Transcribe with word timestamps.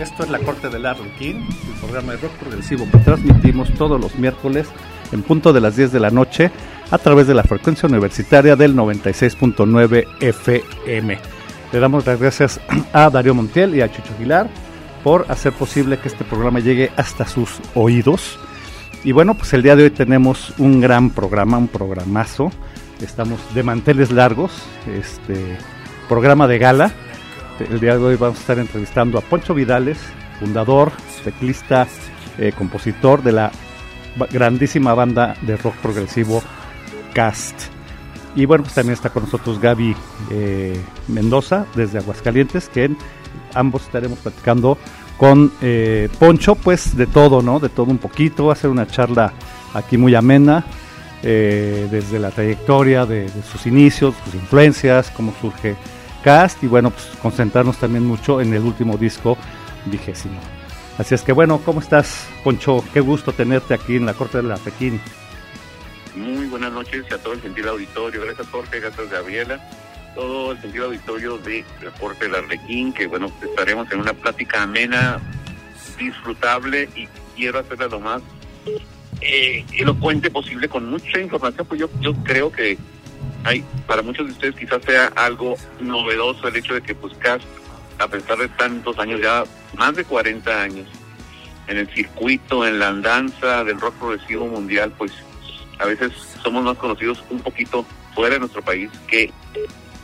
Esto 0.00 0.24
es 0.24 0.30
la 0.30 0.40
Corte 0.40 0.68
del 0.68 0.84
Arlequín, 0.84 1.36
el 1.36 1.80
programa 1.80 2.12
de 2.12 2.18
rock 2.18 2.32
progresivo 2.32 2.88
que 2.90 2.98
transmitimos 2.98 3.72
todos 3.74 4.00
los 4.00 4.16
miércoles 4.16 4.66
en 5.12 5.22
punto 5.22 5.52
de 5.52 5.60
las 5.60 5.76
10 5.76 5.92
de 5.92 6.00
la 6.00 6.10
noche 6.10 6.50
a 6.90 6.98
través 6.98 7.28
de 7.28 7.34
la 7.34 7.44
frecuencia 7.44 7.88
universitaria 7.88 8.56
del 8.56 8.74
96.9 8.74 10.06
FM. 10.20 11.18
Le 11.72 11.78
damos 11.78 12.04
las 12.04 12.18
gracias 12.18 12.60
a 12.92 13.08
Darío 13.10 13.32
Montiel 13.32 13.76
y 13.76 13.80
a 13.80 13.92
Chucho 13.92 14.12
Aguilar 14.14 14.48
por 15.04 15.24
hacer 15.28 15.52
posible 15.52 15.98
que 15.98 16.08
este 16.08 16.24
programa 16.24 16.58
llegue 16.58 16.90
hasta 16.96 17.24
sus 17.24 17.60
oídos. 17.76 18.40
Y 19.04 19.12
bueno, 19.12 19.34
pues 19.34 19.52
el 19.52 19.62
día 19.62 19.76
de 19.76 19.84
hoy 19.84 19.90
tenemos 19.90 20.52
un 20.58 20.80
gran 20.80 21.10
programa, 21.10 21.58
un 21.58 21.68
programazo. 21.68 22.50
Estamos 23.00 23.38
de 23.54 23.62
manteles 23.62 24.10
largos, 24.10 24.50
este 24.88 25.56
programa 26.08 26.48
de 26.48 26.58
gala 26.58 26.92
el 27.58 27.78
día 27.78 27.96
de 27.96 28.04
hoy 28.04 28.16
vamos 28.16 28.38
a 28.38 28.40
estar 28.40 28.58
entrevistando 28.58 29.18
a 29.18 29.20
Poncho 29.20 29.54
Vidales, 29.54 29.98
fundador, 30.40 30.90
teclista, 31.22 31.86
eh, 32.38 32.52
compositor 32.56 33.22
de 33.22 33.32
la 33.32 33.52
grandísima 34.30 34.94
banda 34.94 35.36
de 35.42 35.56
rock 35.56 35.74
progresivo 35.76 36.42
Cast. 37.12 37.54
Y 38.34 38.46
bueno, 38.46 38.64
pues 38.64 38.74
también 38.74 38.94
está 38.94 39.10
con 39.10 39.24
nosotros 39.24 39.60
Gaby 39.60 39.94
eh, 40.30 40.80
Mendoza 41.08 41.66
desde 41.76 41.98
Aguascalientes, 41.98 42.68
que 42.68 42.90
ambos 43.54 43.82
estaremos 43.82 44.18
platicando 44.18 44.76
con 45.16 45.52
eh, 45.62 46.08
Poncho, 46.18 46.56
pues 46.56 46.96
de 46.96 47.06
todo, 47.06 47.40
¿no? 47.40 47.60
De 47.60 47.68
todo 47.68 47.90
un 47.92 47.98
poquito, 47.98 48.50
hacer 48.50 48.70
una 48.70 48.86
charla 48.86 49.32
aquí 49.74 49.96
muy 49.96 50.14
amena, 50.14 50.64
desde 51.22 52.18
la 52.18 52.30
trayectoria 52.30 53.06
de, 53.06 53.22
de, 53.22 53.42
sus 53.50 53.64
inicios, 53.64 54.14
sus 54.26 54.34
influencias, 54.34 55.10
cómo 55.16 55.32
surge 55.40 55.74
cast 56.24 56.64
y 56.64 56.66
bueno, 56.66 56.90
pues 56.90 57.06
concentrarnos 57.20 57.78
también 57.78 58.06
mucho 58.06 58.40
en 58.40 58.54
el 58.54 58.62
último 58.62 58.96
disco 58.96 59.36
vigésimo. 59.84 60.40
Así 60.96 61.14
es 61.14 61.22
que 61.22 61.32
bueno, 61.32 61.60
¿cómo 61.64 61.80
estás, 61.80 62.26
Poncho? 62.42 62.82
Qué 62.92 63.00
gusto 63.00 63.32
tenerte 63.32 63.74
aquí 63.74 63.96
en 63.96 64.06
la 64.06 64.14
Corte 64.14 64.38
de 64.38 64.44
la 64.44 64.56
Pekín. 64.56 65.00
Muy 66.16 66.46
buenas 66.46 66.72
noches 66.72 67.04
a 67.12 67.18
todo 67.18 67.34
el 67.34 67.42
sentido 67.42 67.72
auditorio. 67.72 68.22
Gracias, 68.22 68.46
Jorge. 68.48 68.80
Gracias, 68.80 69.10
Gabriela. 69.10 69.60
Todo 70.14 70.52
el 70.52 70.60
sentido 70.60 70.86
auditorio 70.86 71.38
de 71.38 71.64
la 71.82 71.90
Corte 71.90 72.24
de 72.24 72.30
la 72.30 72.38
Arlequín, 72.38 72.92
que 72.92 73.06
bueno, 73.06 73.30
estaremos 73.42 73.90
en 73.90 74.00
una 74.00 74.12
plática 74.12 74.62
amena, 74.62 75.20
disfrutable 75.98 76.88
y 76.94 77.08
quiero 77.36 77.58
hacerla 77.58 77.88
lo 77.88 78.00
más 78.00 78.22
eh, 79.20 79.64
elocuente 79.76 80.30
posible 80.30 80.68
con 80.68 80.88
mucha 80.88 81.20
información, 81.20 81.66
pues 81.66 81.80
yo, 81.80 81.88
yo 82.00 82.14
creo 82.22 82.52
que 82.52 82.78
hay, 83.44 83.64
para 83.86 84.02
muchos 84.02 84.26
de 84.26 84.32
ustedes 84.32 84.54
quizás 84.56 84.82
sea 84.84 85.12
algo 85.14 85.56
novedoso 85.80 86.48
el 86.48 86.56
hecho 86.56 86.74
de 86.74 86.82
que 86.82 86.96
Cast, 87.18 87.44
a 87.98 88.08
pesar 88.08 88.38
de 88.38 88.48
tantos 88.48 88.98
años, 88.98 89.20
ya 89.20 89.44
más 89.76 89.94
de 89.94 90.04
40 90.04 90.62
años, 90.62 90.88
en 91.66 91.78
el 91.78 91.88
circuito, 91.88 92.66
en 92.66 92.78
la 92.78 92.88
andanza 92.88 93.64
del 93.64 93.80
rock 93.80 93.94
progresivo 93.94 94.46
mundial, 94.46 94.92
pues 94.96 95.12
a 95.78 95.86
veces 95.86 96.12
somos 96.42 96.64
más 96.64 96.76
conocidos 96.76 97.22
un 97.30 97.40
poquito 97.40 97.86
fuera 98.14 98.34
de 98.34 98.40
nuestro 98.40 98.62
país 98.62 98.90
que 99.06 99.32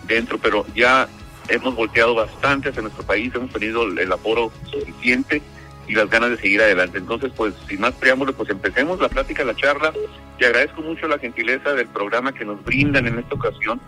dentro, 0.06 0.38
pero 0.38 0.66
ya 0.74 1.08
hemos 1.48 1.74
volteado 1.74 2.14
bastante 2.14 2.68
hacia 2.68 2.82
nuestro 2.82 3.04
país, 3.04 3.34
hemos 3.34 3.52
tenido 3.52 3.84
el 3.84 4.12
aforo 4.12 4.52
suficiente 4.70 5.42
y 5.90 5.94
las 5.94 6.08
ganas 6.08 6.30
de 6.30 6.36
seguir 6.36 6.62
adelante. 6.62 6.98
Entonces, 6.98 7.32
pues 7.36 7.52
sin 7.68 7.80
más 7.80 7.92
preámbulos, 7.94 8.36
pues 8.36 8.48
empecemos 8.48 9.00
la 9.00 9.08
plática, 9.08 9.42
la 9.42 9.56
charla. 9.56 9.92
Te 10.38 10.46
agradezco 10.46 10.82
mucho 10.82 11.08
la 11.08 11.18
gentileza 11.18 11.72
del 11.74 11.88
programa 11.88 12.32
que 12.32 12.44
nos 12.44 12.62
brindan 12.64 13.08
en 13.08 13.18
esta 13.18 13.34
ocasión. 13.34 13.80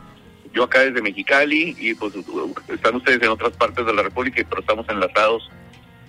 Yo 0.53 0.65
acá 0.65 0.81
desde 0.81 1.01
Mexicali 1.01 1.77
y 1.79 1.95
pues 1.95 2.13
están 2.69 2.97
ustedes 2.97 3.23
en 3.23 3.29
otras 3.29 3.53
partes 3.53 3.87
de 3.87 3.95
la 3.95 4.03
República, 4.03 4.45
pero 4.49 4.63
estamos 4.63 4.85
enlazados, 4.89 5.49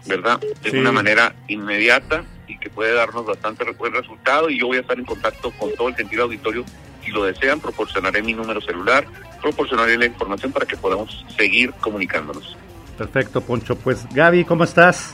¿verdad? 0.08 0.40
De 0.64 0.80
una 0.80 0.92
manera 0.92 1.36
inmediata 1.48 2.26
y 2.48 2.58
que 2.58 2.72
puede 2.72 2.94
darnos 2.94 3.28
bastante 3.28 3.64
buen 3.74 3.94
resultado 3.94 4.50
y 4.50 4.60
yo 4.60 4.68
voy 4.68 4.78
a 4.78 4.82
estar 4.82 4.98
en 4.98 5.06
contacto 5.06 5.52
con 5.52 5.72
todo 5.76 5.90
el 5.90 5.96
sentido 5.96 6.24
auditorio. 6.24 6.66
Si 7.06 7.12
lo 7.12 7.24
desean, 7.24 7.60
proporcionaré 7.60 8.24
mi 8.24 8.34
número 8.34 8.62
celular, 8.62 9.06
proporcionaré 9.44 9.96
la 10.00 10.08
información 10.08 10.52
para 10.52 10.66
que 10.66 10.76
podamos 10.76 11.24
seguir 11.38 11.72
comunicándonos. 11.74 12.58
Perfecto, 12.98 13.42
Poncho. 13.42 13.76
Pues 13.76 14.08
Gaby, 14.12 14.44
¿cómo 14.44 14.64
estás? 14.64 15.14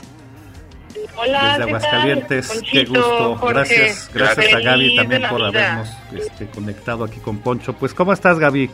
Hola, 1.16 1.58
Desde 1.58 1.62
Aguascalientes, 1.64 2.62
qué 2.70 2.84
gusto. 2.84 3.36
gracias, 3.48 4.10
gracias 4.12 4.54
a 4.54 4.60
Gaby 4.60 4.96
también 4.96 5.22
por 5.28 5.42
habernos 5.42 5.88
este, 6.12 6.46
conectado 6.46 7.04
aquí 7.04 7.20
con 7.20 7.38
Poncho. 7.38 7.74
Pues, 7.74 7.94
¿cómo 7.94 8.12
estás, 8.12 8.38
Gaby? 8.38 8.70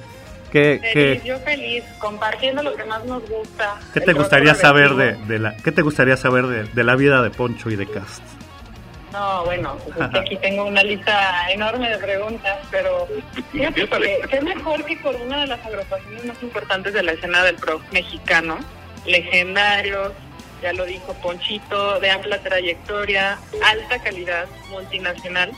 ¿Qué, 0.51 0.81
feliz, 0.93 1.25
yo 1.25 1.39
feliz, 1.41 1.85
compartiendo 1.99 2.63
lo 2.63 2.75
que 2.75 2.85
más 2.85 3.05
nos 3.05 3.29
gusta. 3.29 3.79
¿Qué 3.93 4.01
te 4.01 4.13
gustaría 4.13 4.55
saber 4.55 4.95
de, 4.95 5.39
la, 5.39 5.57
¿Qué 5.57 5.73
te 5.73 5.83
gustaría 5.83 6.17
saber 6.17 6.47
de, 6.47 6.85
la 6.85 6.97
vida 6.97 7.21
de 7.23 7.31
Poncho 7.31 7.69
y 7.71 7.77
de 7.77 7.87
Cast? 7.87 8.23
No, 9.13 9.45
bueno, 9.45 9.77
pues 9.85 9.97
aquí 10.15 10.37
tengo 10.37 10.65
una 10.65 10.83
lista 10.83 11.51
enorme 11.51 11.91
de 11.91 11.99
preguntas, 11.99 12.59
pero 12.71 13.09
qué 13.53 14.41
mejor 14.41 14.85
que 14.85 14.97
por 14.99 15.17
una 15.17 15.41
de 15.41 15.47
las 15.49 15.67
agrupaciones 15.67 16.25
más 16.25 16.43
importantes 16.43 16.93
de 16.95 17.03
la 17.03 17.13
escena 17.13 17.43
del 17.43 17.59
rock 17.59 17.83
mexicano, 17.93 18.59
legendarios, 19.05 20.13
ya 20.67 20.73
lo 20.73 20.85
dijo 20.85 21.15
Ponchito, 21.23 22.01
de 22.01 22.11
amplia 22.11 22.43
trayectoria, 22.43 23.39
alta 23.63 24.01
calidad, 24.01 24.49
multinacional, 24.69 25.53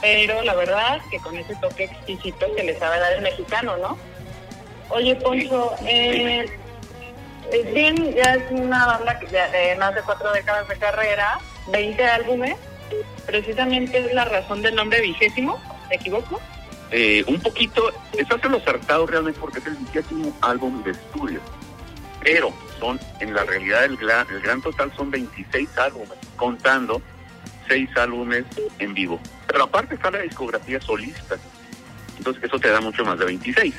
pero 0.00 0.44
la 0.44 0.54
verdad 0.54 1.00
que 1.10 1.18
con 1.18 1.36
ese 1.36 1.56
toque 1.56 1.84
exquisito 1.84 2.46
que 2.54 2.62
le 2.62 2.78
sabe 2.78 3.00
dar 3.00 3.14
el 3.14 3.22
mexicano, 3.22 3.76
¿no? 3.78 3.98
Oye, 4.90 5.16
Poncho, 5.16 5.74
eh, 5.84 6.48
bien, 7.74 8.14
ya 8.14 8.34
es 8.34 8.44
una 8.52 8.86
banda 8.86 9.18
que 9.18 9.26
ya 9.26 9.48
de 9.48 9.74
más 9.74 9.92
de 9.96 10.02
cuatro 10.02 10.32
décadas 10.32 10.68
de 10.68 10.76
carrera, 10.76 11.40
20 11.72 12.04
álbumes, 12.04 12.54
precisamente 13.26 13.98
es 13.98 14.14
la 14.14 14.24
razón 14.24 14.62
del 14.62 14.76
nombre 14.76 15.00
vigésimo, 15.00 15.60
¿me 15.88 15.96
equivoco? 15.96 16.40
Eh, 16.92 17.24
un 17.26 17.40
poquito, 17.40 17.92
estás 18.16 18.38
acertado 18.44 19.04
realmente 19.04 19.40
porque 19.40 19.58
es 19.58 19.66
el 19.66 19.74
vigésimo 19.74 20.32
álbum 20.42 20.80
de 20.84 20.92
estudio, 20.92 21.40
pero 22.30 22.52
son, 22.78 23.00
en 23.20 23.32
la 23.32 23.42
realidad, 23.44 23.84
el 23.84 23.96
gran, 23.96 24.60
total 24.60 24.92
son 24.94 25.10
26 25.10 25.78
álbumes, 25.78 26.12
contando 26.36 27.00
6 27.68 27.88
álbumes 27.96 28.44
en 28.78 28.92
vivo. 28.92 29.18
Pero 29.46 29.64
aparte 29.64 29.94
está 29.94 30.10
la 30.10 30.18
discografía 30.18 30.78
solista. 30.78 31.36
Entonces 32.18 32.44
eso 32.44 32.58
te 32.58 32.68
da 32.68 32.82
mucho 32.82 33.02
más 33.02 33.18
de 33.18 33.24
26. 33.24 33.74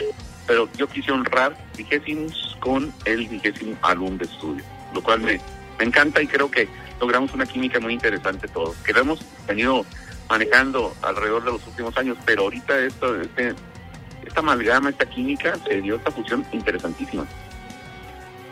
Pero 0.47 0.67
yo 0.75 0.87
quise 0.87 1.11
honrar 1.11 1.55
vigésimos 1.77 2.57
con 2.59 2.91
el 3.05 3.27
vigésimo 3.27 3.77
álbum 3.83 4.17
de 4.17 4.25
estudio, 4.25 4.63
lo 4.95 5.03
cual 5.03 5.19
me, 5.19 5.39
me 5.77 5.85
encanta 5.85 6.19
y 6.19 6.25
creo 6.25 6.49
que 6.49 6.67
logramos 6.99 7.31
una 7.35 7.45
química 7.45 7.79
muy 7.79 7.93
interesante 7.93 8.47
todos, 8.47 8.75
que 8.77 8.93
lo 8.93 9.01
hemos 9.01 9.19
venido 9.47 9.85
manejando 10.27 10.95
alrededor 11.03 11.43
de 11.43 11.51
los 11.51 11.67
últimos 11.67 11.95
años, 11.97 12.17
pero 12.25 12.43
ahorita 12.43 12.79
esto, 12.79 13.21
este, 13.21 13.53
esta 14.25 14.39
amalgama, 14.39 14.89
esta 14.89 15.05
química, 15.07 15.55
se 15.67 15.81
dio 15.81 15.97
esta 15.97 16.09
fusión 16.09 16.43
interesantísima. 16.51 17.27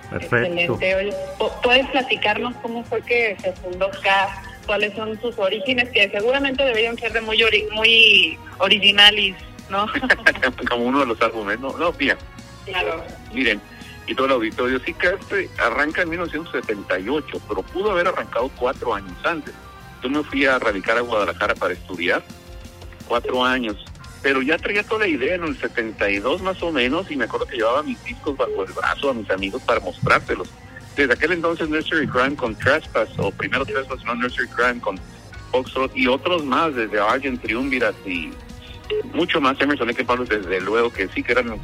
Perfecto. 0.09 0.73
Excelente. 0.73 1.15
¿Puedes 1.63 1.87
platicarnos 1.87 2.55
cómo 2.61 2.83
fue 2.85 3.01
que 3.01 3.37
se 3.41 3.53
fundó 3.53 3.89
CAF? 4.03 4.31
¿Cuáles 4.65 4.93
son 4.95 5.19
sus 5.21 5.37
orígenes? 5.37 5.89
Que 5.89 6.09
seguramente 6.09 6.63
deberían 6.63 6.97
ser 6.97 7.13
de 7.13 7.21
muy 7.21 7.43
muy 7.71 8.37
originales, 8.59 9.35
¿no? 9.69 9.85
Como 10.69 10.85
uno 10.85 10.99
de 11.01 11.05
los 11.05 11.21
argumentos. 11.21 11.77
No, 11.77 11.91
no, 11.91 11.93
Claro. 12.65 13.03
Miren, 13.33 13.61
y 14.07 14.15
todo 14.15 14.27
el 14.27 14.33
auditorio, 14.33 14.79
sí 14.79 14.93
que 14.93 15.07
este 15.07 15.49
arranca 15.57 16.01
en 16.01 16.09
1978, 16.09 17.41
pero 17.47 17.61
pudo 17.63 17.91
haber 17.91 18.07
arrancado 18.07 18.49
cuatro 18.57 18.93
años 18.93 19.13
antes. 19.23 19.53
Yo 20.03 20.09
me 20.09 20.23
fui 20.23 20.45
a 20.45 20.59
radicar 20.59 20.97
a 20.97 21.01
Guadalajara 21.01 21.55
para 21.55 21.73
estudiar, 21.73 22.23
cuatro 23.07 23.43
años 23.43 23.85
pero 24.21 24.41
ya 24.41 24.57
traía 24.57 24.83
toda 24.83 25.01
la 25.01 25.07
idea 25.07 25.35
en 25.35 25.43
el 25.43 25.57
72 25.57 26.41
más 26.41 26.61
o 26.63 26.71
menos 26.71 27.09
y 27.11 27.15
me 27.15 27.25
acuerdo 27.25 27.47
que 27.47 27.57
llevaba 27.57 27.83
mis 27.83 28.03
discos 28.03 28.37
bajo 28.37 28.63
el 28.63 28.73
brazo 28.73 29.09
a 29.09 29.13
mis 29.13 29.29
amigos 29.29 29.61
para 29.63 29.79
mostrárselos. 29.79 30.49
Desde 30.95 31.13
aquel 31.13 31.33
entonces 31.33 31.69
Nursery 31.69 32.07
Crime 32.07 32.35
con 32.35 32.55
Trespass 32.55 33.09
o 33.17 33.31
primero 33.31 33.65
Trespass 33.65 34.03
no 34.03 34.15
Nursery 34.15 34.47
Crime 34.49 34.79
con 34.81 34.99
Foxtrot 35.51 35.95
y 35.95 36.07
otros 36.07 36.43
más 36.43 36.75
desde 36.75 36.99
Argent 36.99 37.41
Triumvirat 37.41 37.95
y 38.05 38.31
mucho 39.13 39.39
más 39.39 39.59
Emerson 39.61 39.93
que 39.93 40.03
Pablo 40.03 40.25
desde 40.25 40.59
luego 40.61 40.91
que 40.91 41.07
sí 41.09 41.21
que 41.21 41.33
eran 41.33 41.59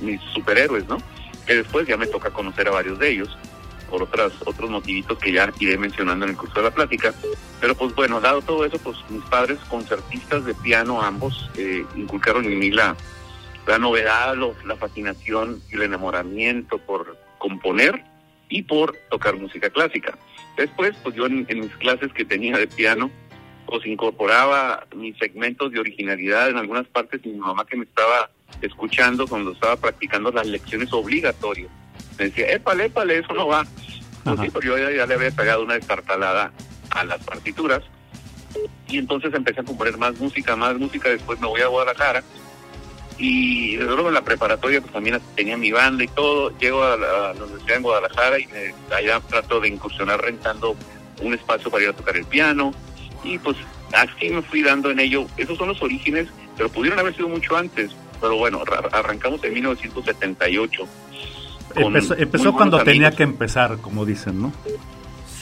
mis 0.00 0.20
superhéroes, 0.34 0.86
¿no? 0.86 0.98
Que 1.46 1.56
después 1.56 1.86
ya 1.86 1.96
me 1.96 2.06
toca 2.06 2.30
conocer 2.30 2.68
a 2.68 2.72
varios 2.72 2.98
de 2.98 3.10
ellos 3.10 3.36
por 3.90 4.02
otras 4.02 4.32
otros 4.44 4.70
motivitos 4.70 5.18
que 5.18 5.32
ya 5.32 5.52
iré 5.58 5.78
mencionando 5.78 6.24
en 6.24 6.32
el 6.32 6.36
curso 6.36 6.56
de 6.56 6.62
la 6.62 6.70
plática. 6.70 7.14
Pero 7.60 7.74
pues 7.74 7.94
bueno, 7.94 8.20
dado 8.20 8.42
todo 8.42 8.64
eso, 8.64 8.78
pues 8.78 8.96
mis 9.08 9.22
padres 9.24 9.58
concertistas 9.68 10.44
de 10.44 10.54
piano 10.54 11.00
ambos 11.02 11.50
eh, 11.56 11.84
inculcaron 11.96 12.44
en 12.44 12.58
mí 12.58 12.70
la, 12.70 12.96
la 13.66 13.78
novedad, 13.78 14.36
la 14.64 14.76
fascinación 14.76 15.62
y 15.70 15.76
el 15.76 15.82
enamoramiento 15.82 16.78
por 16.78 17.16
componer 17.38 18.04
y 18.48 18.62
por 18.62 18.94
tocar 19.10 19.36
música 19.36 19.70
clásica. 19.70 20.16
Después, 20.56 20.96
pues 21.02 21.14
yo 21.14 21.26
en, 21.26 21.46
mis 21.48 21.74
clases 21.76 22.12
que 22.12 22.24
tenía 22.24 22.56
de 22.56 22.66
piano, 22.66 23.10
pues 23.66 23.84
incorporaba 23.86 24.86
mis 24.94 25.16
segmentos 25.18 25.72
de 25.72 25.80
originalidad 25.80 26.50
en 26.50 26.56
algunas 26.56 26.86
partes 26.86 27.20
y 27.24 27.28
mi 27.28 27.38
mamá 27.38 27.66
que 27.66 27.76
me 27.76 27.84
estaba 27.84 28.30
escuchando 28.62 29.26
cuando 29.26 29.52
estaba 29.52 29.76
practicando 29.76 30.30
las 30.30 30.46
lecciones 30.46 30.92
obligatorias 30.92 31.70
me 32.18 32.26
decía, 32.26 32.46
épale, 32.52 32.86
épale, 32.86 33.18
eso 33.18 33.32
no 33.34 33.48
va. 33.48 33.66
Pues 34.24 34.64
yo 34.64 34.76
ya, 34.76 35.06
le 35.06 35.14
había 35.14 35.30
pegado 35.30 35.62
una 35.62 35.74
destartalada 35.74 36.50
a 36.90 37.04
las 37.04 37.22
partituras. 37.24 37.82
Y 38.88 38.98
entonces 38.98 39.32
empecé 39.34 39.60
a 39.60 39.64
componer 39.64 39.96
más 39.98 40.18
música, 40.18 40.56
más 40.56 40.76
música. 40.76 41.08
Después 41.08 41.40
me 41.40 41.46
voy 41.46 41.60
a 41.60 41.68
Guadalajara. 41.68 42.22
Y 43.18 43.76
luego 43.76 44.08
en 44.08 44.14
la 44.14 44.24
preparatoria 44.24 44.80
pues 44.80 44.92
también 44.92 45.20
tenía 45.36 45.56
mi 45.56 45.70
banda 45.70 46.04
y 46.04 46.08
todo. 46.08 46.56
Llego 46.58 46.82
a 46.82 46.96
la, 46.96 47.32
universidad 47.44 47.76
en 47.76 47.82
Guadalajara 47.82 48.38
y 48.38 48.48
allá 48.94 49.20
trato 49.20 49.60
de 49.60 49.68
incursionar 49.68 50.20
rentando 50.20 50.74
un 51.22 51.34
espacio 51.34 51.70
para 51.70 51.84
ir 51.84 51.90
a 51.90 51.92
tocar 51.92 52.16
el 52.16 52.24
piano. 52.24 52.72
Y 53.22 53.38
pues 53.38 53.56
así 53.92 54.30
me 54.30 54.42
fui 54.42 54.62
dando 54.62 54.90
en 54.90 54.98
ello. 54.98 55.26
Esos 55.36 55.56
son 55.56 55.68
los 55.68 55.80
orígenes, 55.82 56.28
pero 56.56 56.68
pudieron 56.68 56.98
haber 56.98 57.14
sido 57.14 57.28
mucho 57.28 57.56
antes. 57.56 57.92
Pero 58.20 58.36
bueno, 58.36 58.62
arrancamos 58.92 59.44
en 59.44 59.54
1978 59.54 60.88
empezó, 61.76 62.52
cuando 62.52 62.82
tenía 62.82 63.10
que 63.10 63.22
empezar, 63.22 63.78
como 63.78 64.04
dicen, 64.04 64.40
¿no? 64.40 64.52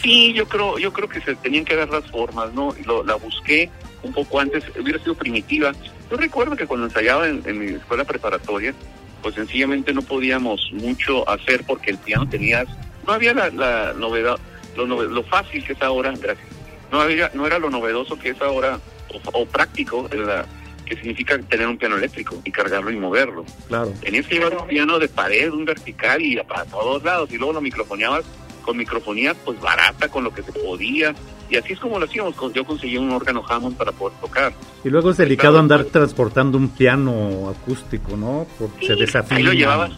Sí, 0.03 0.33
yo 0.35 0.47
creo, 0.47 0.79
yo 0.79 0.93
creo 0.93 1.09
que 1.09 1.21
se 1.21 1.35
tenían 1.37 1.65
que 1.65 1.77
dar 1.77 1.89
las 1.89 2.11
formas, 2.11 2.53
¿no? 2.53 2.75
la 3.07 3.15
busqué 3.15 3.71
un 4.03 4.13
poco 4.13 4.39
antes, 4.39 4.65
hubiera 4.79 4.99
sido 4.99 5.15
primitiva. 5.15 5.73
Yo 6.11 6.17
recuerdo 6.17 6.57
que 6.57 6.67
cuando 6.67 6.87
ensayaba 6.87 7.27
en, 7.27 7.59
mi 7.59 7.67
escuela 7.75 8.05
preparatoria, 8.05 8.75
pues 9.23 9.35
sencillamente 9.35 9.95
no 9.95 10.03
podíamos 10.03 10.71
mucho 10.73 11.29
hacer 11.29 11.65
porque 11.65 11.93
el 11.93 11.99
piano 11.99 12.29
tenía, 12.29 12.65
no 13.07 13.13
había 13.15 13.33
la, 13.33 13.95
novedad, 13.95 14.37
lo, 14.77 14.85
lo, 14.87 15.23
fácil 15.23 15.65
que 15.65 15.73
es 15.73 15.83
ahora, 15.83 16.13
gracias. 16.21 16.47
No 16.93 17.01
había, 17.01 17.31
no 17.33 17.47
era 17.47 17.59
lo 17.59 17.71
novedoso 17.71 18.19
que 18.19 18.31
es 18.31 18.43
ahora 18.43 18.79
o, 19.09 19.41
o 19.41 19.47
práctico 19.47 20.09
en 20.13 20.27
la 20.27 20.45
que 20.85 20.97
significa 20.97 21.39
tener 21.39 21.67
un 21.67 21.79
piano 21.79 21.97
eléctrico 21.97 22.41
y 22.45 22.51
cargarlo 22.51 22.91
y 22.91 22.97
moverlo. 22.97 23.45
Claro. 23.69 23.93
Tenías 24.01 24.27
que 24.27 24.37
llevar 24.37 24.57
un 24.57 24.67
piano 24.67 24.99
de 24.99 25.09
pared, 25.09 25.51
un 25.53 25.65
vertical 25.65 26.23
y 26.23 26.37
para 26.43 26.65
todos 26.65 27.03
lados, 27.03 27.31
y 27.33 27.37
luego 27.37 27.55
lo 27.55 27.61
microfoneabas 27.61 28.25
con 28.63 28.77
microfonía 28.77 29.35
pues 29.35 29.61
barata, 29.61 30.09
con 30.09 30.25
lo 30.25 30.33
que 30.33 30.43
se 30.43 30.53
podía, 30.53 31.15
y 31.51 31.57
así 31.57 31.75
es 31.75 31.79
como 31.79 31.99
lo 31.99 32.07
hacíamos, 32.07 32.35
yo 32.55 32.65
conseguí 32.65 32.97
un 32.97 33.11
órgano 33.11 33.45
Hammond 33.47 33.77
para 33.77 33.93
poder 33.93 34.19
tocar. 34.21 34.53
Y 34.83 34.89
luego 34.89 35.11
es 35.11 35.19
delicado 35.19 35.59
andar 35.59 35.85
transportando 35.85 36.57
un 36.57 36.69
piano 36.69 37.51
acústico, 37.51 38.17
¿no? 38.17 38.47
Porque 38.59 38.87
se 38.87 38.95
desafía. 38.95 39.37
Ahí 39.37 39.43
lo 39.43 39.53
llevabas, 39.53 39.93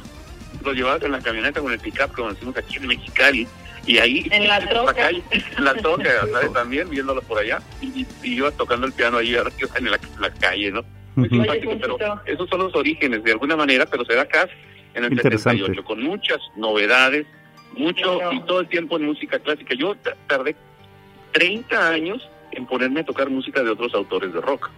lo 0.65 0.73
llevabas 0.73 1.03
en 1.03 1.13
la 1.13 1.21
camioneta 1.21 1.61
con 1.61 1.73
el 1.73 1.79
pickup, 1.79 2.13
como 2.13 2.33
decimos 2.33 2.57
aquí 2.57 2.77
en 2.77 2.87
Mexicali, 2.89 3.47
y 3.87 3.99
ahí 3.99 4.27
en 4.31 4.49
la 4.49 4.61
troca. 4.69 5.11
en 5.11 5.65
la 5.65 5.75
troca 5.75 6.11
también 6.55 6.91
viéndolo 6.91 7.23
por 7.23 7.39
allá. 7.39 7.61
Y, 7.81 8.07
y, 8.23 8.37
yo 8.37 8.51
tocando 8.53 8.87
el 8.87 8.93
piano 8.93 9.19
ahí 9.19 9.35
en 9.35 9.91
la, 10.21 10.31
calle 10.31 10.73
no 10.73 10.85
muy 11.15 11.29
simpático 11.29 11.79
pero 11.81 11.97
esos 12.27 12.49
son 12.49 12.61
los 12.61 12.75
orígenes 12.75 13.25
de 13.25 13.33
alguna 13.33 13.57
manera 13.57 13.87
pero 13.87 14.05
se 14.05 14.15
da 14.15 14.23
acá 14.23 14.49
en 14.93 15.05
el 15.05 15.21
78 15.21 15.83
con 15.85 16.03
muchas 16.03 16.39
novedades 16.57 17.27
mucho 17.77 18.21
y 18.33 18.41
todo 18.41 18.61
el 18.61 18.69
tiempo 18.69 18.97
en 18.97 19.07
música 19.07 19.39
clásica. 19.39 19.75
Yo 19.75 19.95
tardé 20.27 20.57
30 21.33 21.89
años 21.89 22.29
en 22.53 22.67
ponerme 22.67 23.01
a 23.01 23.05
tocar 23.05 23.29
música 23.29 23.63
de 23.63 23.71
otros 23.71 23.95
autores 23.95 24.33
de 24.33 24.41
rock. 24.41 24.71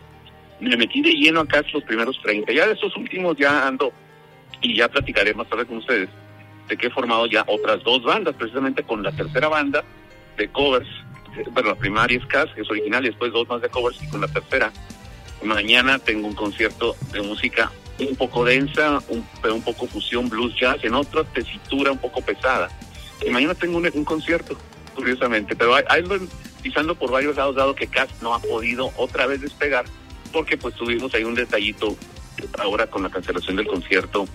Me 0.61 0.77
metí 0.77 1.01
de 1.01 1.13
lleno 1.13 1.41
acá 1.41 1.63
los 1.73 1.85
primeros 1.85 2.21
30 2.23 2.53
ya 2.53 2.67
de 2.67 2.73
esos 2.73 2.97
últimos 2.97 3.37
ya 3.37 3.67
ando 3.67 3.93
y 4.61 4.75
ya 4.75 4.89
platicaré 4.89 5.33
más 5.35 5.49
tarde 5.49 5.67
con 5.67 5.79
ustedes 5.79 6.09
de 6.69 6.77
que 6.77 6.89
he 6.89 6.91
formado 6.91 7.27
ya 7.27 7.45
otras 7.47 7.83
dos 7.83 8.03
bandas, 8.03 8.35
precisamente 8.35 8.83
con 8.83 9.03
la 9.03 9.13
tercera 9.13 9.49
banda 9.49 9.85
de 10.37 10.49
covers. 10.49 10.89
Bueno, 11.53 11.71
la 11.71 11.75
primaria 11.75 12.19
es 12.19 12.27
Cas, 12.27 12.49
que 12.55 12.63
es 12.63 12.71
original, 12.71 13.05
y 13.05 13.09
después 13.09 13.33
dos 13.33 13.49
más 13.49 13.61
de 13.61 13.69
covers, 13.69 14.03
y 14.03 14.09
con 14.09 14.21
la 14.21 14.29
tercera. 14.29 14.73
Mañana 15.43 15.99
tengo 15.99 16.27
un 16.27 16.35
concierto 16.35 16.97
de 17.13 17.23
música 17.23 17.71
un 18.01 18.17
poco 18.17 18.45
densa, 18.45 19.01
un, 19.09 19.25
un 19.51 19.63
poco 19.63 19.87
fusión 19.87 20.29
blues 20.29 20.55
jazz, 20.59 20.79
en 20.83 20.95
otra 20.95 21.25
tesitura 21.25 21.93
un 21.93 21.99
poco 21.99 22.21
pesada. 22.23 22.69
Y 23.25 23.31
mañana 23.31 23.55
tengo 23.55 23.79
un, 23.79 24.05
concierto, 24.05 24.57
curiosamente, 24.95 25.57
pero 25.57 25.75
ahí 25.75 26.03
lo 26.03 26.19
pisando 26.63 26.95
por 26.95 27.11
varios 27.11 27.37
lados, 27.37 27.57
dado 27.57 27.75
que 27.75 27.87
Cas 27.87 28.09
no 28.21 28.35
ha 28.35 28.41
podido 28.41 28.91
otra 28.97 29.27
vez 29.27 29.41
despegar, 29.41 29.85
porque 30.33 30.57
pues 30.57 30.75
tuvimos 30.75 31.15
ahí 31.15 31.25
un 31.25 31.35
detallito 31.35 31.97
ahora 32.59 32.87
con 32.87 33.03
la 33.03 33.11
cancelación 33.11 33.57
del 33.57 33.67
concierto 33.67 34.27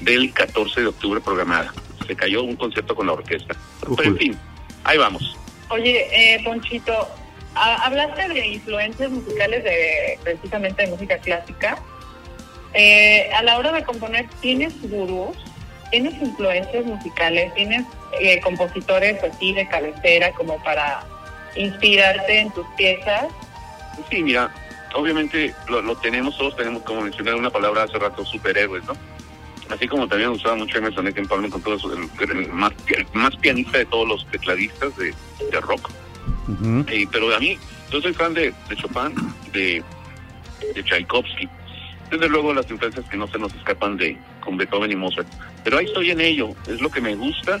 del 0.00 0.32
14 0.32 0.80
de 0.80 0.86
octubre 0.86 1.20
programada. 1.20 1.72
se 2.06 2.16
cayó 2.16 2.42
un 2.42 2.56
concierto 2.56 2.94
con 2.94 3.06
la 3.06 3.12
orquesta. 3.12 3.54
Pero 3.96 4.10
en 4.10 4.16
fin, 4.16 4.38
ahí 4.84 4.96
vamos. 4.96 5.36
Oye, 5.68 6.06
eh, 6.10 6.42
Ponchito, 6.42 7.08
hablaste 7.54 8.28
de 8.28 8.46
influencias 8.46 9.10
musicales 9.10 9.64
de 9.64 10.18
precisamente 10.22 10.84
de 10.84 10.88
música 10.88 11.18
clásica. 11.18 11.78
Eh, 12.74 13.30
a 13.32 13.42
la 13.42 13.58
hora 13.58 13.72
de 13.72 13.82
componer, 13.82 14.26
¿tienes 14.40 14.74
gurús? 14.82 15.36
¿Tienes 15.90 16.14
influencias 16.20 16.84
musicales? 16.84 17.52
¿Tienes 17.54 17.84
eh, 18.20 18.40
compositores 18.40 19.22
así 19.22 19.52
de 19.52 19.68
cabecera 19.68 20.32
como 20.32 20.62
para 20.62 21.04
inspirarte 21.56 22.40
en 22.40 22.50
tus 22.52 22.66
piezas? 22.76 23.26
Sí, 24.10 24.22
mira, 24.22 24.50
obviamente 24.94 25.54
lo, 25.68 25.96
tenemos, 25.96 26.36
todos 26.36 26.56
tenemos, 26.56 26.82
como 26.82 27.02
mencioné 27.02 27.34
una 27.34 27.50
palabra 27.50 27.84
hace 27.84 27.98
rato, 27.98 28.24
superhéroes, 28.24 28.84
¿no? 28.84 28.94
Así 29.68 29.86
como 29.86 30.08
también 30.08 30.30
usaba 30.30 30.56
mucho 30.56 30.78
Emerson 30.78 31.04
Lake 31.04 31.22
Palmer 31.26 31.50
con 31.50 31.62
todo 31.62 31.74
eso, 31.74 31.92
el, 31.92 32.48
más, 32.52 32.72
más 33.12 33.36
pianista 33.36 33.78
de 33.78 33.86
todos 33.86 34.08
los 34.08 34.26
tecladistas 34.30 34.96
de, 34.96 35.14
rock. 35.60 35.90
pero 37.12 37.34
a 37.34 37.38
mí, 37.38 37.58
yo 37.90 38.00
soy 38.00 38.14
fan 38.14 38.34
de, 38.34 38.54
Chopin, 38.74 39.14
de, 39.52 39.82
de 40.74 40.82
Tchaikovsky. 40.82 41.48
Desde 42.10 42.28
luego 42.28 42.54
las 42.54 42.70
influencias 42.70 43.06
que 43.10 43.18
no 43.18 43.28
se 43.28 43.38
nos 43.38 43.54
escapan 43.54 43.98
de 43.98 44.16
con 44.40 44.56
Beethoven 44.56 44.90
y 44.90 44.96
Mozart. 44.96 45.28
Pero 45.62 45.76
ahí 45.76 45.84
estoy 45.84 46.10
en 46.10 46.22
ello, 46.22 46.54
es 46.66 46.80
lo 46.80 46.90
que 46.90 47.02
me 47.02 47.14
gusta 47.14 47.60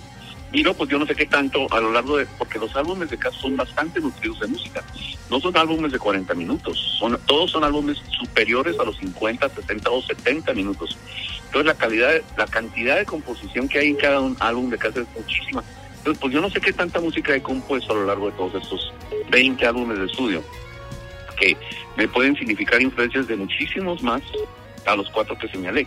Miro, 0.52 0.72
pues 0.72 0.88
yo 0.88 0.98
no 0.98 1.04
sé 1.04 1.14
qué 1.14 1.26
tanto 1.26 1.66
a 1.70 1.80
lo 1.80 1.92
largo 1.92 2.16
de, 2.16 2.26
porque 2.38 2.58
los 2.58 2.74
álbumes 2.74 3.10
de 3.10 3.18
caso 3.18 3.38
son 3.38 3.56
bastante 3.56 4.00
nutridos 4.00 4.40
de 4.40 4.46
música. 4.46 4.82
No 5.30 5.40
son 5.40 5.54
álbumes 5.56 5.92
de 5.92 5.98
40 5.98 6.32
minutos, 6.34 6.96
son 6.98 7.18
todos 7.26 7.50
son 7.50 7.64
álbumes 7.64 7.98
superiores 8.18 8.78
a 8.80 8.84
los 8.84 8.96
50, 8.96 9.46
60 9.46 9.90
o 9.90 10.02
70 10.02 10.54
minutos. 10.54 10.96
Entonces 11.48 11.66
la 11.66 11.74
calidad, 11.74 12.10
la 12.36 12.46
cantidad 12.46 12.96
de 12.96 13.06
composición 13.06 13.68
que 13.68 13.78
hay 13.78 13.88
en 13.88 13.96
cada 13.96 14.20
un 14.20 14.36
álbum 14.38 14.68
de 14.68 14.78
casa 14.78 15.00
es 15.00 15.06
muchísima. 15.16 15.64
Entonces, 15.98 16.20
pues 16.20 16.32
yo 16.32 16.40
no 16.40 16.50
sé 16.50 16.60
qué 16.60 16.72
tanta 16.72 17.00
música 17.00 17.34
he 17.34 17.42
compuesto 17.42 17.92
a 17.92 17.96
lo 17.96 18.06
largo 18.06 18.30
de 18.30 18.36
todos 18.36 18.62
estos 18.62 18.92
20 19.30 19.66
álbumes 19.66 19.98
de 19.98 20.06
estudio, 20.06 20.42
que 21.38 21.56
me 21.96 22.06
pueden 22.06 22.36
significar 22.36 22.80
influencias 22.80 23.26
de 23.26 23.36
muchísimos 23.36 24.02
más 24.02 24.22
a 24.86 24.94
los 24.94 25.10
cuatro 25.10 25.36
que 25.38 25.48
señalé. 25.48 25.86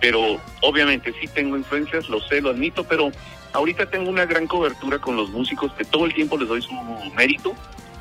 Pero 0.00 0.40
obviamente 0.62 1.12
sí 1.20 1.28
tengo 1.28 1.56
influencias, 1.56 2.08
lo 2.08 2.20
sé, 2.20 2.40
lo 2.40 2.50
admito, 2.50 2.84
pero 2.84 3.10
ahorita 3.52 3.86
tengo 3.90 4.10
una 4.10 4.26
gran 4.26 4.46
cobertura 4.46 4.98
con 4.98 5.16
los 5.16 5.30
músicos 5.30 5.72
que 5.74 5.84
todo 5.84 6.06
el 6.06 6.14
tiempo 6.14 6.38
les 6.38 6.48
doy 6.48 6.62
su 6.62 6.72
mérito. 7.14 7.54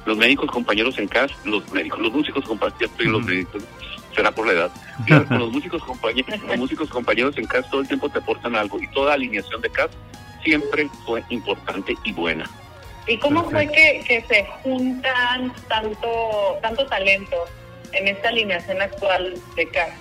Los 0.06 0.17
médicos 0.17 0.50
compañeros 0.50 0.98
en 1.00 1.08
casa, 1.08 1.36
los 1.44 1.70
médicos, 1.72 2.00
los 2.00 2.13
músicos 2.13 2.46
compañeros, 2.46 2.91
los 3.00 3.25
médicos, 3.25 3.63
será 4.17 4.31
por 4.31 4.45
la 4.45 4.53
edad. 4.53 4.71
con 5.29 5.39
los 5.39 5.51
músicos 5.51 5.81
compañeros, 5.81 6.41
los 6.41 6.57
músicos 6.57 6.89
compañeros 6.89 7.38
en 7.38 7.45
casa 7.45 7.69
todo 7.69 7.81
el 7.81 7.88
tiempo 7.88 8.09
te 8.09 8.19
aportan 8.19 8.55
algo 8.55 8.81
y 8.81 8.88
toda 8.89 9.13
alineación 9.13 9.62
de 9.62 9.69
casa 9.69 9.93
siempre 10.43 10.89
fue 11.05 11.24
importante 11.29 11.95
y 12.03 12.12
buena. 12.12 12.50
¿Y 13.07 13.17
cómo 13.19 13.50
fue 13.50 13.67
que, 13.67 14.03
que 14.05 14.21
se 14.27 14.45
juntan 14.62 15.53
tanto 15.69 16.59
tanto 16.62 16.86
talento 16.88 17.38
en 17.93 18.09
esta 18.09 18.27
alineación 18.27 18.81
actual 18.81 19.36
de 19.55 19.69
CAS? 19.69 19.91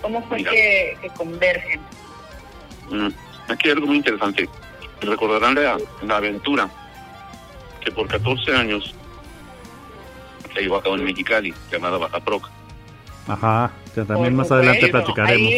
¿Cómo 0.00 0.22
fue 0.28 0.44
que, 0.44 0.96
convergen? 1.16 1.80
Mm, 2.90 3.08
aquí 3.48 3.68
hay 3.68 3.72
algo 3.72 3.88
muy 3.88 3.96
interesante 3.96 4.48
recordarán 5.04 5.54
la, 5.54 6.16
aventura 6.16 6.68
que 7.80 7.90
por 7.90 8.08
14 8.08 8.54
años 8.54 8.94
se 10.54 10.60
llevó 10.60 10.76
a 10.76 10.82
cabo 10.82 10.96
en 10.96 11.04
Mexicali, 11.04 11.52
llamada 11.70 11.98
Baja 11.98 12.20
Proc. 12.20 12.48
Ajá, 13.26 13.72
también 13.94 14.36
más 14.36 14.50
adelante 14.50 14.88
platicaremos. 14.88 15.52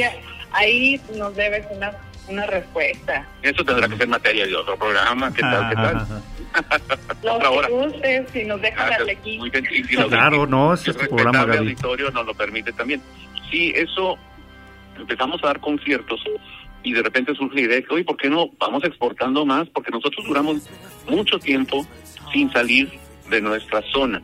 Ahí, 0.52 1.00
nos 1.16 1.35
debes 1.37 1.66
una, 1.70 1.92
una 2.28 2.46
respuesta. 2.46 3.26
Eso 3.42 3.64
tendrá 3.64 3.88
que 3.88 3.96
ser 3.96 4.08
materia 4.08 4.46
de 4.46 4.56
otro 4.56 4.76
programa. 4.76 5.32
¿Qué 5.32 5.42
tal? 5.42 5.68
¿Qué 5.68 5.75
tal? 5.75 6.06
Lo 7.23 7.92
que 8.00 8.26
si 8.32 8.44
nos 8.44 8.61
dejan 8.61 8.92
ah, 8.92 8.96
aquí. 9.11 9.38
Muy 9.38 9.50
bien, 9.50 10.08
claro, 10.08 10.46
no, 10.46 10.73
es 10.73 10.87
este 10.88 11.08
programa, 11.08 11.42
El 11.42 11.58
auditorio 11.58 12.11
nos 12.11 12.25
lo 12.25 12.35
permite 12.35 12.73
también. 12.73 13.02
Sí, 13.50 13.73
eso, 13.76 14.16
empezamos 14.99 15.42
a 15.44 15.49
dar 15.49 15.61
conciertos 15.61 16.20
y 16.82 16.92
de 16.92 17.02
repente 17.02 17.35
surge 17.35 17.56
la 17.56 17.61
idea 17.62 17.76
de 17.80 17.87
oye, 17.90 18.04
¿por 18.04 18.16
qué 18.16 18.30
no 18.30 18.49
vamos 18.58 18.85
exportando 18.85 19.44
más? 19.44 19.68
Porque 19.68 19.90
nosotros 19.90 20.25
duramos 20.26 20.68
mucho 21.08 21.38
tiempo 21.38 21.87
sin 22.32 22.50
salir 22.52 22.90
de 23.28 23.40
nuestra 23.40 23.82
zona. 23.92 24.23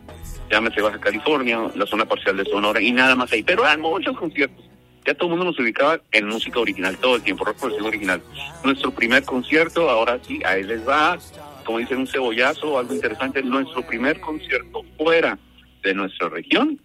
Llámese 0.52 0.82
Baja 0.82 1.00
California, 1.00 1.58
la 1.74 1.86
zona 1.86 2.04
parcial 2.04 2.36
de 2.36 2.44
Sonora 2.44 2.78
y 2.78 2.92
nada 2.92 3.16
más 3.16 3.32
ahí. 3.32 3.42
Pero 3.42 3.64
eran 3.64 3.80
muchos 3.80 4.14
conciertos. 4.18 4.62
Ya 5.02 5.14
todo 5.14 5.28
el 5.28 5.30
mundo 5.30 5.46
nos 5.46 5.58
ubicaba 5.58 5.98
en 6.12 6.28
música 6.28 6.60
original 6.60 6.94
todo 6.98 7.16
el 7.16 7.22
tiempo, 7.22 7.42
rock 7.46 7.56
progresivo 7.56 7.88
original. 7.88 8.22
Nuestro 8.62 8.90
primer 8.90 9.24
concierto, 9.24 9.88
ahora 9.88 10.18
sí, 10.22 10.40
ahí 10.44 10.62
les 10.62 10.86
va, 10.86 11.18
como 11.64 11.78
dicen, 11.78 12.00
un 12.00 12.06
cebollazo, 12.06 12.78
algo 12.78 12.94
interesante. 12.94 13.42
Nuestro 13.42 13.80
primer 13.86 14.20
concierto 14.20 14.82
fuera 14.98 15.38
de 15.82 15.94
nuestra 15.94 16.28
región 16.28 16.78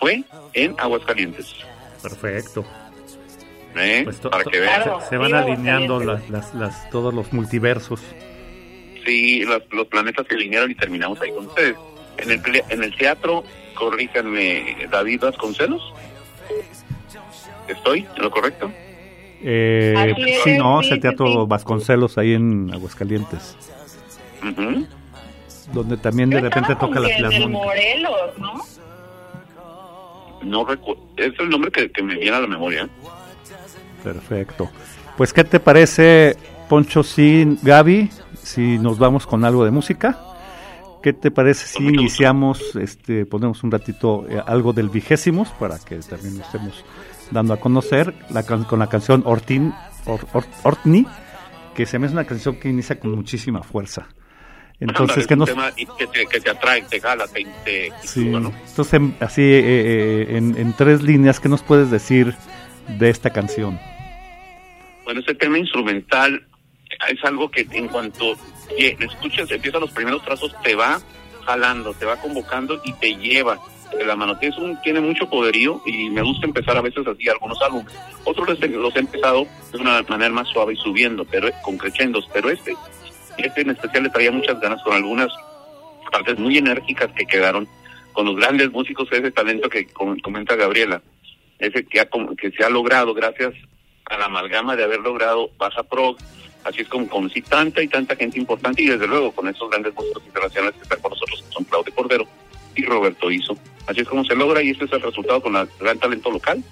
fue 0.00 0.24
en 0.54 0.74
Aguascalientes. 0.80 1.54
Perfecto. 2.02 2.66
¿Eh? 3.76 4.00
Pues 4.02 4.16
para 4.18 4.42
que 4.42 4.58
vean. 4.58 4.82
Se, 5.08 5.16
van 5.16 5.32
alineando 5.32 6.00
las, 6.00 6.28
las, 6.54 6.90
todos 6.90 7.14
los 7.14 7.32
multiversos. 7.32 8.00
Sí, 9.06 9.44
los, 9.44 9.62
los 9.70 9.86
planetas 9.86 10.26
se 10.28 10.34
alinearon 10.34 10.72
y 10.72 10.74
terminamos 10.74 11.20
ahí 11.20 11.30
con 11.30 11.46
ustedes. 11.46 11.76
En 12.18 12.30
el, 12.30 12.62
en 12.68 12.82
el 12.82 12.96
teatro, 12.96 13.44
corríjanme, 13.74 14.88
David 14.90 15.22
Vasconcelos. 15.22 15.92
¿Estoy 17.68 18.06
en 18.16 18.22
lo 18.22 18.30
correcto? 18.30 18.70
Eh, 19.44 20.14
sí, 20.44 20.56
no, 20.56 20.80
es 20.80 20.90
el 20.90 21.00
Teatro 21.00 21.46
Vasconcelos 21.46 22.16
ahí 22.18 22.34
en 22.34 22.72
Aguascalientes. 22.72 23.56
Donde 25.72 25.96
también 25.96 26.30
de 26.30 26.40
repente 26.40 26.76
toca 26.76 27.00
la 27.00 27.08
En 27.08 27.50
Morelos, 27.50 28.38
¿no? 28.38 28.62
No 30.42 30.64
recuerdo, 30.64 31.02
es 31.16 31.32
el 31.38 31.48
nombre 31.48 31.70
que, 31.70 31.90
que 31.90 32.02
me 32.02 32.16
viene 32.16 32.36
a 32.36 32.40
la 32.40 32.46
memoria. 32.48 32.88
Perfecto. 34.02 34.70
Pues, 35.16 35.32
¿qué 35.32 35.44
te 35.44 35.60
parece, 35.60 36.36
Poncho, 36.68 37.02
sin 37.02 37.58
Gaby, 37.62 38.10
si 38.42 38.78
nos 38.78 38.98
vamos 38.98 39.26
con 39.26 39.44
algo 39.44 39.64
de 39.64 39.70
música? 39.70 40.18
¿Qué 41.02 41.12
te 41.12 41.30
parece 41.30 41.66
si 41.66 41.82
iniciamos, 41.82 42.76
este, 42.76 43.26
ponemos 43.26 43.62
un 43.64 43.72
ratito 43.72 44.24
eh, 44.28 44.40
algo 44.46 44.72
del 44.72 44.88
vigésimos 44.88 45.48
para 45.50 45.78
que 45.78 45.96
también 45.98 46.40
estemos 46.40 46.84
dando 47.32 47.54
a 47.54 47.56
conocer 47.58 48.14
la 48.30 48.44
con 48.44 48.78
la 48.78 48.86
canción 48.86 49.22
Ortin, 49.24 49.74
Ortni, 50.62 51.06
que 51.74 51.86
se 51.86 51.98
me 51.98 52.06
es 52.06 52.12
una 52.12 52.24
canción 52.24 52.56
que 52.60 52.68
inicia 52.68 53.00
con 53.00 53.12
muchísima 53.12 53.62
fuerza. 53.62 54.08
Entonces, 54.78 55.26
que 55.26 55.36
nos... 55.36 55.48
Que 55.48 56.06
te, 56.06 56.26
que 56.26 56.40
te, 56.40 56.50
atrae, 56.50 56.82
te 56.82 57.00
jala, 57.00 57.26
te... 57.28 57.92
sí. 58.02 58.32
Entonces, 58.32 59.00
así, 59.20 59.42
eh, 59.42 59.62
eh, 59.64 60.36
en, 60.36 60.56
en 60.56 60.72
tres 60.72 61.02
líneas, 61.02 61.38
¿qué 61.38 61.48
nos 61.48 61.62
puedes 61.62 61.90
decir 61.90 62.34
de 62.98 63.08
esta 63.08 63.30
canción? 63.30 63.78
Bueno, 65.04 65.20
este 65.20 65.34
tema 65.34 65.58
instrumental 65.58 66.46
es 67.08 67.24
algo 67.24 67.50
que 67.50 67.66
en 67.72 67.88
cuanto 67.88 68.34
escuchas, 68.78 69.50
empiezan 69.50 69.80
los 69.80 69.90
primeros 69.90 70.22
trazos, 70.24 70.54
te 70.62 70.74
va 70.74 71.00
jalando, 71.44 71.92
te 71.94 72.06
va 72.06 72.16
convocando 72.16 72.80
y 72.84 72.92
te 72.94 73.14
lleva 73.16 73.58
de 73.96 74.04
la 74.04 74.16
mano. 74.16 74.36
Es 74.40 74.56
un, 74.58 74.80
tiene 74.82 75.00
mucho 75.00 75.28
poderío 75.28 75.82
y 75.86 76.10
me 76.10 76.22
gusta 76.22 76.46
empezar 76.46 76.76
a 76.76 76.82
veces 76.82 77.06
así 77.06 77.28
algunos 77.28 77.60
álbumes. 77.62 77.94
Otros 78.24 78.48
los, 78.48 78.96
he 78.96 78.98
empezado 78.98 79.46
de 79.72 79.78
una 79.78 80.02
manera 80.02 80.32
más 80.32 80.48
suave 80.48 80.74
y 80.74 80.76
subiendo, 80.76 81.24
pero 81.24 81.48
con 81.62 81.76
crescendos, 81.76 82.28
pero 82.32 82.50
este, 82.50 82.74
este 83.38 83.60
en 83.60 83.70
especial 83.70 84.04
le 84.04 84.10
traía 84.10 84.30
muchas 84.30 84.60
ganas 84.60 84.82
con 84.82 84.94
algunas 84.94 85.28
partes 86.10 86.38
muy 86.38 86.58
enérgicas 86.58 87.10
que 87.12 87.26
quedaron 87.26 87.68
con 88.12 88.26
los 88.26 88.36
grandes 88.36 88.70
músicos, 88.70 89.08
ese 89.10 89.30
talento 89.30 89.68
que 89.70 89.86
comenta 89.86 90.54
Gabriela, 90.54 91.02
ese 91.58 91.84
que, 91.86 92.00
ha, 92.00 92.08
que 92.36 92.50
se 92.50 92.64
ha 92.64 92.68
logrado 92.68 93.14
gracias 93.14 93.54
a 94.04 94.18
la 94.18 94.26
amalgama 94.26 94.76
de 94.76 94.84
haber 94.84 95.00
logrado 95.00 95.50
Baja 95.56 95.82
Pro, 95.82 96.16
así 96.64 96.82
es 96.82 96.88
como 96.88 97.08
conocí 97.08 97.42
tanta 97.42 97.82
y 97.82 97.88
tanta 97.88 98.16
gente 98.16 98.38
importante 98.38 98.82
y 98.82 98.86
desde 98.86 99.06
luego 99.06 99.32
con 99.32 99.48
esos 99.48 99.68
grandes 99.70 99.94
músicos 99.94 100.22
internacionales 100.26 100.74
que 100.76 100.82
están 100.82 101.00
con 101.00 101.10
nosotros, 101.10 101.42
que 101.42 101.52
son 101.52 101.64
Claudio 101.64 101.94
Cordero 101.94 102.26
y 102.74 102.84
Roberto 102.84 103.30
Iso. 103.30 103.56
Así 103.86 104.00
es 104.00 104.08
como 104.08 104.24
se 104.24 104.34
logra 104.34 104.62
y 104.62 104.70
este 104.70 104.84
es 104.84 104.92
el 104.92 105.02
resultado 105.02 105.42
con 105.42 105.56
el 105.56 105.68
gran 105.80 105.98
talento 105.98 106.30
local. 106.30 106.62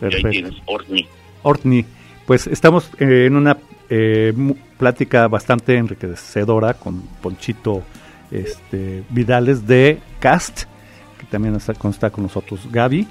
Perfecto. 0.00 0.28
Y 0.28 0.30
ahí 0.30 0.42
tienes, 0.42 0.62
Ortni. 0.66 1.08
Ortni, 1.42 1.84
pues 2.26 2.46
estamos 2.46 2.90
eh, 2.98 3.26
en 3.26 3.36
una 3.36 3.56
eh, 3.88 4.32
plática 4.78 5.28
bastante 5.28 5.76
enriquecedora 5.76 6.74
con 6.74 7.02
Ponchito 7.22 7.82
este, 8.30 9.04
Vidales 9.10 9.66
de 9.66 10.00
Cast, 10.18 10.64
que 11.18 11.26
también 11.26 11.54
está, 11.54 11.72
está 11.72 12.10
con 12.10 12.24
nosotros 12.24 12.60
Gaby. 12.70 13.06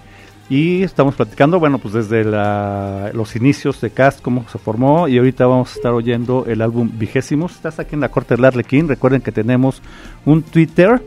Y 0.48 0.84
estamos 0.84 1.16
platicando, 1.16 1.60
bueno, 1.60 1.80
pues 1.80 1.96
desde 1.96 2.24
los 2.24 3.36
inicios 3.36 3.82
de 3.82 3.90
Cast, 3.90 4.22
cómo 4.22 4.46
se 4.52 4.60
formó, 4.60 5.08
y 5.08 5.18
ahorita 5.18 5.48
vamos 5.48 5.72
a 5.72 5.76
estar 5.76 5.92
oyendo 5.92 6.46
el 6.48 6.62
álbum 6.62 6.92
vigésimo. 6.94 7.48
Estás 7.48 7.80
aquí 7.80 7.96
en 7.96 8.02
la 8.02 8.10
Corte 8.10 8.36
del 8.36 8.46
Arlequín. 8.46 8.88
Recuerden 8.88 9.22
que 9.22 9.32
tenemos 9.32 9.82
un 10.24 10.44
Twitter 10.44 11.02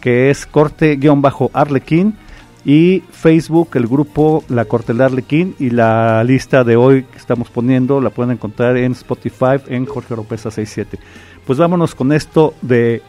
que 0.00 0.30
es 0.30 0.46
corte-arlequín. 0.46 2.16
y 2.64 3.02
Facebook, 3.12 3.70
el 3.74 3.86
grupo 3.86 4.44
La 4.48 4.64
Corte 4.64 4.92
del 4.92 5.02
Arlequín 5.02 5.54
y 5.58 5.70
la 5.70 6.22
lista 6.24 6.64
de 6.64 6.76
hoy 6.76 7.04
que 7.04 7.16
estamos 7.16 7.48
poniendo 7.50 8.00
la 8.00 8.10
pueden 8.10 8.32
encontrar 8.32 8.76
en 8.76 8.92
Spotify 8.92 9.56
en 9.68 9.86
Jorge 9.86 10.14
Oropesa 10.14 10.50
67. 10.50 10.98
Pues 11.46 11.58
vámonos 11.58 11.94
con 11.94 12.12
esto 12.12 12.54
de 12.60 13.02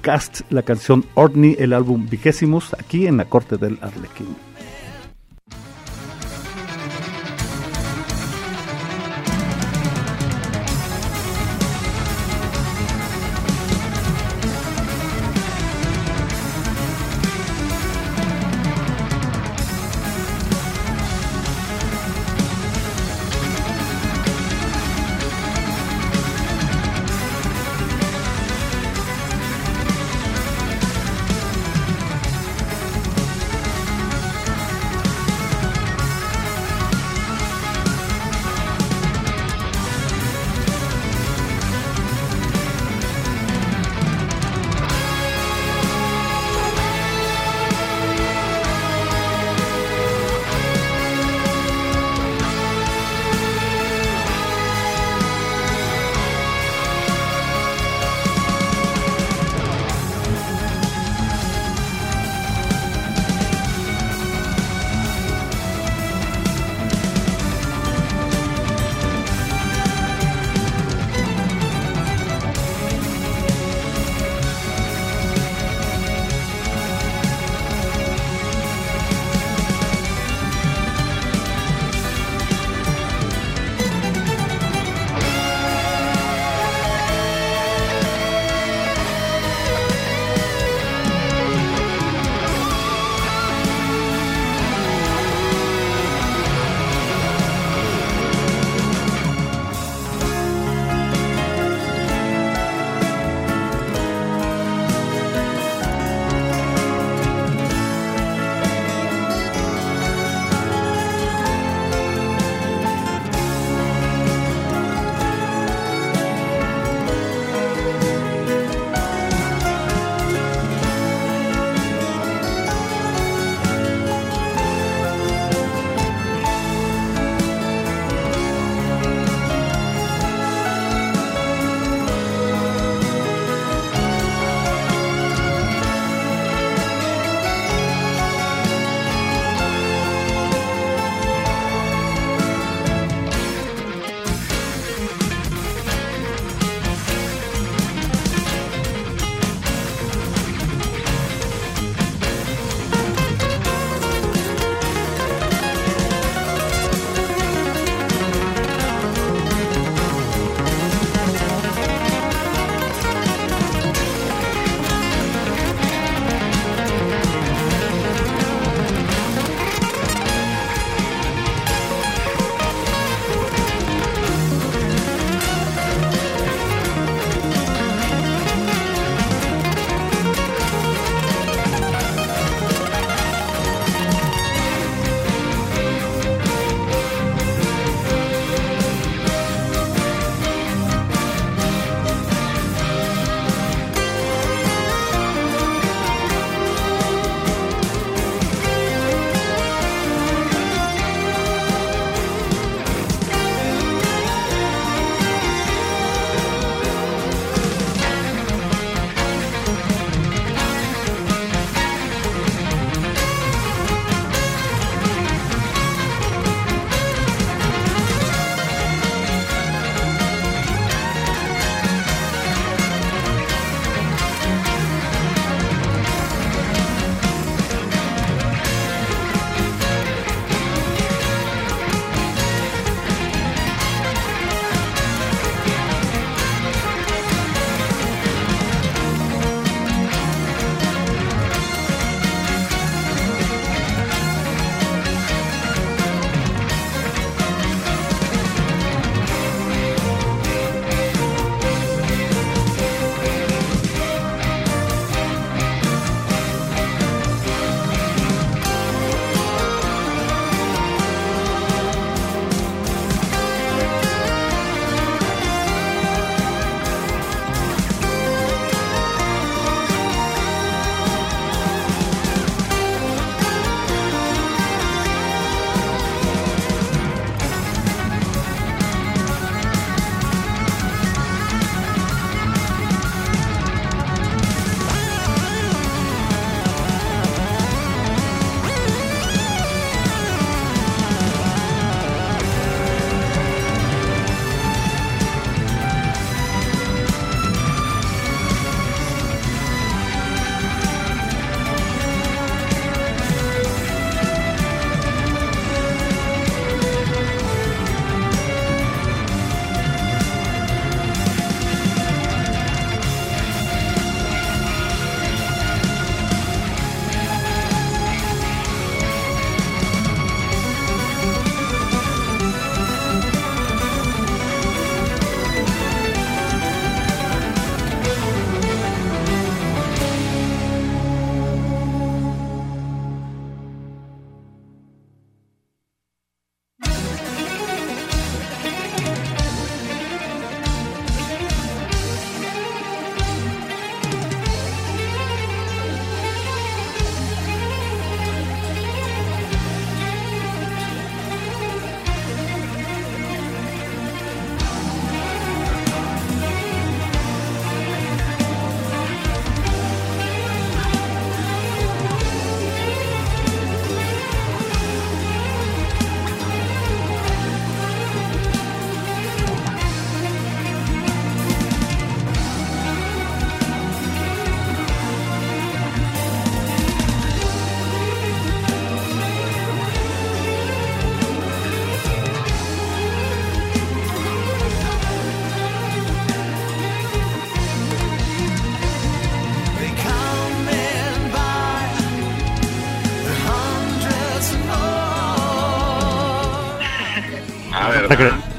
Cast, 0.00 0.40
la 0.50 0.62
canción 0.62 1.04
Orny, 1.14 1.56
el 1.58 1.72
álbum 1.72 2.06
vigésimos, 2.08 2.74
aquí 2.74 3.06
en 3.06 3.16
La 3.16 3.26
Corte 3.26 3.56
del 3.56 3.78
Arlequín. 3.80 4.55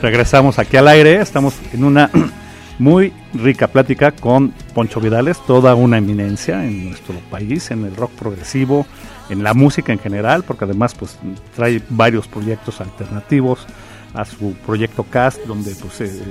Regresamos 0.01 0.59
aquí 0.59 0.77
al 0.77 0.87
aire, 0.87 1.21
estamos 1.21 1.55
en 1.73 1.83
una 1.83 2.09
muy 2.79 3.13
rica 3.33 3.67
plática 3.67 4.11
con 4.11 4.49
Poncho 4.73 4.99
Vidales, 4.99 5.37
toda 5.45 5.75
una 5.75 5.97
eminencia 5.97 6.63
en 6.65 6.89
nuestro 6.89 7.15
país, 7.31 7.71
en 7.71 7.85
el 7.85 7.95
rock 7.95 8.11
progresivo, 8.11 8.85
en 9.29 9.43
la 9.43 9.53
música 9.53 9.91
en 9.93 9.99
general, 9.99 10.43
porque 10.43 10.65
además 10.65 10.95
pues 10.95 11.17
trae 11.55 11.81
varios 11.89 12.27
proyectos 12.27 12.81
alternativos 12.81 13.65
a 14.13 14.25
su 14.25 14.53
proyecto 14.65 15.03
Cast, 15.03 15.39
donde 15.45 15.75
pues 15.75 16.01
eh, 16.01 16.23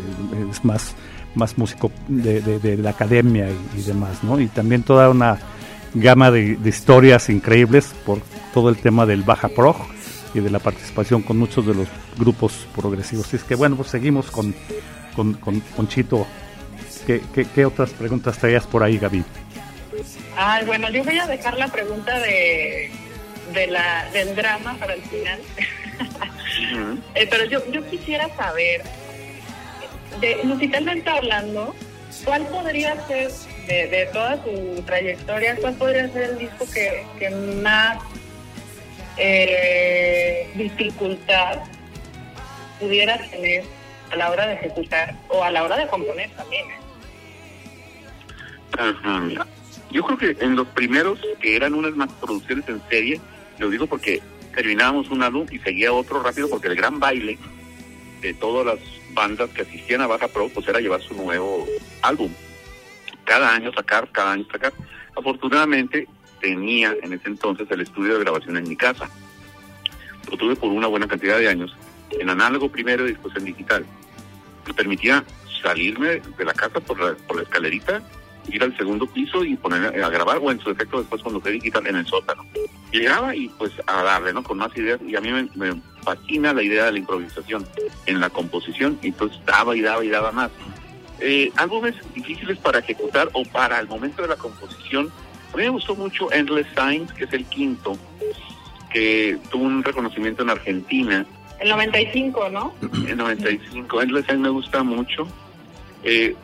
es 0.51 0.65
más, 0.65 0.95
más 1.35 1.57
músico 1.59 1.91
de, 2.09 2.79
la 2.81 2.91
academia 2.91 3.49
y, 3.77 3.83
demás, 3.83 4.23
¿no? 4.23 4.41
Y 4.41 4.47
también 4.47 4.83
toda 4.83 5.11
una 5.11 5.39
gama 5.95 6.31
de, 6.31 6.59
historias 6.65 7.29
increíbles 7.29 7.95
por 8.05 8.21
todo 8.53 8.69
el 8.69 8.77
tema 8.77 9.07
del 9.07 9.23
Baja 9.23 9.49
Prog 9.49 9.77
y 10.37 10.41
de 10.41 10.51
la 10.51 10.59
participación 10.59 11.23
con 11.23 11.39
muchos 11.39 11.67
de 11.67 11.75
los 11.75 11.89
grupos 12.17 12.67
progresivos. 12.75 13.33
Y 13.33 13.37
es 13.37 13.45
que 13.45 13.55
bueno, 13.55 13.77
pues 13.77 13.89
seguimos 13.89 14.31
con, 14.31 14.55
con, 15.15 15.35
con 15.35 15.61
Ponchito. 15.61 16.27
¿Qué, 17.07 17.23
qué, 17.55 17.65
otras 17.65 17.91
preguntas 17.91 18.37
traías 18.39 18.67
por 18.67 18.83
ahí, 18.83 18.99
Gaby? 18.99 19.23
Ay, 20.37 20.65
bueno, 20.67 20.91
yo 20.91 21.05
voy 21.05 21.19
a 21.19 21.27
dejar 21.27 21.57
la 21.57 21.69
pregunta 21.69 22.19
de, 22.19 22.91
de 23.55 23.67
la, 23.69 24.11
del 24.13 24.35
drama 24.35 24.77
para 24.79 24.95
el 24.95 25.03
final. 25.03 25.41
Eh, 27.15 27.27
pero 27.31 27.45
yo, 27.45 27.61
yo 27.71 27.87
quisiera 27.91 28.35
saber, 28.35 28.83
de, 30.21 30.39
musicalmente 30.45 31.11
hablando, 31.11 31.75
¿cuál 32.25 32.47
podría 32.47 32.97
ser, 33.07 33.31
de, 33.67 33.87
de 33.89 34.09
toda 34.11 34.43
su 34.43 34.83
trayectoria, 34.83 35.57
cuál 35.57 35.75
podría 35.75 36.09
ser 36.09 36.31
el 36.31 36.39
disco 36.39 36.65
que, 36.73 37.05
que 37.19 37.31
más 37.63 37.99
eh, 39.17 40.51
dificultad 40.55 41.61
pudiera 42.79 43.19
tener 43.31 43.65
a 44.11 44.17
la 44.17 44.31
hora 44.31 44.47
de 44.47 44.55
ejecutar 44.55 45.15
o 45.29 45.43
a 45.43 45.51
la 45.51 45.65
hora 45.65 45.77
de 45.77 45.87
componer 45.89 46.31
también? 46.31 46.67
Yo 49.91 50.03
creo 50.05 50.19
que 50.19 50.45
en 50.45 50.57
los 50.57 50.67
primeros, 50.69 51.19
que 51.41 51.57
eran 51.57 51.75
unas 51.75 51.95
más 51.97 52.11
producciones 52.21 52.69
en 52.69 52.83
serie, 52.91 53.21
lo 53.59 53.71
digo 53.71 53.87
porque 53.87 54.21
terminábamos 54.55 55.11
un 55.11 55.23
álbum 55.23 55.47
y 55.51 55.59
seguía 55.59 55.93
otro 55.93 56.23
rápido 56.23 56.49
porque 56.49 56.69
el 56.69 56.77
gran 56.77 56.99
baile 56.99 57.39
de 58.21 58.35
todas 58.35 58.67
las 58.67 58.79
bandas 59.15 59.51
que 59.51 59.63
asistían 59.63 60.03
a 60.03 60.07
Baja 60.07 60.29
Pro 60.29 60.49
pues 60.49 60.67
era 60.69 60.81
llevar 60.81 61.01
su 61.01 61.15
nuevo 61.15 61.67
álbum. 62.03 62.31
Cada 63.25 63.55
año 63.55 63.73
sacar, 63.73 64.09
cada 64.13 64.33
año 64.33 64.47
sacar. 64.51 64.73
Afortunadamente 65.17 66.07
tenía 66.41 66.95
en 67.03 67.13
ese 67.13 67.29
entonces 67.29 67.71
el 67.71 67.81
estudio 67.81 68.15
de 68.15 68.21
grabación 68.21 68.57
en 68.57 68.69
mi 68.69 68.77
casa. 68.77 69.11
Lo 70.31 70.37
tuve 70.37 70.57
por 70.57 70.71
una 70.71 70.87
buena 70.87 71.07
cantidad 71.07 71.39
de 71.39 71.49
años, 71.49 71.77
en 72.11 72.29
análogo 72.29 72.71
primero 72.71 73.07
y 73.07 73.13
después 73.13 73.37
en 73.37 73.45
digital. 73.45 73.87
Me 74.67 74.75
permitía 74.75 75.25
salirme 75.63 76.21
de 76.37 76.45
la 76.45 76.53
casa 76.53 76.81
por 76.81 77.01
la, 77.01 77.15
por 77.27 77.37
la 77.37 77.43
escalerita 77.43 78.03
ir 78.49 78.63
al 78.63 78.77
segundo 78.77 79.07
piso 79.07 79.45
y 79.45 79.57
poner 79.57 80.03
a 80.03 80.09
grabar 80.09 80.39
o 80.41 80.51
en 80.51 80.61
su 80.61 80.71
efecto 80.71 80.99
después 80.99 81.23
cuando 81.23 81.41
quería 81.41 81.61
quitar 81.61 81.87
en 81.87 81.97
el 81.97 82.07
sótano. 82.07 82.45
Llegaba 82.93 83.35
y 83.35 83.49
pues 83.49 83.73
a 83.87 84.03
darle, 84.03 84.33
¿no? 84.33 84.43
Con 84.43 84.59
más 84.59 84.77
ideas 84.77 85.01
y 85.07 85.17
a 85.17 85.21
mí 85.21 85.31
me, 85.55 85.83
fascina 86.03 86.53
la 86.53 86.63
idea 86.63 86.85
de 86.85 86.93
la 86.93 86.99
improvisación 86.99 87.67
en 88.07 88.21
la 88.21 88.31
composición 88.31 88.99
y 89.03 89.11
pues 89.13 89.33
daba 89.45 89.77
y 89.77 89.81
daba 89.81 90.05
y 90.05 90.09
daba 90.09 90.33
más. 90.33 90.51
Eh, 91.19 91.51
álbumes 91.57 91.95
difíciles 92.15 92.59
para 92.59 92.79
ejecutar 92.79 93.29
o 93.33 93.45
para 93.45 93.81
el 93.81 93.89
momento 93.89 94.23
de 94.23 94.29
la 94.29 94.37
composición. 94.37 95.11
A 95.57 95.59
mí 95.59 95.65
me 95.65 95.71
gustó 95.71 95.95
mucho 95.95 96.31
Endless 96.35 96.67
Signs, 96.77 97.11
que 97.15 97.25
es 97.25 97.33
el 97.33 97.47
quinto, 97.47 97.97
que 98.93 99.39
tuvo 99.51 99.65
un 99.65 99.83
reconocimiento 99.83 100.43
en 100.43 100.51
Argentina. 100.51 101.25
El 101.59 101.71
95, 101.71 102.51
¿no? 102.51 102.75
El 103.09 103.17
95. 103.17 104.03
Endless 104.03 104.27
Signs 104.27 104.41
me 104.41 104.51
gusta 104.51 104.83
mucho. 104.83 105.27
Eh, 106.03 106.37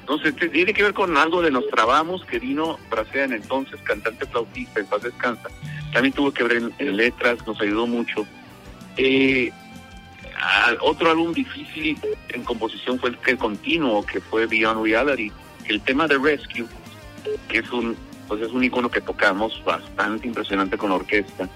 entonces, 0.00 0.34
tiene 0.50 0.74
que 0.74 0.82
ver 0.82 0.92
con 0.94 1.16
algo 1.16 1.40
de 1.42 1.52
Nostradamus, 1.52 2.24
que 2.24 2.40
vino 2.40 2.76
en 3.14 3.34
entonces, 3.34 3.80
cantante 3.82 4.26
flautista, 4.26 4.80
en 4.80 4.86
paz 4.86 5.02
descansa. 5.02 5.48
También 5.92 6.12
tuvo 6.12 6.32
que 6.32 6.42
ver 6.42 6.72
en, 6.76 6.96
letras, 6.96 7.46
nos 7.46 7.60
ayudó 7.60 7.86
mucho. 7.86 8.26
Eh, 8.96 9.52
otro 10.80 11.08
álbum 11.08 11.32
difícil 11.32 11.96
en 12.30 12.42
composición 12.42 12.98
fue 12.98 13.10
el, 13.10 13.18
que 13.18 13.36
continuo, 13.36 14.04
que 14.04 14.20
fue 14.20 14.46
Beyond 14.46 14.82
Reality. 14.82 15.30
El 15.68 15.80
tema 15.82 16.08
de 16.08 16.18
Rescue, 16.18 16.66
que 17.48 17.58
es 17.58 17.70
un, 17.70 17.96
pues 18.30 18.42
es 18.42 18.52
un 18.52 18.62
icono 18.62 18.88
que 18.88 19.00
tocamos 19.00 19.60
bastante 19.64 20.28
impresionante 20.28 20.78
con 20.78 20.90
la 20.90 20.96
orquesta. 20.96 21.48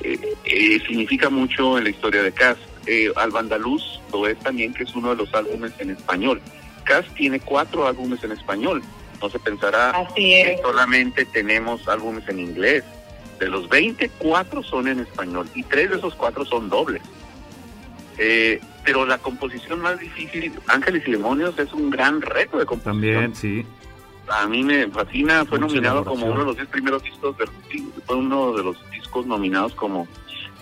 Eh, 0.00 0.16
eh, 0.44 0.80
significa 0.86 1.30
mucho 1.30 1.78
en 1.78 1.82
la 1.82 1.90
historia 1.90 2.22
de 2.22 2.30
Cass. 2.30 2.58
Eh, 2.86 3.10
Albandaluz 3.16 4.00
lo 4.12 4.28
es 4.28 4.38
también, 4.38 4.72
que 4.72 4.84
es 4.84 4.94
uno 4.94 5.10
de 5.10 5.16
los 5.16 5.34
álbumes 5.34 5.72
en 5.80 5.90
español. 5.90 6.40
Cass 6.84 7.06
tiene 7.16 7.40
cuatro 7.40 7.88
álbumes 7.88 8.22
en 8.22 8.30
español. 8.30 8.84
No 9.20 9.28
se 9.28 9.40
pensará 9.40 10.06
que 10.14 10.56
solamente 10.62 11.24
tenemos 11.24 11.88
álbumes 11.88 12.28
en 12.28 12.38
inglés. 12.38 12.84
De 13.40 13.48
los 13.48 13.68
20, 13.68 14.08
cuatro 14.18 14.62
son 14.62 14.86
en 14.86 15.00
español 15.00 15.48
y 15.56 15.64
tres 15.64 15.90
de 15.90 15.96
esos 15.96 16.14
cuatro 16.14 16.44
son 16.44 16.68
dobles. 16.68 17.02
Eh, 18.16 18.60
pero 18.84 19.04
la 19.04 19.18
composición 19.18 19.80
más 19.80 19.98
difícil, 19.98 20.52
Ángeles 20.68 21.02
y 21.08 21.10
Demonios, 21.10 21.58
es 21.58 21.72
un 21.72 21.90
gran 21.90 22.22
reto 22.22 22.58
de 22.58 22.64
composición. 22.64 23.32
También, 23.32 23.34
sí. 23.34 23.66
A 24.28 24.46
mí 24.46 24.62
me 24.62 24.88
fascina, 24.88 25.44
fue 25.44 25.58
nominado 25.58 26.04
como 26.04 26.26
uno 26.26 26.40
de 26.40 26.46
los 26.46 26.56
diez 26.56 26.68
primeros 26.68 27.02
discos, 27.02 27.36
fue 28.06 28.16
uno 28.16 28.52
de 28.52 28.64
los 28.64 28.90
discos 28.90 29.26
nominados 29.26 29.74
como 29.74 30.08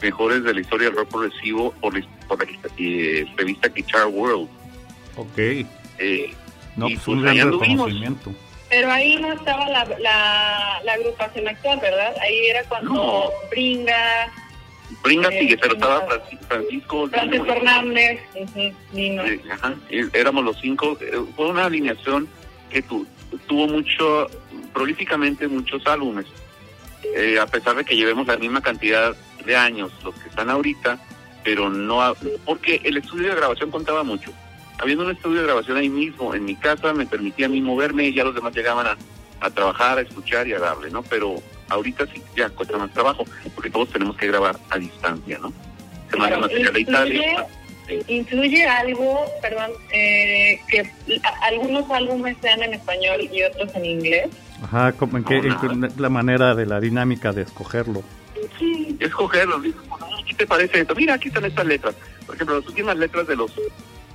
mejores 0.02 0.44
de 0.44 0.54
la 0.54 0.60
historia 0.60 0.88
del 0.88 0.96
rock 0.98 1.08
progresivo 1.08 1.72
por 1.80 1.98
la, 1.98 2.06
por 2.28 2.38
la 2.38 2.52
eh, 2.76 3.26
revista 3.36 3.68
Guitar 3.68 4.06
World. 4.06 4.48
Ok. 5.16 5.38
Eh, 5.38 6.34
no, 6.76 6.86
pues 6.86 7.08
un 7.08 7.22
gran 7.22 7.36
reconocimiento. 7.36 8.34
Pero 8.68 8.90
ahí 8.90 9.16
no 9.16 9.32
estaba 9.32 9.68
la, 9.68 9.84
la, 10.84 10.92
agrupación 10.92 11.46
actual, 11.48 11.78
¿verdad? 11.80 12.14
Ahí 12.20 12.46
era 12.48 12.64
cuando 12.64 13.30
Bringa... 13.50 14.28
Bringa 15.02 15.28
eh, 15.28 15.40
sigue, 15.40 15.58
pero 15.58 15.74
estaba 15.74 16.06
Francisco... 16.48 17.08
Francisco 17.08 17.52
Hernández, 17.52 18.20
éramos 20.12 20.44
los 20.44 20.60
cinco. 20.60 20.98
Eh, 21.00 21.20
fue 21.36 21.50
una 21.50 21.66
alineación 21.66 22.28
que 22.82 22.82
tuvo 23.46 23.68
mucho, 23.68 24.26
prolíficamente 24.72 25.48
muchos 25.48 25.86
álbumes. 25.86 26.26
Eh, 27.14 27.38
a 27.38 27.46
pesar 27.46 27.76
de 27.76 27.84
que 27.84 27.96
llevemos 27.96 28.26
la 28.26 28.36
misma 28.36 28.60
cantidad 28.60 29.14
de 29.44 29.56
años, 29.56 29.92
los 30.02 30.14
que 30.14 30.28
están 30.28 30.50
ahorita, 30.50 30.98
pero 31.44 31.70
no... 31.70 32.14
Porque 32.44 32.80
el 32.82 32.96
estudio 32.96 33.28
de 33.28 33.36
grabación 33.36 33.70
contaba 33.70 34.02
mucho 34.02 34.32
habiendo 34.78 35.04
un 35.04 35.12
estudio 35.12 35.40
de 35.40 35.46
grabación 35.46 35.76
ahí 35.76 35.88
mismo, 35.88 36.34
en 36.34 36.44
mi 36.44 36.56
casa, 36.56 36.92
me 36.92 37.06
permitía 37.06 37.46
a 37.46 37.48
mí 37.48 37.60
moverme 37.60 38.08
y 38.08 38.14
ya 38.14 38.24
los 38.24 38.34
demás 38.34 38.54
llegaban 38.54 38.86
a, 38.86 39.50
trabajar, 39.50 39.98
a 39.98 40.00
escuchar 40.00 40.48
y 40.48 40.54
a 40.54 40.58
darle, 40.58 40.90
¿no? 40.90 41.02
Pero 41.02 41.36
ahorita 41.68 42.06
sí 42.06 42.22
ya 42.34 42.48
cuesta 42.48 42.78
más 42.78 42.90
trabajo, 42.92 43.24
porque 43.54 43.70
todos 43.70 43.90
tenemos 43.90 44.16
que 44.16 44.26
grabar 44.26 44.58
a 44.70 44.78
distancia, 44.78 45.38
¿no? 45.38 45.52
Se 46.10 46.16
manda 46.16 46.38
material 46.38 46.72
de 46.72 46.80
Italia. 46.80 47.46
Influye 48.08 48.66
algo, 48.66 49.24
perdón, 49.42 49.70
eh, 49.92 50.58
que 50.68 50.90
algunos 51.42 51.90
álbumes 51.90 52.36
sean 52.40 52.62
en 52.62 52.74
español 52.74 53.28
y 53.30 53.42
otros 53.42 53.74
en 53.74 53.84
inglés. 53.84 54.28
Ajá, 54.62 54.92
como 54.92 55.18
en, 55.18 55.24
qué, 55.24 55.42
la 55.98 56.08
manera 56.08 56.54
de 56.54 56.64
la 56.64 56.80
dinámica 56.80 57.32
de 57.32 57.42
escogerlo. 57.42 58.02
Sí, 58.58 58.96
escogerlo. 59.00 59.60
¿Qué 59.62 60.34
te 60.34 60.46
parece 60.46 60.80
esto? 60.80 60.94
Mira, 60.94 61.14
aquí 61.14 61.28
están 61.28 61.44
estas 61.44 61.66
letras. 61.66 61.94
Por 62.24 62.34
ejemplo, 62.34 62.58
las 62.58 62.66
últimas 62.66 62.96
letras 62.96 63.26
de 63.26 63.36
los 63.36 63.52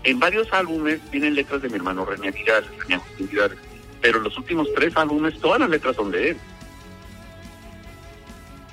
en 0.04 0.20
varios 0.20 0.52
álbumes 0.54 1.00
tienen 1.12 1.36
letras 1.36 1.62
de 1.62 1.70
mi 1.70 1.76
hermano 1.76 2.06
René 2.06 2.32
Vidal, 2.32 2.66
René 2.80 3.02
Vidal, 3.20 3.56
pero 4.02 4.20
los 4.20 4.38
últimos 4.38 4.68
tres 4.74 4.96
álbumes, 4.96 5.40
todas 5.40 5.60
las 5.60 5.70
letras 5.70 5.96
son 5.96 6.12
de 6.12 6.32
él. 6.32 6.38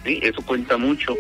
Sí, 0.05 0.21
eso 0.23 0.41
cuenta 0.43 0.77
mucho. 0.77 1.15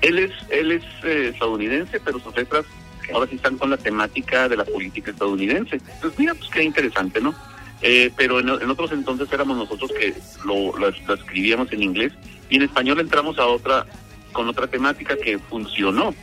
Él 0.00 0.18
es, 0.18 0.30
él 0.50 0.72
es 0.72 0.84
eh, 1.02 1.30
estadounidense, 1.32 1.98
pero 1.98 2.20
sus 2.20 2.34
letras 2.36 2.64
ahora 3.12 3.28
sí 3.28 3.36
están 3.36 3.58
con 3.58 3.70
la 3.70 3.76
temática 3.76 4.48
de 4.48 4.56
la 4.56 4.64
política 4.64 5.10
estadounidense. 5.10 5.76
Entonces, 5.76 6.18
mira, 6.18 6.34
pues 6.34 6.50
qué 6.50 6.62
interesante, 6.62 7.20
¿no? 7.20 7.34
Eh, 7.80 8.10
pero 8.16 8.40
en, 8.40 8.48
otros 8.48 8.90
entonces 8.90 9.32
éramos 9.32 9.56
nosotros 9.56 9.92
que 9.92 10.12
lo, 10.44 10.76
lo, 10.76 10.88
escribíamos 10.88 11.72
en 11.72 11.82
inglés 11.82 12.12
y 12.50 12.56
en 12.56 12.62
español 12.62 12.98
entramos 12.98 13.38
a 13.38 13.46
otra, 13.46 13.86
con 14.32 14.48
otra 14.48 14.66
temática 14.66 15.16
que 15.16 15.38
funcionó. 15.38 16.14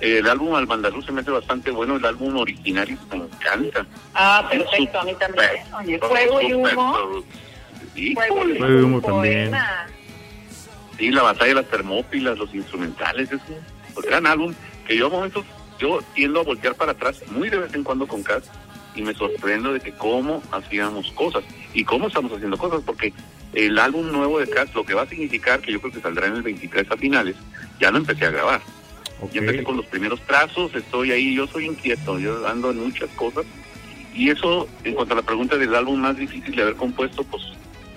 El 0.00 0.28
álbum 0.28 0.54
Albandaluz 0.54 1.06
se 1.06 1.12
me 1.12 1.20
hace 1.20 1.30
bastante 1.30 1.70
bueno, 1.70 1.96
el 1.96 2.04
álbum 2.04 2.36
originario 2.36 2.98
me 3.10 3.16
encanta. 3.16 3.86
Ah, 4.14 4.46
perfecto, 4.50 5.00
a 5.00 5.04
mí 5.04 5.14
también. 5.14 5.50
Oye, 5.78 5.98
Fuego 5.98 6.42
y 6.42 6.52
Humo. 6.52 7.24
Sí, 7.94 8.14
Fuego 8.14 8.48
y 8.48 8.62
Humo 8.62 9.00
también. 9.00 9.52
Sí, 10.98 11.10
la 11.10 11.22
batalla 11.22 11.48
de 11.48 11.54
las 11.54 11.70
termópilas, 11.70 12.38
los 12.38 12.54
instrumentales, 12.54 13.30
es 13.30 13.40
un 13.48 14.02
gran 14.02 14.26
álbum 14.26 14.54
que 14.86 14.96
yo 14.96 15.06
a 15.06 15.10
momentos, 15.10 15.44
yo 15.78 16.00
tiendo 16.14 16.40
a 16.40 16.44
voltear 16.44 16.74
para 16.74 16.92
atrás 16.92 17.22
muy 17.30 17.50
de 17.50 17.58
vez 17.58 17.74
en 17.74 17.84
cuando 17.84 18.06
con 18.06 18.22
Cass 18.22 18.44
y 18.94 19.02
me 19.02 19.14
sorprendo 19.14 19.72
de 19.72 19.80
que 19.80 19.92
cómo 19.92 20.42
hacíamos 20.52 21.10
cosas 21.12 21.44
y 21.72 21.84
cómo 21.84 22.06
estamos 22.06 22.32
haciendo 22.32 22.56
cosas, 22.56 22.82
porque 22.84 23.12
el 23.52 23.78
álbum 23.78 24.10
nuevo 24.10 24.38
de 24.38 24.48
Cass 24.48 24.74
lo 24.74 24.84
que 24.84 24.94
va 24.94 25.02
a 25.02 25.08
significar, 25.08 25.60
que 25.60 25.72
yo 25.72 25.80
creo 25.80 25.92
que 25.92 26.00
saldrá 26.00 26.26
en 26.26 26.36
el 26.36 26.42
23 26.42 26.90
a 26.90 26.96
finales, 26.96 27.36
ya 27.80 27.90
lo 27.90 27.98
empecé 27.98 28.26
a 28.26 28.30
grabar. 28.30 28.60
Ya 29.32 29.40
empecé 29.40 29.62
con 29.62 29.76
los 29.76 29.86
primeros 29.86 30.20
trazos, 30.22 30.74
estoy 30.74 31.12
ahí, 31.12 31.34
yo 31.34 31.46
soy 31.46 31.66
inquieto, 31.66 32.18
yo 32.18 32.46
ando 32.46 32.70
en 32.70 32.80
muchas 32.80 33.08
cosas. 33.10 33.46
Y 34.14 34.30
eso, 34.30 34.68
en 34.84 34.94
cuanto 34.94 35.14
a 35.14 35.16
la 35.16 35.22
pregunta 35.22 35.56
del 35.56 35.74
álbum 35.74 36.00
más 36.00 36.16
difícil 36.16 36.54
de 36.54 36.62
haber 36.62 36.76
compuesto, 36.76 37.24
pues 37.24 37.42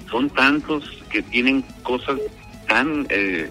son 0.09 0.29
tantos 0.29 1.03
que 1.09 1.21
tienen 1.21 1.63
cosas 1.83 2.19
tan 2.67 3.05
eh, 3.09 3.49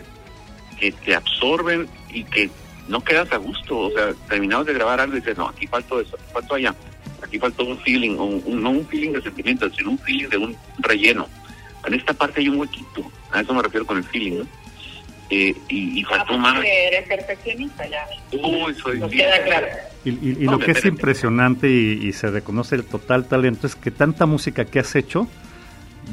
que 0.78 0.92
te 0.92 1.14
absorben 1.14 1.88
y 2.10 2.24
que 2.24 2.50
no 2.88 3.00
quedas 3.02 3.30
a 3.32 3.36
gusto. 3.36 3.78
O 3.78 3.90
sea, 3.90 4.12
terminamos 4.28 4.66
de 4.66 4.74
grabar 4.74 5.00
algo 5.00 5.16
y 5.16 5.20
dices, 5.20 5.36
no, 5.36 5.48
aquí 5.48 5.66
faltó 5.66 6.00
eso, 6.00 6.16
aquí 6.16 6.32
faltó 6.32 6.54
allá, 6.54 6.74
aquí 7.22 7.38
faltó 7.38 7.64
un 7.64 7.78
feeling, 7.78 8.16
un, 8.16 8.62
no 8.62 8.70
un 8.70 8.86
feeling 8.86 9.12
de 9.12 9.22
sentimiento, 9.22 9.68
sino 9.70 9.90
un 9.90 9.98
feeling 9.98 10.28
de 10.28 10.36
un 10.36 10.56
relleno. 10.78 11.28
En 11.84 11.94
esta 11.94 12.12
parte 12.12 12.40
hay 12.40 12.48
un 12.48 12.58
huequito, 12.58 13.10
a 13.30 13.40
eso 13.40 13.54
me 13.54 13.62
refiero 13.62 13.86
con 13.86 13.96
el 13.98 14.04
feeling, 14.04 14.38
¿no? 14.38 14.46
Eh, 15.28 15.54
y, 15.68 16.00
y, 16.00 16.04
faltó 16.04 16.34
ah, 16.34 16.38
más. 16.38 16.64
Eres 16.64 17.08
perfeccionista 17.08 17.84
ya. 17.88 18.06
Uy, 18.30 18.72
soy 18.74 19.00
queda 19.10 19.42
claro. 19.42 19.66
Y, 20.04 20.10
y, 20.10 20.44
lo 20.44 20.60
que 20.60 20.70
es 20.70 20.84
impresionante 20.84 21.68
y, 21.68 22.12
se 22.12 22.30
reconoce 22.30 22.76
el 22.76 22.84
total 22.84 23.26
talento 23.26 23.66
es 23.66 23.74
que 23.74 23.90
tanta 23.90 24.26
música 24.26 24.66
que 24.66 24.78
has 24.78 24.94
hecho 24.94 25.26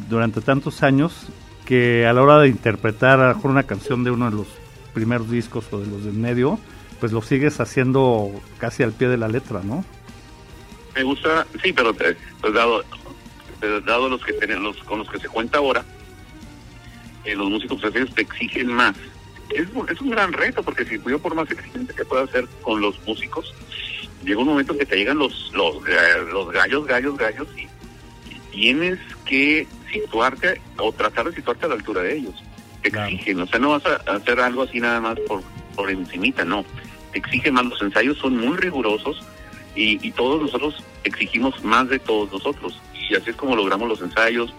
durante 0.09 0.41
tantos 0.41 0.81
años 0.81 1.27
que 1.65 2.07
a 2.07 2.13
la 2.13 2.23
hora 2.23 2.39
de 2.39 2.49
interpretar 2.49 3.19
a 3.19 3.29
lo 3.29 3.35
mejor 3.35 3.51
una 3.51 3.63
canción 3.63 4.03
de 4.03 4.09
uno 4.09 4.31
de 4.31 4.35
los 4.35 4.47
primeros 4.93 5.29
discos 5.29 5.65
o 5.71 5.79
de 5.79 5.87
los 5.87 6.03
del 6.05 6.13
medio, 6.13 6.59
pues 6.99 7.11
lo 7.11 7.21
sigues 7.21 7.59
haciendo 7.59 8.31
casi 8.57 8.83
al 8.83 8.93
pie 8.93 9.07
de 9.09 9.17
la 9.17 9.27
letra, 9.27 9.61
¿no? 9.63 9.83
Me 10.95 11.03
gusta, 11.03 11.45
sí, 11.61 11.73
pero 11.73 11.93
pues 11.93 12.53
dado, 12.53 12.83
dado 13.85 14.09
los 14.09 14.23
que 14.23 14.33
los, 14.47 14.77
con 14.83 14.99
los 14.99 15.09
que 15.09 15.19
se 15.19 15.27
cuenta 15.27 15.57
ahora, 15.57 15.83
eh, 17.25 17.35
los 17.35 17.49
músicos 17.49 17.81
te 18.13 18.21
exigen 18.21 18.67
más. 18.67 18.95
Es, 19.49 19.67
un 20.01 20.09
gran 20.09 20.33
reto, 20.33 20.63
porque 20.63 20.85
si 20.85 20.99
yo 21.05 21.19
por 21.19 21.35
más 21.35 21.49
exigente 21.51 21.93
que 21.93 22.05
pueda 22.05 22.23
hacer 22.23 22.47
con 22.61 22.81
los 22.81 22.99
músicos, 23.05 23.53
llega 24.23 24.39
un 24.39 24.47
momento 24.47 24.77
que 24.77 24.85
te 24.85 24.95
llegan 24.95 25.17
los, 25.17 25.51
los, 25.53 25.75
eh, 25.87 26.23
los 26.31 26.51
gallos, 26.51 26.85
gallos, 26.85 27.17
gallos, 27.17 27.47
y, 27.57 27.67
tienes 28.51 28.99
que 29.25 29.67
situarte 29.91 30.61
o 30.77 30.91
tratar 30.91 31.27
de 31.27 31.35
situarte 31.35 31.65
a 31.65 31.69
la 31.69 31.75
altura 31.75 32.01
de 32.01 32.17
ellos. 32.17 32.35
Te 32.83 32.89
exigen, 32.89 33.41
o 33.41 33.47
sea, 33.47 33.59
no 33.59 33.69
vas 33.69 33.83
a 33.85 34.11
hacer 34.11 34.39
algo 34.39 34.63
así 34.63 34.79
nada 34.79 34.99
más 34.99 35.19
por, 35.21 35.41
por 35.75 35.89
encimita, 35.89 36.45
no. 36.45 36.65
Te 37.11 37.19
exigen 37.19 37.55
más, 37.55 37.65
los 37.65 37.81
ensayos 37.81 38.17
son 38.17 38.37
muy 38.37 38.57
rigurosos 38.57 39.23
y, 39.75 40.05
y 40.05 40.11
todos 40.11 40.41
nosotros 40.41 40.83
exigimos 41.03 41.63
más 41.63 41.89
de 41.89 41.99
todos 41.99 42.31
nosotros. 42.31 42.79
Y 43.09 43.15
así 43.15 43.31
es 43.31 43.35
como 43.35 43.55
logramos 43.55 43.87
los 43.87 44.01
ensayos, 44.01 44.53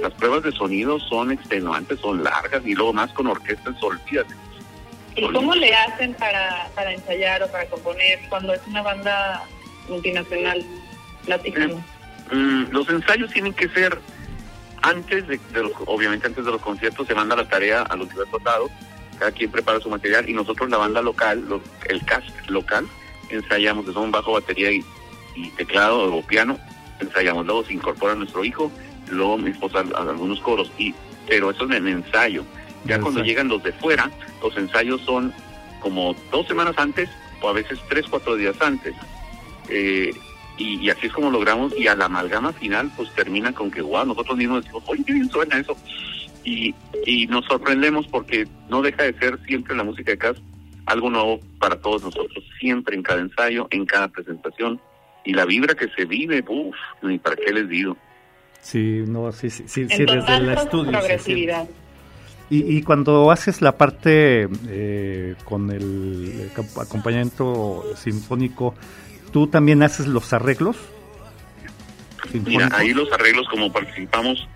las 0.00 0.12
pruebas 0.14 0.42
de 0.42 0.52
sonido 0.52 0.98
son 0.98 1.30
extenuantes, 1.30 2.00
son 2.00 2.22
largas 2.24 2.62
y 2.64 2.74
luego 2.74 2.92
más 2.92 3.12
con 3.12 3.26
orquestas, 3.28 3.74
olvídate. 3.82 4.34
¿Y 5.16 5.32
cómo 5.32 5.54
le 5.54 5.74
hacen 5.74 6.14
para, 6.14 6.68
para 6.74 6.92
ensayar 6.92 7.42
o 7.42 7.50
para 7.50 7.66
componer 7.66 8.20
cuando 8.28 8.54
es 8.54 8.60
una 8.66 8.82
banda 8.82 9.44
multinacional? 9.88 10.64
Platícanos. 11.24 11.80
Eh, 12.30 12.34
mm, 12.34 12.70
los 12.70 12.88
ensayos 12.88 13.30
tienen 13.32 13.52
que 13.52 13.68
ser 13.70 13.98
antes 14.82 15.26
de, 15.28 15.38
los, 15.54 15.72
obviamente 15.86 16.26
antes 16.26 16.44
de 16.44 16.50
los 16.50 16.60
conciertos 16.60 17.06
se 17.06 17.14
manda 17.14 17.36
la 17.36 17.48
tarea 17.48 17.82
a 17.82 17.96
los 17.96 18.08
diversos 18.08 18.32
dotados, 18.32 18.70
cada 19.18 19.32
quien 19.32 19.50
prepara 19.50 19.80
su 19.80 19.90
material 19.90 20.28
y 20.28 20.32
nosotros 20.32 20.70
la 20.70 20.76
banda 20.76 21.02
local, 21.02 21.44
el 21.88 22.04
cast 22.04 22.28
local, 22.48 22.86
ensayamos, 23.30 23.84
que 23.84 23.92
son 23.92 24.10
bajo, 24.10 24.32
batería 24.32 24.70
y, 24.70 24.84
y 25.34 25.50
teclado 25.50 26.14
o 26.14 26.22
piano, 26.22 26.58
ensayamos, 27.00 27.46
luego 27.46 27.64
se 27.64 27.74
incorpora 27.74 28.14
nuestro 28.14 28.44
hijo 28.44 28.70
luego 29.10 29.38
mi 29.38 29.50
esposa 29.50 29.84
a, 29.94 30.02
algunos 30.02 30.40
coros, 30.40 30.70
y 30.78 30.94
pero 31.26 31.50
eso 31.50 31.64
es 31.64 31.76
en 31.76 31.88
ensayo. 31.88 32.44
Ya 32.84 33.00
cuando 33.00 33.22
llegan 33.22 33.48
los 33.48 33.62
de 33.62 33.72
fuera, 33.72 34.10
los 34.42 34.56
ensayos 34.56 35.00
son 35.02 35.32
como 35.80 36.14
dos 36.30 36.46
semanas 36.46 36.74
antes 36.78 37.08
o 37.42 37.48
a 37.48 37.52
veces 37.52 37.78
tres, 37.88 38.06
cuatro 38.08 38.36
días 38.36 38.56
antes. 38.60 38.94
Eh, 39.68 40.12
y, 40.58 40.90
así 40.90 41.06
es 41.06 41.12
como 41.12 41.30
logramos, 41.30 41.72
y 41.76 41.86
a 41.86 41.94
la 41.94 42.06
amalgama 42.06 42.52
final, 42.52 42.90
pues 42.96 43.12
termina 43.14 43.52
con 43.52 43.70
que, 43.70 43.80
wow, 43.80 44.04
nosotros 44.04 44.36
mismos 44.36 44.64
decimos, 44.64 44.84
oye, 44.86 45.04
qué 45.04 45.12
bien 45.12 45.30
suena 45.30 45.58
eso. 45.58 45.76
Y, 46.44 46.74
y 47.06 47.26
nos 47.26 47.44
sorprendemos 47.44 48.06
porque 48.08 48.46
no 48.68 48.82
deja 48.82 49.04
de 49.04 49.12
ser 49.18 49.38
siempre 49.46 49.76
la 49.76 49.84
música 49.84 50.10
de 50.12 50.18
casa 50.18 50.40
algo 50.88 51.10
nuevo 51.10 51.40
para 51.58 51.76
todos 51.76 52.02
nosotros, 52.02 52.42
siempre 52.58 52.96
en 52.96 53.02
cada 53.02 53.20
ensayo, 53.20 53.68
en 53.70 53.84
cada 53.84 54.08
presentación. 54.08 54.80
Y 55.24 55.34
la 55.34 55.44
vibra 55.44 55.74
que 55.74 55.88
se 55.88 56.06
vive, 56.06 56.42
uff, 56.48 56.74
ni 57.02 57.18
para 57.18 57.36
qué 57.36 57.52
les 57.52 57.68
digo. 57.68 57.96
Sí, 58.60 59.04
no, 59.06 59.30
sí, 59.32 59.50
sí, 59.50 59.64
sí, 59.66 59.84
desde 59.86 60.36
el 60.36 60.48
estudio. 60.48 60.98
y, 62.48 62.76
y, 62.78 62.82
cuando 62.82 63.30
haces 63.30 63.60
la 63.60 63.76
parte 63.76 64.48
eh, 64.68 65.34
con 65.44 65.70
el 65.70 66.50
acompañamiento 66.80 67.84
sinfónico, 67.94 68.74
¿tú 69.32 69.46
también 69.46 69.82
haces 69.82 70.06
los 70.06 70.32
arreglos? 70.32 70.76
Mira, 72.32 72.68
ahí 72.72 72.92
los 72.92 73.10
arreglos 73.12 73.48
como 73.48 73.72
participamos, 73.72 74.48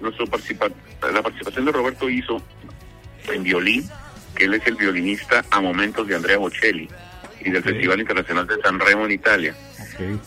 nuestro 0.00 0.26
participa 0.26 0.68
la 1.12 1.22
participación 1.22 1.64
de 1.64 1.72
Roberto 1.72 2.08
hizo 2.08 2.42
en 3.32 3.42
violín, 3.42 3.88
que 4.34 4.44
él 4.44 4.54
es 4.54 4.66
el 4.66 4.76
violinista 4.76 5.44
a 5.50 5.60
momentos 5.60 6.06
de 6.06 6.16
Andrea 6.16 6.38
Bocelli 6.38 6.88
y 7.44 7.50
del 7.50 7.62
Festival 7.62 8.00
Internacional 8.00 8.46
de 8.46 8.60
San 8.60 8.78
Remo 8.80 9.06
en 9.06 9.12
Italia. 9.12 9.54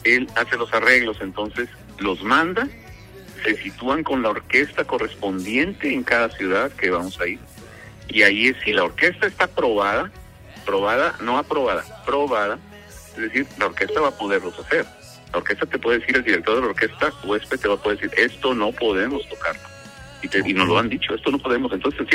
Él 0.03 0.27
hace 0.35 0.57
los 0.57 0.73
arreglos, 0.73 1.17
entonces 1.21 1.69
los 1.99 2.23
manda 2.23 2.67
se 3.43 3.57
sitúan 3.57 4.03
con 4.03 4.21
la 4.21 4.29
orquesta 4.29 4.85
correspondiente 4.85 5.93
en 5.93 6.03
cada 6.03 6.29
ciudad 6.29 6.71
que 6.71 6.89
vamos 6.89 7.19
a 7.19 7.27
ir. 7.27 7.39
Y 8.07 8.23
ahí 8.23 8.47
es, 8.47 8.57
si 8.63 8.71
la 8.71 8.85
orquesta 8.85 9.27
está 9.27 9.45
aprobada, 9.45 10.11
probada, 10.65 11.15
no 11.21 11.37
aprobada, 11.37 11.83
probada, 12.05 12.57
es 13.15 13.23
decir, 13.23 13.47
la 13.57 13.67
orquesta 13.67 14.01
va 14.01 14.09
a 14.09 14.17
poderlos 14.17 14.57
hacer. 14.59 14.85
La 15.31 15.39
orquesta 15.39 15.65
te 15.65 15.79
puede 15.79 15.99
decir, 15.99 16.15
el 16.15 16.23
director 16.23 16.55
de 16.55 16.61
la 16.61 16.67
orquesta, 16.67 17.11
huésped, 17.23 17.59
te 17.59 17.67
va 17.67 17.75
a 17.75 17.77
poder 17.77 17.99
decir, 17.99 18.19
esto 18.19 18.53
no 18.53 18.71
podemos 18.71 19.27
tocar. 19.29 19.55
Y, 20.21 20.27
te, 20.27 20.39
y 20.45 20.53
nos 20.53 20.67
lo 20.67 20.77
han 20.77 20.89
dicho, 20.89 21.13
esto 21.15 21.31
no 21.31 21.39
podemos. 21.39 21.71
Entonces 21.73 22.07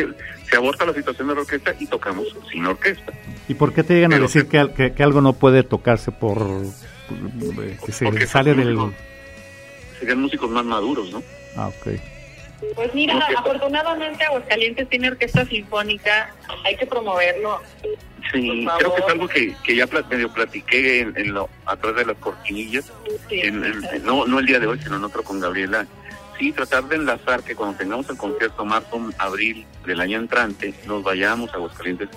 se, 0.49 0.57
aborta 0.57 0.87
la 0.87 0.95
situación 0.95 1.29
de 1.29 1.35
la 1.35 1.41
orquesta 1.41 1.75
y 1.79 1.87
tocamos 1.87 2.27
sin 2.51 2.65
orquesta. 2.65 3.13
¿Y 3.49 3.55
por 3.55 3.75
qué 3.75 3.83
te 3.83 3.95
llegan 3.95 4.13
a 4.15 4.19
decir 4.19 4.47
que, 4.47 4.93
que, 4.95 5.03
algo 5.03 5.21
no 5.21 5.35
puede 5.35 5.63
tocarse 5.63 6.11
por 6.11 6.39
que 7.85 7.93
se 7.93 8.27
sale 8.27 8.55
del 8.55 8.79
serían 9.99 10.21
músicos 10.21 10.51
más 10.51 10.65
maduros, 10.65 11.13
¿no? 11.13 11.23
Ah, 11.57 11.69
ok. 11.69 12.18
Pues 12.75 12.93
mira, 12.95 13.19
afortunadamente 13.37 14.25
Aguascalientes 14.25 14.89
tiene 14.89 15.09
orquesta 15.09 15.45
sinfónica, 15.45 16.35
hay 16.65 16.77
que 16.77 16.87
promoverlo. 16.87 17.61
Sí, 18.33 18.67
creo 18.79 18.95
que 18.95 19.01
es 19.01 19.09
algo 19.09 19.29
que, 19.29 19.55
que 19.65 19.77
ya 19.77 19.87
medio 20.11 20.33
platiqué 20.33 21.01
en, 21.01 21.33
lo, 21.33 21.49
atrás 21.65 21.95
de 21.95 22.05
las 22.05 22.17
cortinillas, 22.17 22.93
no, 24.03 24.27
no 24.27 24.39
el 24.39 24.47
día 24.47 24.59
de 24.59 24.67
hoy, 24.67 24.79
sino 24.81 24.97
en 24.97 25.05
otro 25.05 25.23
con 25.23 25.41
Gabriela. 25.41 25.87
Sí, 26.39 26.53
tratar 26.53 26.85
de 26.85 26.97
enlazar 26.97 27.43
que 27.43 27.55
cuando 27.57 27.79
tengamos 27.79 28.09
el 28.11 28.17
concierto 28.17 28.65
marzo-abril 28.65 29.67
del 29.87 30.01
año 30.01 30.19
entrante, 30.19 30.75
nos 30.87 31.03
vayamos 31.03 31.53
a 31.53 31.57
Aguascalientes 31.57 32.09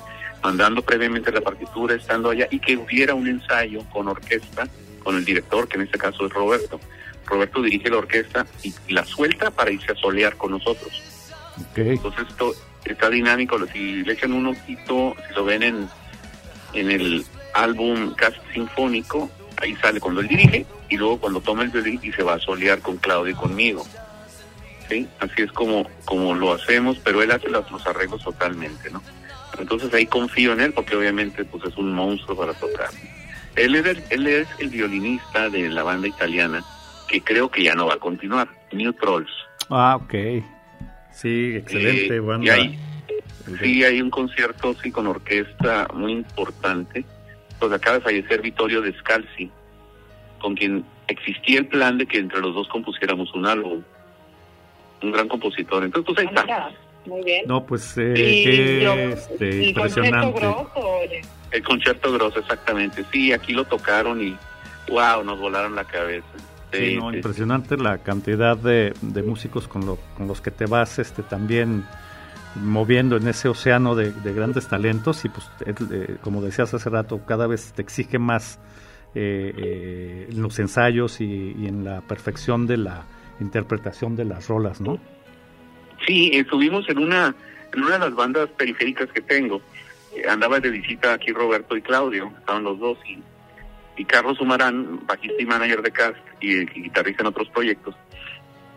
mandando 0.44 0.82
previamente 0.82 1.32
la 1.32 1.42
partitura, 1.42 1.96
estando 1.96 2.32
allá, 2.32 2.48
y 2.50 2.60
que 2.60 2.78
hubiera 2.78 3.14
un 3.14 3.28
ensayo 3.28 3.84
con 3.92 4.08
orquesta, 4.08 4.68
con 5.04 5.16
el 5.16 5.26
director, 5.26 5.68
que 5.68 5.78
en 5.78 5.84
este 5.84 5.98
caso 5.98 6.26
es 6.26 6.34
Roberto 6.34 6.80
Roberto 7.26 7.62
dirige 7.62 7.90
la 7.90 7.98
orquesta 7.98 8.46
y 8.64 8.74
la 8.90 9.06
suelta 9.06 9.52
para 9.52 9.72
irse 9.72 9.92
a 9.92 9.96
solear 9.96 10.36
con 10.38 10.52
nosotros. 10.52 11.02
Entonces 11.76 12.28
esto 12.30 12.54
está 12.86 13.10
dinámico, 13.10 13.58
si 13.72 14.04
le 14.04 14.14
echan 14.14 14.34
un 14.34 14.48
ojito, 14.48 15.16
si 15.28 15.34
lo 15.36 15.46
ven 15.46 15.64
en, 15.64 15.90
en 16.74 16.92
el 16.92 17.26
álbum 17.54 18.14
Cast 18.16 18.38
Sinfónico, 18.54 19.30
ahí 19.58 19.76
sale 19.76 20.00
cuando 20.00 20.22
él 20.22 20.28
dirige 20.28 20.66
y 20.90 20.98
luego 20.98 21.20
cuando 21.20 21.42
toma 21.42 21.64
el 21.64 21.70
violín 21.70 22.00
y 22.02 22.12
se 22.12 22.24
va 22.24 22.36
a 22.36 22.40
solear 22.40 22.80
con 22.80 22.98
Claudio 22.98 23.32
y 23.32 23.36
conmigo. 23.36 23.86
¿Sí? 24.90 25.08
Así 25.20 25.44
es 25.44 25.52
como, 25.54 25.90
como 26.04 26.34
lo 26.36 26.54
hacemos, 26.54 26.98
pero 27.00 27.22
él 27.22 27.32
hace 27.32 27.48
los, 27.48 27.70
los 27.72 27.86
arreglos 27.88 28.22
totalmente, 28.24 28.92
¿no? 28.92 29.02
Entonces 29.58 29.94
ahí 29.94 30.06
confío 30.06 30.54
en 30.54 30.60
él 30.60 30.74
porque 30.74 30.96
obviamente 30.96 31.46
pues 31.46 31.64
es 31.66 31.78
un 31.78 31.94
monstruo 31.94 32.38
para 32.38 32.54
tocar. 32.54 32.90
Él 33.56 33.76
es 33.76 33.98
él 34.10 34.28
es 34.28 34.48
el 34.60 34.70
violinista 34.70 35.50
de 35.50 35.70
la 35.70 35.84
banda 35.84 36.08
italiana 36.08 36.64
que 37.12 37.22
creo 37.22 37.52
que 37.52 37.64
ya 37.64 37.76
no 37.76 37.88
va 37.88 37.96
a 37.96 38.00
continuar, 38.00 38.48
New 38.72 38.94
Trolls. 38.94 39.30
Ah, 39.70 39.98
ok. 40.02 40.14
Sí, 41.12 41.56
excelente. 41.58 42.16
Eh, 42.16 42.40
y 42.42 42.50
hay, 42.50 42.80
sí, 43.60 43.84
hay 43.84 44.02
un 44.02 44.10
concierto 44.10 44.74
sí, 44.82 44.92
con 44.92 45.08
orquesta 45.08 45.88
muy 45.94 46.14
importante. 46.14 47.04
Pues 47.60 47.72
acaba 47.74 47.98
de 47.98 48.04
fallecer 48.04 48.42
Vittorio 48.42 48.82
Descalzi, 48.82 49.52
con 50.40 50.56
quien 50.56 50.86
existía 51.08 51.60
el 51.60 51.68
plan 51.68 51.98
de 51.98 52.08
que 52.08 52.18
entre 52.18 52.40
los 52.40 52.56
dos 52.56 52.68
compusiéramos 52.70 53.34
un 53.36 53.46
álbum. 53.46 53.84
Un 55.04 55.12
gran 55.12 55.28
compositor. 55.28 55.84
Entonces, 55.84 56.14
pues 56.16 56.20
ahí 56.20 56.34
está. 56.34 56.72
Muy 57.06 57.24
bien. 57.24 57.46
No, 57.46 57.66
pues 57.66 57.98
eh, 57.98 59.12
este, 59.12 59.66
impresionante. 59.66 60.40
Grosso, 60.40 61.00
el 61.52 61.64
concierto 61.64 62.14
grosso, 62.14 62.40
exactamente. 62.40 63.04
Sí, 63.12 63.34
aquí 63.34 63.52
lo 63.52 63.66
tocaron 63.66 64.22
y 64.22 64.38
wow, 64.88 65.24
nos 65.24 65.40
volaron 65.40 65.76
la 65.76 65.84
cabeza. 65.84 66.28
Sí, 66.72 66.94
impresionante 66.94 67.78
la 67.78 67.98
cantidad 67.98 68.58
de, 68.58 68.94
músicos 69.26 69.68
con, 69.68 69.98
con 70.18 70.28
los 70.28 70.42
que 70.42 70.52
te 70.52 70.66
vas 70.66 71.00
este 71.00 71.22
también 71.24 71.84
moviendo 72.56 73.18
en 73.18 73.28
ese 73.28 73.48
océano 73.48 73.96
de, 73.96 74.12
grandes 74.34 74.68
talentos 74.68 75.24
y 75.26 75.30
pues 75.30 75.50
eh, 75.66 76.18
como 76.22 76.42
decías 76.42 76.74
hace 76.74 76.90
rato, 76.90 77.22
cada 77.26 77.48
vez 77.48 77.74
te 77.74 77.82
exige 77.82 78.20
más 78.20 78.60
eh, 79.16 80.28
en 80.30 80.42
los 80.42 80.58
ensayos 80.60 81.22
y, 81.22 81.54
en 81.66 81.84
la 81.84 82.02
perfección 82.02 82.68
de 82.68 82.78
la 82.78 83.06
interpretación 83.40 84.16
de 84.16 84.26
las 84.26 84.48
rolas, 84.48 84.82
¿no? 84.82 85.00
Sí, 86.06 86.32
estuvimos 86.34 86.88
en 86.90 87.00
una, 87.00 87.36
en 87.74 87.84
una 87.84 87.94
de 87.94 88.00
las 88.00 88.16
bandas 88.16 88.50
periféricas 88.52 89.10
que 89.12 89.22
tengo. 89.22 89.62
andaba 90.30 90.60
de 90.60 90.70
visita 90.70 91.14
aquí 91.14 91.32
Roberto 91.32 91.78
y 91.78 91.82
Claudio, 91.82 92.32
estaban 92.40 92.64
los 92.64 92.80
dos, 92.80 92.98
y, 93.08 93.20
y 94.02 94.06
Carlos 94.06 94.42
Humarán, 94.42 95.06
bajista 95.06 95.40
y 95.40 95.46
manager 95.46 95.84
de 95.84 95.92
Cast 95.92 96.18
y 96.40 96.66
guitarrista 96.66 97.22
en 97.22 97.28
otros 97.28 97.48
proyectos, 97.50 97.96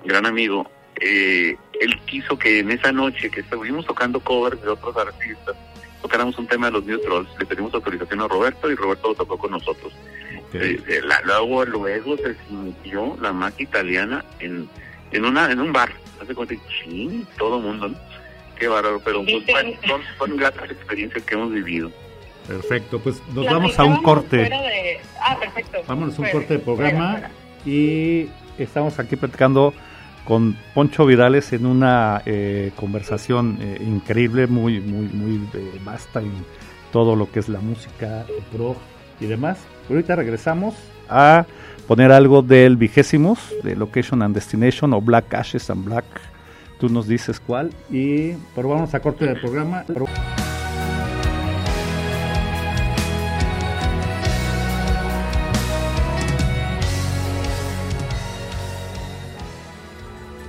gran 0.05 0.27
amigo, 0.27 0.71
eh, 1.01 1.57
él 1.81 1.99
quiso 2.05 2.39
que 2.39 2.59
en 2.59 2.71
esa 2.71 2.93
noche 2.93 3.31
que 3.31 3.41
estuvimos 3.41 3.87
tocando 3.87 4.21
covers 4.21 4.61
de 4.61 4.69
otros 4.69 4.95
artistas, 4.95 5.57
tocáramos 6.03 6.37
un 6.37 6.47
tema 6.47 6.67
de 6.67 6.73
los 6.73 6.85
New 6.85 7.01
Trolls, 7.01 7.31
le 7.39 7.47
pedimos 7.47 7.73
autorización 7.73 8.21
a 8.21 8.29
Roberto 8.29 8.71
y 8.71 8.75
Roberto 8.75 9.09
lo 9.09 9.15
tocó 9.15 9.39
con 9.39 9.53
nosotros. 9.53 9.95
Eh, 10.53 10.79
eh, 10.87 11.01
luego, 11.25 11.65
luego 11.65 12.19
se 12.19 12.37
sintió 12.47 13.17
la 13.19 13.33
magia 13.33 13.65
italiana 13.65 14.23
en, 14.41 14.69
en, 15.11 15.25
una, 15.25 15.51
en 15.51 15.59
un 15.59 15.73
bar. 15.73 15.91
Hace 16.21 16.35
cuenta, 16.35 16.55
ching, 16.69 17.25
todo 17.39 17.57
el 17.57 17.63
mundo, 17.63 17.89
¿no? 17.89 17.97
Qué 18.59 18.69
bárbaro, 18.69 19.01
pero 19.03 19.25
pues, 19.25 19.43
son, 19.89 20.03
son 20.19 20.37
gratas 20.37 20.71
experiencias 20.71 21.25
que 21.25 21.35
hemos 21.35 21.51
vivido. 21.51 21.91
Perfecto, 22.47 22.99
pues 22.99 23.23
nos 23.35 23.47
vamos 23.47 23.79
a 23.79 23.85
un 23.85 24.03
corte. 24.03 24.51
Ah, 25.21 25.37
perfecto. 25.39 25.79
Vámonos 25.87 26.19
a 26.19 26.23
un 26.23 26.29
corte 26.29 26.55
de 26.55 26.61
programa 26.61 27.31
y 27.65 28.29
estamos 28.59 28.99
aquí 28.99 29.17
platicando 29.17 29.73
con 30.25 30.57
Poncho 30.75 31.07
Vidales 31.07 31.53
en 31.53 31.67
una 31.67 32.23
eh, 32.27 32.73
conversación 32.77 33.59
eh, 33.61 33.83
increíble, 33.87 34.47
muy, 34.47 34.81
muy, 34.81 35.07
muy 35.07 35.49
eh, 35.55 35.81
vasta 35.85 36.21
en 36.21 36.33
todo 36.93 37.17
lo 37.17 37.31
que 37.31 37.41
es 37.41 37.49
la 37.49 37.61
música, 37.61 38.25
pro 38.53 38.77
y 39.21 39.27
demás. 39.27 39.59
ahorita 39.89 40.17
regresamos 40.17 40.75
a 41.09 41.45
poner 41.87 42.13
algo 42.13 42.43
del 42.43 42.77
vigésimos, 42.77 43.39
de 43.63 43.77
Location 43.77 44.23
and 44.23 44.35
Destination 44.35 44.93
o 44.95 45.01
Black 45.01 45.35
Ashes 45.35 45.69
and 45.71 45.85
Black. 45.85 46.05
Tú 46.79 46.89
nos 46.89 47.07
dices 47.07 47.41
cuál. 47.41 47.71
Y, 47.91 48.33
pero 48.55 48.69
vamos 48.69 48.95
a 48.95 49.01
corte 49.01 49.27
del 49.27 49.41
programa. 49.41 49.85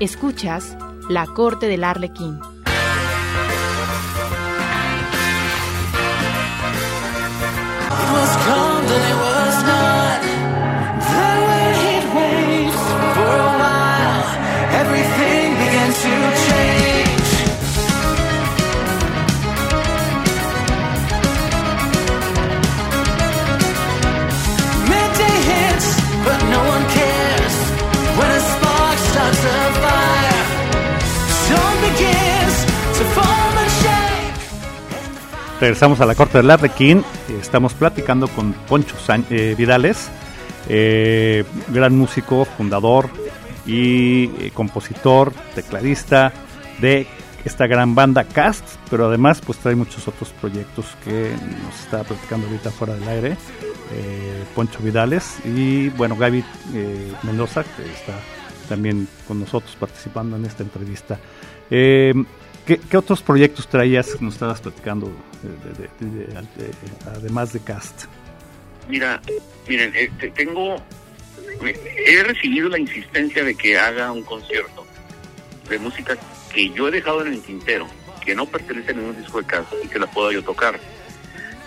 Escuchas 0.02 0.76
La 1.10 1.26
Corte 1.26 1.68
del 1.68 1.86
Arlequín. 1.86 2.38
Regresamos 35.60 36.02
a 36.02 36.06
la 36.06 36.16
corte 36.16 36.40
del 36.40 36.52
Arlequín. 36.52 37.06
Estamos 37.42 37.74
platicando 37.74 38.28
con 38.28 38.52
Poncho 38.52 38.98
eh, 39.30 39.56
Vidales, 39.58 40.10
eh, 40.68 41.46
gran 41.70 41.98
músico, 41.98 42.44
fundador 42.44 43.10
y 43.66 44.26
eh, 44.26 44.52
compositor, 44.54 45.32
tecladista 45.56 46.34
de 46.82 47.08
esta 47.46 47.68
gran 47.68 47.96
banda 47.96 48.26
Cast, 48.26 48.66
pero 48.90 49.08
además 49.08 49.42
pues 49.46 49.58
trae 49.60 49.76
muchos 49.76 50.10
otros 50.10 50.30
proyectos 50.42 50.88
que 51.06 51.32
nos 51.64 51.80
está 51.80 52.04
platicando 52.04 52.48
ahorita 52.48 52.72
fuera 52.72 52.96
del 52.96 53.08
aire. 53.08 53.38
Poncho 54.56 54.80
Vidales 54.80 55.38
y 55.46 55.90
bueno 55.90 56.16
Gaby 56.16 56.44
Mendoza 57.22 57.64
que 57.64 57.84
está 57.84 58.14
también 58.68 59.08
con 59.28 59.40
nosotros 59.40 59.76
participando 59.80 60.36
en 60.36 60.46
esta 60.46 60.64
entrevista. 60.64 61.20
¿Qué, 62.66 62.98
otros 62.98 63.22
proyectos 63.22 63.68
traías 63.68 64.20
nos 64.22 64.34
estabas 64.34 64.60
platicando, 64.60 65.12
además 67.06 67.54
de 67.54 67.60
Cast? 67.60 68.06
Mira, 68.90 69.22
miren, 69.68 69.94
este, 69.96 70.32
tengo, 70.32 70.78
he 71.62 72.24
recibido 72.24 72.68
la 72.70 72.80
insistencia 72.80 73.44
de 73.44 73.54
que 73.54 73.78
haga 73.78 74.12
un 74.12 74.24
concierto 74.24 74.84
de 75.70 75.78
música 75.78 76.18
que 76.52 76.72
yo 76.72 76.88
he 76.88 76.92
dejado 76.92 77.24
en 77.24 77.34
el 77.34 77.42
tintero, 77.42 77.86
que 78.24 78.34
no 78.34 78.48
pertenece 78.48 78.92
a 78.92 78.94
ningún 78.96 79.16
disco 79.16 79.40
de 79.40 79.46
Cast 79.46 79.72
y 79.84 79.88
que 79.88 80.00
la 80.00 80.08
pueda 80.08 80.32
yo 80.32 80.44
tocar. 80.44 80.80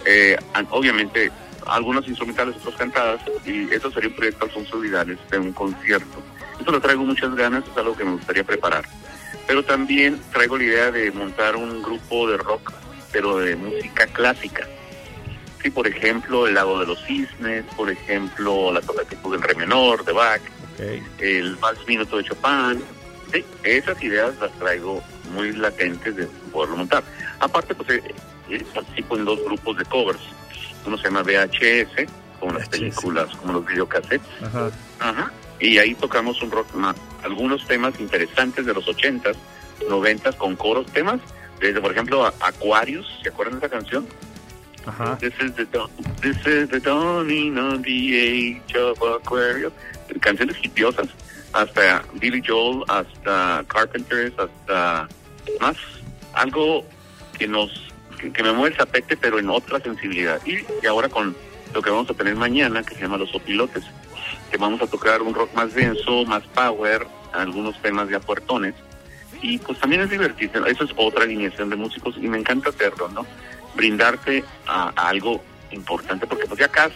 Eh, 0.05 0.37
obviamente, 0.71 1.31
algunos 1.67 2.09
instrumentales, 2.09 2.57
otros 2.57 2.75
cantadas, 2.75 3.21
y 3.47 3.73
eso 3.73 3.89
sería 3.93 4.09
un 4.09 4.17
proyecto 4.17 4.47
Alfonso 4.47 4.81
Vidales 4.81 5.19
de 5.31 5.39
un 5.39 5.53
concierto. 5.53 6.23
Eso 6.61 6.73
lo 6.73 6.81
traigo 6.81 7.05
muchas 7.05 7.33
ganas, 7.37 7.63
es 7.71 7.77
algo 7.77 7.97
que 7.97 8.05
me 8.05 8.13
gustaría 8.13 8.43
preparar 8.43 8.85
pero 9.47 9.65
también 9.65 10.21
traigo 10.33 10.57
la 10.59 10.65
idea 10.65 10.91
de 10.91 11.11
montar 11.13 11.57
un 11.57 11.83
grupo 11.83 12.29
de 12.29 12.37
rock, 12.37 12.73
pero 13.13 13.39
de 13.39 13.57
música 13.57 14.07
clásica. 14.07 14.67
Sí, 15.63 15.71
por 15.71 15.87
ejemplo, 15.87 16.47
El 16.47 16.55
Lago 16.55 16.79
de 16.79 16.87
los 16.87 17.05
Cisnes, 17.05 17.65
por 17.77 17.91
ejemplo, 17.91 18.73
la 18.73 18.81
toca 18.81 19.05
que 19.05 19.17
tuve 19.17 19.37
en 19.37 19.43
re 19.43 19.55
menor 19.55 20.05
de 20.05 20.13
Bach, 20.13 20.41
el 21.19 21.57
Vals 21.57 21.87
Minuto 21.87 22.17
de 22.19 22.25
Chopin. 22.25 22.83
Sí, 23.33 23.45
esas 23.63 24.03
ideas 24.03 24.35
las 24.41 24.53
traigo 24.59 25.03
muy 25.33 25.53
latentes 25.53 26.17
de 26.17 26.27
poderlo 26.53 26.77
montar. 26.77 27.03
Aparte, 27.41 27.75
pues 27.75 27.91
eh, 27.91 28.15
eh, 28.49 28.65
participo 28.73 29.17
en 29.17 29.25
dos 29.25 29.43
grupos 29.45 29.77
de 29.77 29.85
covers. 29.87 30.21
Uno 30.87 30.97
se 30.97 31.05
llama 31.05 31.23
VHS, 31.23 32.09
como 32.39 32.55
las 32.55 32.69
películas, 32.69 33.35
como 33.37 33.55
los 33.55 33.67
videocassettes. 33.67 34.21
Ajá. 34.43 34.71
Ajá 35.01 35.33
y 35.61 35.79
ahí 35.79 35.95
tocamos 35.95 36.41
un 36.43 36.51
rock 36.51 36.73
más, 36.75 36.97
algunos 37.23 37.67
temas 37.67 37.99
interesantes 38.01 38.67
de 38.67 38.75
los 38.75 38.87
80s, 38.87 39.37
90 39.89 40.33
con 40.33 40.57
coros, 40.57 40.87
temas 40.87 41.21
desde 41.61 41.81
por 41.81 41.93
ejemplo 41.93 42.27
Aquarius, 42.41 43.07
¿se 43.23 43.29
acuerdan 43.29 43.59
de 43.59 43.67
esa 43.67 43.77
canción? 43.77 44.07
Ajá. 44.87 45.19
This 45.19 45.35
is 45.41 45.55
the, 45.55 45.67
this 46.23 46.47
is 46.47 46.69
the 46.71 46.81
dawning 46.81 47.59
of 47.59 47.83
the 47.83 48.19
age 48.19 48.77
of 48.77 48.99
Aquarius. 49.03 49.73
Canciones 50.21 50.57
hipiosas, 50.63 51.09
hasta 51.53 52.03
Billy 52.15 52.43
Joel, 52.47 52.85
hasta 52.89 53.65
Carpenters, 53.69 54.33
hasta 54.39 55.09
más 55.61 55.77
algo 56.33 56.85
que 57.39 57.47
nos 57.47 57.71
que, 58.19 58.43
me 58.43 58.53
mueve 58.53 58.75
el 58.75 58.77
zapete 58.77 59.17
pero 59.17 59.39
en 59.39 59.51
otra 59.51 59.81
sensibilidad. 59.81 60.41
Y, 60.47 60.65
y 60.83 60.87
ahora 60.87 61.09
con 61.09 61.37
lo 61.75 61.83
que 61.83 61.91
vamos 61.91 62.09
a 62.11 62.15
tener 62.15 62.35
mañana 62.37 62.83
que 62.83 62.95
se 62.95 63.03
llama 63.03 63.19
Los 63.19 63.35
Opilotes 63.35 63.85
que 64.51 64.57
vamos 64.57 64.81
a 64.83 64.87
tocar 64.87 65.23
un 65.23 65.35
rock 65.35 65.55
más 65.55 65.75
denso, 65.75 66.25
más 66.25 66.43
power, 66.55 67.07
algunos 67.33 67.81
temas 67.83 68.09
de 68.09 68.17
apuertones. 68.17 68.75
Y 69.41 69.59
pues 69.59 69.79
también 69.79 70.03
es 70.03 70.11
divertido, 70.11 70.67
eso 70.67 70.85
es 70.85 70.91
otra 70.97 71.25
alineación 71.25 71.71
de 71.71 71.77
músicos 71.77 72.17
y 72.17 72.29
me 72.29 72.39
encanta 72.39 72.71
hacerlo, 72.71 73.09
¿no? 73.09 73.25
Brindarte 73.75 74.45
a, 74.67 74.89
algo 74.97 75.41
importante, 75.71 76.27
porque 76.27 76.47
pues 76.47 76.59
ya 76.59 76.69
cast, 76.69 76.95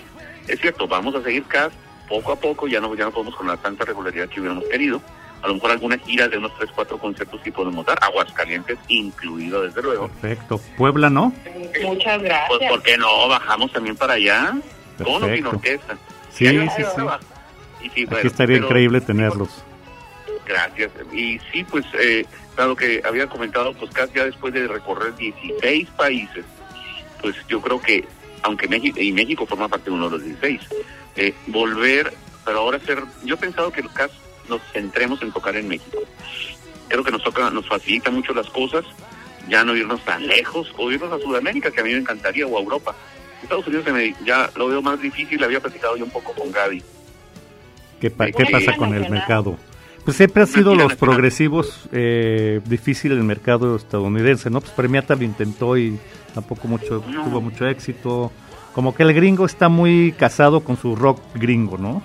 es 0.49 0.61
cierto, 0.61 0.89
vamos 0.89 1.15
a 1.15 1.23
seguir 1.23 1.45
cast 1.45 1.75
poco 2.09 2.33
a 2.33 2.37
poco, 2.37 2.67
ya 2.67 2.81
no, 2.81 2.95
ya 2.95 3.05
no 3.05 3.13
podemos 3.13 3.37
con 3.37 3.47
la 3.47 3.57
tanta 3.57 3.85
regularidad 3.85 4.29
que 4.29 4.41
hubiéramos 4.41 4.65
querido. 4.65 5.01
A 5.43 5.49
lo 5.49 5.55
mejor 5.55 5.73
alguna 5.73 5.99
gira 5.99 6.29
de 6.29 6.39
unos 6.39 6.57
3, 6.57 6.71
4 6.75 6.99
conciertos 6.99 7.41
sí 7.43 7.51
podemos 7.51 7.85
dar, 7.85 7.99
Aguascalientes 8.01 8.79
incluido, 8.89 9.63
desde 9.63 9.83
luego. 9.83 10.09
Perfecto. 10.09 10.61
Puebla, 10.77 11.11
¿no? 11.11 11.33
Muchas 11.83 12.23
gracias. 12.23 12.49
Pues, 12.49 12.71
¿por 12.71 12.83
qué 12.83 12.97
no? 12.97 13.29
Bajamos 13.29 13.73
también 13.73 13.97
para 13.97 14.15
allá, 14.15 14.53
con 15.03 15.25
o 15.25 15.35
sin 15.35 15.47
orquesta. 15.47 15.97
Sí, 16.31 16.47
sí, 16.49 16.85
sí. 16.97 17.03
Aquí 17.89 18.27
estaría 18.27 18.59
increíble 18.59 19.01
tenerlos. 19.01 19.65
Gracias. 20.47 20.91
Y 21.13 21.39
sí, 21.53 21.65
pues, 21.65 21.85
eh, 21.99 22.27
dado 22.57 22.77
que 22.77 23.01
había 23.05 23.27
comentado, 23.29 23.73
pues 23.75 23.91
casi 23.93 24.15
ya 24.15 24.25
después 24.25 24.53
de 24.53 24.67
recorrer 24.67 25.15
16 25.17 25.89
países, 25.91 26.45
pues 27.21 27.37
yo 27.49 27.61
creo 27.61 27.81
que, 27.81 28.05
aunque 28.43 28.69
México, 28.69 29.01
y 29.01 29.13
México 29.13 29.47
forma 29.47 29.69
parte 29.69 29.91
de 29.91 29.97
uno 29.97 30.11
de 30.11 30.19
los 30.19 30.25
16, 30.25 30.61
eh, 31.17 31.35
volver, 31.47 32.13
pero 32.45 32.59
ahora 32.59 32.79
ser, 32.81 33.03
yo 33.25 33.37
he 33.37 33.39
pensado 33.39 33.71
que 33.71 33.83
casi 33.95 34.17
nos 34.49 34.61
centremos 34.73 35.23
en 35.23 35.33
tocar 35.33 35.57
en 35.57 35.69
México. 35.69 35.99
Creo 36.89 37.05
que 37.05 37.13
nos 37.13 37.23
toca, 37.23 37.51
nos 37.51 37.67
facilita 37.67 38.11
mucho 38.11 38.35
las 38.35 38.49
cosas, 38.51 38.85
ya 39.49 39.65
no 39.65 39.77
irnos 39.77 40.05
tan 40.05 40.27
lejos, 40.27 40.73
o 40.77 40.91
irnos 40.91 41.13
a 41.13 41.19
Sudamérica, 41.19 41.71
que 41.71 41.81
a 41.81 41.85
mí 41.85 41.93
me 41.93 41.99
encantaría, 41.99 42.47
o 42.47 42.59
a 42.59 42.61
Europa. 42.61 42.95
Estados 43.43 43.67
Unidos 43.67 43.87
ya 44.25 44.51
lo 44.57 44.69
veo 44.69 44.83
más 44.83 45.01
difícil, 45.01 45.43
había 45.43 45.61
platicado 45.61 45.97
yo 45.97 46.05
un 46.05 46.11
poco 46.11 46.33
con 46.33 46.53
Gaby 46.53 46.83
¿Qué, 48.11 48.11
pasa 48.11 48.77
con 48.77 48.95
el 48.95 49.09
mercado? 49.09 49.57
Pues 50.05 50.17
siempre 50.17 50.43
han 50.43 50.49
sido 50.49 50.75
los 50.75 50.97
progresivos 50.97 51.89
eh, 51.93 52.61
difícil 52.65 53.13
el 53.13 53.23
mercado 53.23 53.77
estadounidense, 53.77 54.51
¿no? 54.51 54.61
Pues 54.61 54.73
Premiata 54.73 55.15
lo 55.15 55.23
intentó 55.23 55.77
y 55.77 56.01
tampoco 56.35 56.67
mucho 56.67 57.01
tuvo 57.01 57.41
mucho 57.41 57.69
éxito. 57.69 58.33
Como 58.75 58.93
que 58.93 59.05
el 59.05 59.15
gringo 59.15 59.47
está 59.47 59.69
muy 59.69 60.13
casado 60.19 60.65
con 60.65 60.77
su 60.77 60.97
rock 60.97 61.21
gringo, 61.35 61.79
¿no? 61.79 62.03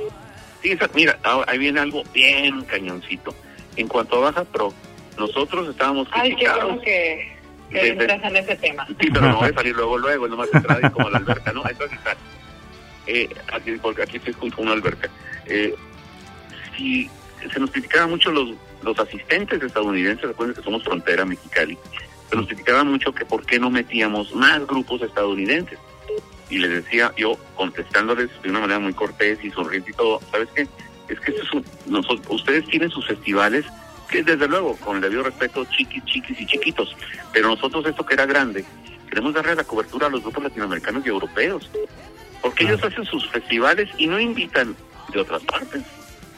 Sí, 0.61 0.77
mira, 0.93 1.17
ahí 1.47 1.57
viene 1.57 1.79
algo 1.79 2.03
bien 2.13 2.61
cañoncito. 2.65 3.33
En 3.75 3.87
cuanto 3.87 4.17
a 4.17 4.31
Baja 4.31 4.43
Pro, 4.43 4.71
nosotros 5.17 5.67
estábamos 5.69 6.07
Ay, 6.11 6.35
qué 6.35 6.47
bueno 6.47 6.79
que, 6.81 7.35
que 7.71 7.87
entras 7.87 8.23
en 8.23 8.35
ese 8.35 8.55
tema. 8.57 8.85
Sí, 8.99 9.09
pero 9.11 9.29
no 9.29 9.37
voy 9.37 9.49
a 9.49 9.53
salir 9.53 9.75
luego, 9.75 9.97
luego, 9.97 10.27
nomás 10.27 10.49
entrar 10.53 10.91
como 10.91 11.09
la 11.09 11.17
alberca, 11.17 11.51
¿no? 11.53 11.63
Ahí 11.65 11.73
está. 11.73 12.15
Eh, 13.07 13.29
aquí, 13.51 13.71
porque 13.81 14.03
aquí 14.03 14.17
estoy 14.17 14.33
junto 14.33 14.57
a 14.57 14.61
una 14.61 14.73
alberca. 14.73 15.09
Eh, 15.47 15.73
si 16.77 17.09
se 17.51 17.59
nos 17.59 17.71
criticaba 17.71 18.07
mucho 18.07 18.31
los, 18.31 18.49
los 18.83 18.97
asistentes 18.99 19.61
estadounidenses, 19.61 20.27
recuerden 20.27 20.55
que 20.55 20.61
somos 20.61 20.83
frontera 20.83 21.25
mexicali, 21.25 21.77
se 22.29 22.35
nos 22.35 22.47
criticaba 22.47 22.83
mucho 22.83 23.13
que 23.13 23.25
por 23.25 23.45
qué 23.45 23.59
no 23.59 23.69
metíamos 23.69 24.33
más 24.35 24.65
grupos 24.67 25.01
estadounidenses. 25.01 25.79
Y 26.49 26.59
les 26.59 26.83
decía 26.83 27.11
yo, 27.17 27.37
contestándoles 27.55 28.29
de 28.41 28.49
una 28.49 28.61
manera 28.61 28.79
muy 28.79 28.93
cortés 28.93 29.43
y 29.43 29.51
sonriente 29.51 29.91
y 29.91 29.93
todo, 29.93 30.21
¿sabes 30.31 30.47
qué? 30.55 30.67
Es 31.09 31.19
que 31.19 31.33
nosotros, 31.87 32.21
ustedes 32.29 32.65
tienen 32.67 32.89
sus 32.89 33.05
festivales 33.05 33.65
que 34.09 34.23
desde 34.23 34.47
luego, 34.47 34.77
con 34.77 34.97
el 34.97 35.01
debido 35.01 35.23
respeto, 35.23 35.65
chiquis, 35.65 36.03
chiquis 36.05 36.39
y 36.39 36.45
chiquitos, 36.45 36.95
pero 37.33 37.49
nosotros 37.49 37.85
esto 37.85 38.05
que 38.05 38.13
era 38.13 38.25
grande, 38.25 38.63
queremos 39.09 39.33
darle 39.33 39.55
la 39.55 39.65
cobertura 39.65 40.07
a 40.07 40.09
los 40.09 40.21
grupos 40.21 40.43
latinoamericanos 40.43 41.05
y 41.05 41.09
europeos, 41.09 41.69
porque 42.41 42.63
ellos 42.63 42.81
hacen 42.81 43.03
sus 43.03 43.27
festivales 43.29 43.89
y 43.97 44.07
no 44.07 44.17
invitan 44.17 44.75
de 45.11 45.19
otras 45.19 45.43
partes 45.43 45.83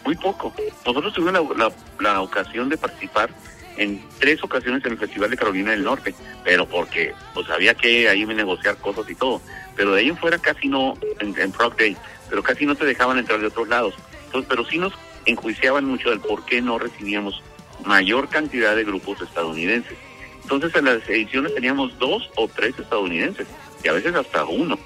muy 0.05 0.15
poco. 0.15 0.53
Nosotros 0.85 1.13
tuvimos 1.13 1.57
la, 1.57 1.71
la, 1.99 2.21
ocasión 2.21 2.69
de 2.69 2.77
participar 2.77 3.29
en 3.77 4.01
tres 4.19 4.43
ocasiones 4.43 4.83
en 4.85 4.93
el 4.93 4.97
Festival 4.97 5.29
de 5.29 5.37
Carolina 5.37 5.71
del 5.71 5.83
Norte, 5.83 6.13
pero 6.43 6.65
porque 6.65 7.13
pues 7.33 7.49
había 7.49 7.73
que 7.73 8.09
ahí 8.09 8.25
negociar 8.25 8.77
cosas 8.77 9.09
y 9.09 9.15
todo. 9.15 9.41
Pero 9.75 9.93
de 9.93 10.01
ahí 10.01 10.09
en 10.09 10.17
fuera 10.17 10.37
casi 10.37 10.67
no, 10.67 10.95
en, 11.19 11.37
en 11.39 11.53
Day, 11.77 11.95
pero 12.29 12.43
casi 12.43 12.65
no 12.65 12.75
te 12.75 12.85
dejaban 12.85 13.17
entrar 13.17 13.39
de 13.39 13.47
otros 13.47 13.67
lados. 13.67 13.93
Entonces, 14.25 14.47
pero 14.49 14.65
sí 14.65 14.77
nos 14.77 14.93
enjuiciaban 15.25 15.85
mucho 15.85 16.09
del 16.09 16.19
por 16.19 16.45
qué 16.45 16.61
no 16.61 16.79
recibíamos 16.79 17.41
mayor 17.85 18.29
cantidad 18.29 18.75
de 18.75 18.83
grupos 18.83 19.21
estadounidenses. 19.21 19.97
Entonces 20.43 20.75
en 20.75 20.85
las 20.85 21.07
ediciones 21.07 21.53
teníamos 21.53 21.97
dos 21.99 22.29
o 22.35 22.47
tres 22.47 22.77
estadounidenses 22.77 23.47
y 23.83 23.87
a 23.87 23.93
veces 23.93 24.15
hasta 24.15 24.45
uno. 24.45 24.77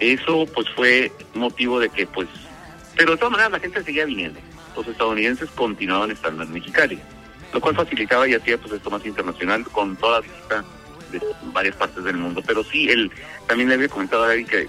Eso 0.00 0.46
pues 0.54 0.68
fue 0.70 1.12
motivo 1.34 1.80
de 1.80 1.88
que 1.88 2.06
pues 2.06 2.28
pero 2.98 3.12
de 3.12 3.16
todas 3.16 3.30
maneras 3.30 3.52
la 3.52 3.60
gente 3.60 3.82
seguía 3.84 4.04
viniendo. 4.04 4.40
Los 4.76 4.86
estadounidenses 4.88 5.48
continuaban 5.52 6.10
estando 6.10 6.42
en 6.42 6.52
Mexicali, 6.52 6.98
lo 7.54 7.60
cual 7.60 7.76
facilitaba 7.76 8.26
y 8.26 8.34
hacía 8.34 8.58
pues 8.58 8.72
esto 8.72 8.90
más 8.90 9.06
internacional 9.06 9.64
con 9.70 9.94
toda 9.96 10.20
visita 10.20 10.64
de 11.12 11.20
varias 11.54 11.76
partes 11.76 12.02
del 12.02 12.16
mundo. 12.16 12.42
Pero 12.44 12.64
sí, 12.64 12.90
él 12.90 13.10
también 13.46 13.68
le 13.68 13.76
había 13.76 13.88
comentado 13.88 14.24
a 14.24 14.28
David 14.28 14.48
que 14.48 14.68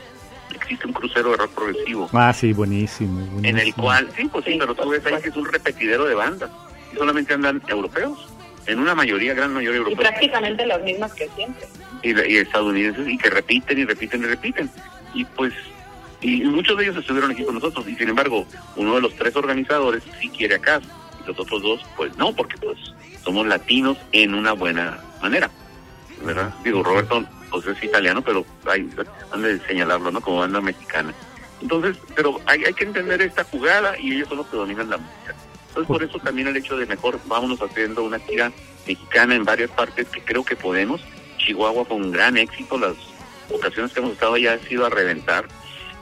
existe 0.54 0.86
un 0.86 0.94
crucero 0.94 1.32
de 1.32 1.38
rock 1.38 1.52
progresivo. 1.54 2.08
Ah, 2.14 2.32
sí, 2.32 2.54
buenísimo, 2.54 3.28
En 3.42 3.58
el 3.58 3.74
cual, 3.74 4.08
sí, 4.16 4.30
pues 4.32 4.46
sí, 4.46 4.58
pero 4.60 4.76
tú 4.76 4.90
ves 4.90 5.04
ahí 5.08 5.20
que 5.24 5.30
es 5.30 5.36
un 5.36 5.46
repetidero 5.46 6.06
de 6.06 6.14
bandas. 6.14 6.52
Y 6.94 6.98
solamente 6.98 7.34
andan 7.34 7.64
europeos, 7.68 8.28
en 8.68 8.78
una 8.78 8.94
mayoría, 8.94 9.34
gran 9.34 9.56
mayoría 9.56 9.80
europeos. 9.80 10.00
Y 10.00 10.08
prácticamente 10.08 10.68
las 10.68 10.84
mismas 10.84 11.14
que 11.16 11.28
siempre. 11.36 11.66
Y, 12.04 12.10
y 12.10 12.38
estadounidenses, 12.38 13.08
y 13.08 13.18
que 13.18 13.32
repiten 13.32 13.80
y 13.80 13.86
repiten 13.86 14.22
y 14.22 14.26
repiten. 14.26 14.70
Y 15.16 15.26
pues 15.26 15.52
y 16.22 16.42
muchos 16.44 16.78
de 16.78 16.84
ellos 16.84 16.98
estuvieron 16.98 17.32
aquí 17.32 17.44
con 17.44 17.56
nosotros. 17.56 17.88
Y 17.88 17.96
sin 17.96 18.10
embargo 18.10 18.46
uno 18.76 18.96
de 18.96 19.02
los 19.02 19.16
tres 19.16 19.36
organizadores 19.36 20.04
sí 20.20 20.30
quiere 20.30 20.56
acá. 20.56 20.82
Y 21.24 21.28
los 21.28 21.40
otros 21.40 21.62
dos 21.62 21.82
pues 21.96 22.16
no 22.18 22.34
porque 22.34 22.58
pues 22.58 22.78
somos 23.24 23.48
latinos 23.48 23.98
en 24.12 24.34
una 24.34 24.54
buena 24.54 25.00
manera. 25.22 25.50
Verdad 26.24 26.54
digo 26.64 26.84
Roberto 26.84 27.24
pues 27.50 27.66
es 27.68 27.84
italiano 27.84 28.22
pero 28.22 28.46
hay 28.66 28.90
han 29.32 29.42
de 29.42 29.60
señalarlo 29.66 30.12
no 30.12 30.22
como 30.22 30.40
banda 30.40 30.60
mexicana. 30.62 31.14
Entonces 31.62 31.98
pero 32.16 32.40
hay, 32.46 32.66
hay 32.66 32.74
que 32.74 32.84
entender 32.84 33.22
esta 33.22 33.44
jugada 33.46 33.98
y 34.00 34.14
ellos 34.14 34.28
son 34.28 34.38
los 34.38 34.48
que 34.48 34.58
dominan 34.58 34.90
la 34.90 34.98
música. 34.98 35.36
Entonces 35.70 35.88
por 35.88 36.04
eso 36.04 36.20
también 36.20 36.48
el 36.50 36.58
hecho 36.58 36.78
de 36.78 36.86
mejor 36.86 37.20
vámonos 37.28 37.62
haciendo 37.62 38.04
una 38.04 38.20
gira 38.20 38.52
mexicana 38.86 39.36
en 39.36 39.46
varias 39.46 39.72
partes 39.72 40.08
que 40.10 40.22
creo 40.22 40.44
que 40.44 40.58
podemos. 40.58 41.02
Chihuahua 41.38 41.86
un 41.92 42.12
gran 42.12 42.36
éxito 42.36 42.78
las 42.78 42.96
ocasiones 43.50 43.94
que 43.94 44.00
hemos 44.02 44.12
estado 44.12 44.34
allá 44.34 44.54
ha 44.54 44.68
sido 44.68 44.86
a 44.86 44.90
reventar 44.90 45.48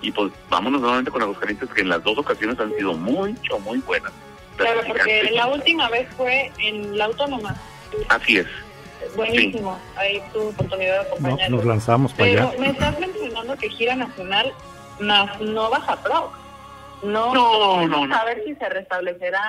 y 0.01 0.11
pues 0.11 0.31
vámonos 0.49 0.81
nuevamente 0.81 1.11
con 1.11 1.21
Aguascalientes 1.21 1.69
que 1.69 1.81
en 1.81 1.89
las 1.89 2.03
dos 2.03 2.17
ocasiones 2.17 2.59
han 2.59 2.73
sido 2.75 2.93
mucho, 2.93 3.59
muy 3.59 3.79
buenas. 3.79 4.11
Claro, 4.55 4.81
porque 4.87 5.29
la 5.33 5.47
última 5.47 5.89
vez 5.89 6.07
fue 6.15 6.51
en 6.59 6.97
la 6.97 7.05
autónoma. 7.05 7.55
Así 8.09 8.37
es. 8.37 8.47
Buenísimo, 9.15 9.79
ahí 9.95 10.21
tuve 10.33 10.47
oportunidad 10.47 11.01
de 11.01 11.07
acompañar. 11.07 11.51
nos 11.51 11.65
lanzamos 11.65 12.13
para 12.13 12.29
Pero 12.29 12.51
me 12.59 12.69
estás 12.69 12.99
mencionando 12.99 13.55
que 13.55 13.69
gira 13.69 13.95
nacional 13.95 14.51
más 14.99 15.39
no 15.41 15.69
baja 15.69 15.95
pro. 16.01 16.31
No, 17.03 17.33
no, 17.33 17.87
no, 17.87 18.15
A 18.15 18.25
ver 18.25 18.43
si 18.43 18.55
se 18.55 18.69
restablecerá 18.69 19.39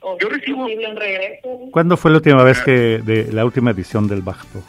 o 0.00 0.18
Yo 0.18 0.28
recibo... 0.28 0.64
un 0.64 0.96
regreso. 0.96 1.48
¿Cuándo 1.72 1.96
fue 1.96 2.10
la 2.10 2.18
última 2.18 2.42
vez 2.42 2.60
que 2.60 3.00
de 3.02 3.32
la 3.32 3.44
última 3.44 3.70
edición 3.70 4.06
del 4.08 4.22
Baja 4.22 4.44
Pro? 4.52 4.62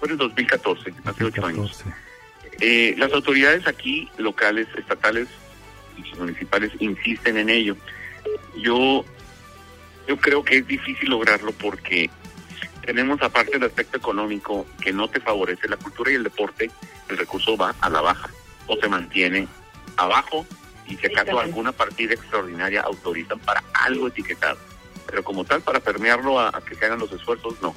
Fue 0.00 0.08
en 0.08 0.16
2014, 0.16 0.94
hace 1.04 1.24
ocho 1.24 1.44
años. 1.44 1.84
Eh, 2.60 2.94
las 2.98 3.12
autoridades 3.12 3.66
aquí, 3.66 4.08
locales, 4.18 4.68
estatales 4.76 5.28
y 5.96 6.16
municipales, 6.16 6.72
insisten 6.78 7.36
en 7.36 7.48
ello. 7.48 7.76
Yo, 8.56 9.04
yo 10.08 10.16
creo 10.18 10.44
que 10.44 10.58
es 10.58 10.66
difícil 10.66 11.10
lograrlo 11.10 11.52
porque 11.52 12.10
tenemos 12.84 13.22
aparte 13.22 13.52
del 13.52 13.64
aspecto 13.64 13.98
económico 13.98 14.66
que 14.80 14.92
no 14.92 15.08
te 15.08 15.20
favorece 15.20 15.68
la 15.68 15.76
cultura 15.76 16.10
y 16.10 16.16
el 16.16 16.24
deporte, 16.24 16.70
el 17.08 17.18
recurso 17.18 17.56
va 17.56 17.74
a 17.80 17.88
la 17.88 18.00
baja 18.00 18.30
o 18.66 18.76
se 18.76 18.88
mantiene 18.88 19.46
abajo 19.96 20.46
y 20.86 20.96
si 20.96 21.06
acaso 21.06 21.38
alguna 21.38 21.72
partida 21.72 22.14
extraordinaria 22.14 22.82
autorizan 22.82 23.38
para 23.40 23.62
algo 23.74 24.08
etiquetado. 24.08 24.58
Pero 25.06 25.24
como 25.24 25.44
tal, 25.44 25.62
para 25.62 25.80
permearlo 25.80 26.38
a 26.40 26.52
que 26.64 26.74
se 26.74 26.84
hagan 26.84 26.98
los 26.98 27.12
esfuerzos, 27.12 27.60
no 27.62 27.74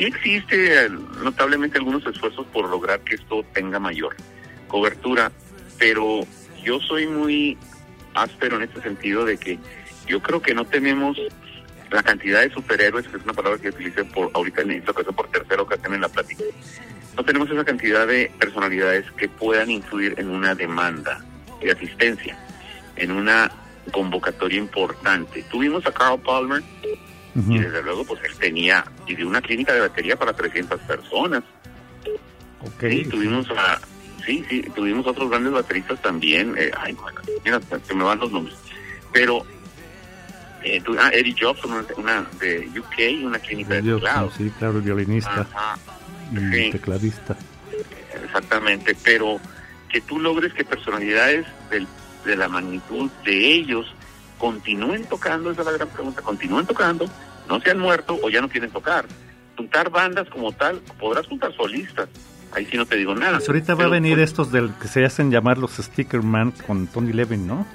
sí 0.00 0.06
existe 0.06 0.88
notablemente 1.22 1.76
algunos 1.76 2.06
esfuerzos 2.06 2.46
por 2.46 2.70
lograr 2.70 3.00
que 3.00 3.16
esto 3.16 3.44
tenga 3.52 3.78
mayor 3.78 4.16
cobertura, 4.66 5.30
pero 5.78 6.20
yo 6.64 6.80
soy 6.80 7.06
muy 7.06 7.58
áspero 8.14 8.56
en 8.56 8.62
este 8.62 8.80
sentido 8.80 9.26
de 9.26 9.36
que 9.36 9.58
yo 10.06 10.22
creo 10.22 10.40
que 10.40 10.54
no 10.54 10.64
tenemos 10.64 11.18
la 11.90 12.02
cantidad 12.02 12.40
de 12.40 12.50
superhéroes, 12.50 13.08
que 13.08 13.18
es 13.18 13.24
una 13.24 13.34
palabra 13.34 13.60
que 13.60 13.68
utilicé 13.68 14.04
por 14.04 14.30
ahorita 14.32 14.62
en 14.62 14.70
esta 14.70 14.92
ocasión 14.92 15.14
por 15.14 15.28
tercera 15.28 15.60
ocasión 15.60 15.92
en 15.92 16.00
la 16.00 16.08
plática. 16.08 16.44
No 17.16 17.22
tenemos 17.22 17.50
esa 17.50 17.64
cantidad 17.64 18.06
de 18.06 18.32
personalidades 18.38 19.04
que 19.18 19.28
puedan 19.28 19.70
influir 19.70 20.14
en 20.16 20.30
una 20.30 20.54
demanda 20.54 21.22
de 21.60 21.72
asistencia, 21.72 22.38
en 22.96 23.10
una 23.10 23.52
convocatoria 23.92 24.58
importante. 24.58 25.42
Tuvimos 25.50 25.84
a 25.86 25.92
Carl 25.92 26.18
Palmer, 26.20 26.62
y 27.34 27.58
desde 27.58 27.82
luego, 27.82 28.04
pues 28.04 28.20
él 28.24 28.36
tenía, 28.36 28.84
y 29.06 29.14
de 29.14 29.24
una 29.24 29.40
clínica 29.40 29.72
de 29.72 29.80
batería 29.80 30.16
para 30.16 30.32
300 30.32 30.80
personas. 30.80 31.42
Ok. 32.60 32.90
Sí, 32.90 33.04
tuvimos 33.04 33.48
a, 33.50 33.80
sí, 34.24 34.44
sí, 34.48 34.62
tuvimos 34.74 35.06
otros 35.06 35.30
grandes 35.30 35.52
bateristas 35.52 36.00
también. 36.02 36.54
Eh, 36.58 36.70
ay, 36.76 36.92
bueno, 36.94 37.20
mira, 37.44 37.60
se 37.86 37.94
me 37.94 38.04
van 38.04 38.18
los 38.18 38.32
nombres. 38.32 38.56
Pero, 39.12 39.44
eh, 40.62 40.82
ah, 40.98 41.10
Eddie 41.12 41.36
Jobson, 41.38 41.86
una, 41.96 42.26
de 42.40 42.68
UK, 42.78 43.24
una 43.24 43.38
clínica 43.38 43.74
de 43.74 43.82
teclado. 43.82 44.30
Sí, 44.36 44.50
claro, 44.58 44.80
violinista 44.80 45.46
y 46.32 46.70
tecladista. 46.70 47.36
Exactamente, 48.24 48.96
pero 49.02 49.40
que 49.88 50.00
tú 50.00 50.20
logres 50.20 50.52
que 50.52 50.64
personalidades 50.64 51.46
del, 51.70 51.86
de 52.24 52.36
la 52.36 52.48
magnitud 52.48 53.10
de 53.24 53.54
ellos 53.54 53.92
continúen 54.40 55.04
tocando, 55.04 55.50
esa 55.50 55.60
es 55.60 55.66
la 55.66 55.72
gran 55.72 55.88
pregunta, 55.88 56.22
continúen 56.22 56.66
tocando, 56.66 57.04
no 57.48 57.60
se 57.60 57.70
han 57.70 57.78
muerto 57.78 58.18
o 58.22 58.30
ya 58.30 58.40
no 58.40 58.48
quieren 58.48 58.70
tocar. 58.70 59.04
Juntar 59.56 59.90
bandas 59.90 60.28
como 60.30 60.50
tal, 60.52 60.80
podrás 60.98 61.26
juntar 61.26 61.54
solistas, 61.54 62.08
ahí 62.52 62.64
sí 62.64 62.78
no 62.78 62.86
te 62.86 62.96
digo 62.96 63.14
nada. 63.14 63.36
Pues 63.36 63.48
ahorita 63.48 63.74
va 63.74 63.84
a 63.84 63.88
venir 63.88 64.16
pues 64.16 64.30
estos 64.30 64.50
del 64.50 64.72
que 64.80 64.88
se 64.88 65.04
hacen 65.04 65.30
llamar 65.30 65.58
los 65.58 65.72
Sticker 65.72 66.22
Man 66.22 66.52
con 66.66 66.86
Tony 66.86 67.12
Levin, 67.12 67.46
¿no? 67.46 67.66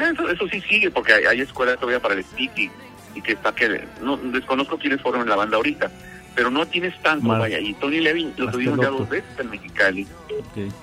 Eso, 0.00 0.30
eso 0.30 0.46
sí 0.48 0.60
sigue, 0.62 0.90
porque 0.90 1.12
hay, 1.14 1.40
escuelas 1.40 1.76
todavía 1.76 2.00
para 2.00 2.14
el 2.14 2.24
sticky 2.24 2.70
y 3.14 3.22
que 3.22 3.32
está 3.32 3.54
que 3.54 3.82
no 4.02 4.16
desconozco 4.16 4.78
quiénes 4.78 5.00
fueron 5.00 5.22
en 5.22 5.28
la 5.28 5.36
banda 5.36 5.56
ahorita, 5.56 5.90
pero 6.34 6.50
no 6.50 6.66
tienes 6.66 7.00
tanto, 7.02 7.28
vaya, 7.28 7.58
y 7.58 7.74
Tony 7.74 8.00
Levin 8.00 8.32
lo 8.36 8.50
tuvimos 8.50 8.78
ya 8.78 8.90
dos 8.90 9.08
veces 9.08 9.30
en 9.38 9.50
Mexicali. 9.50 10.06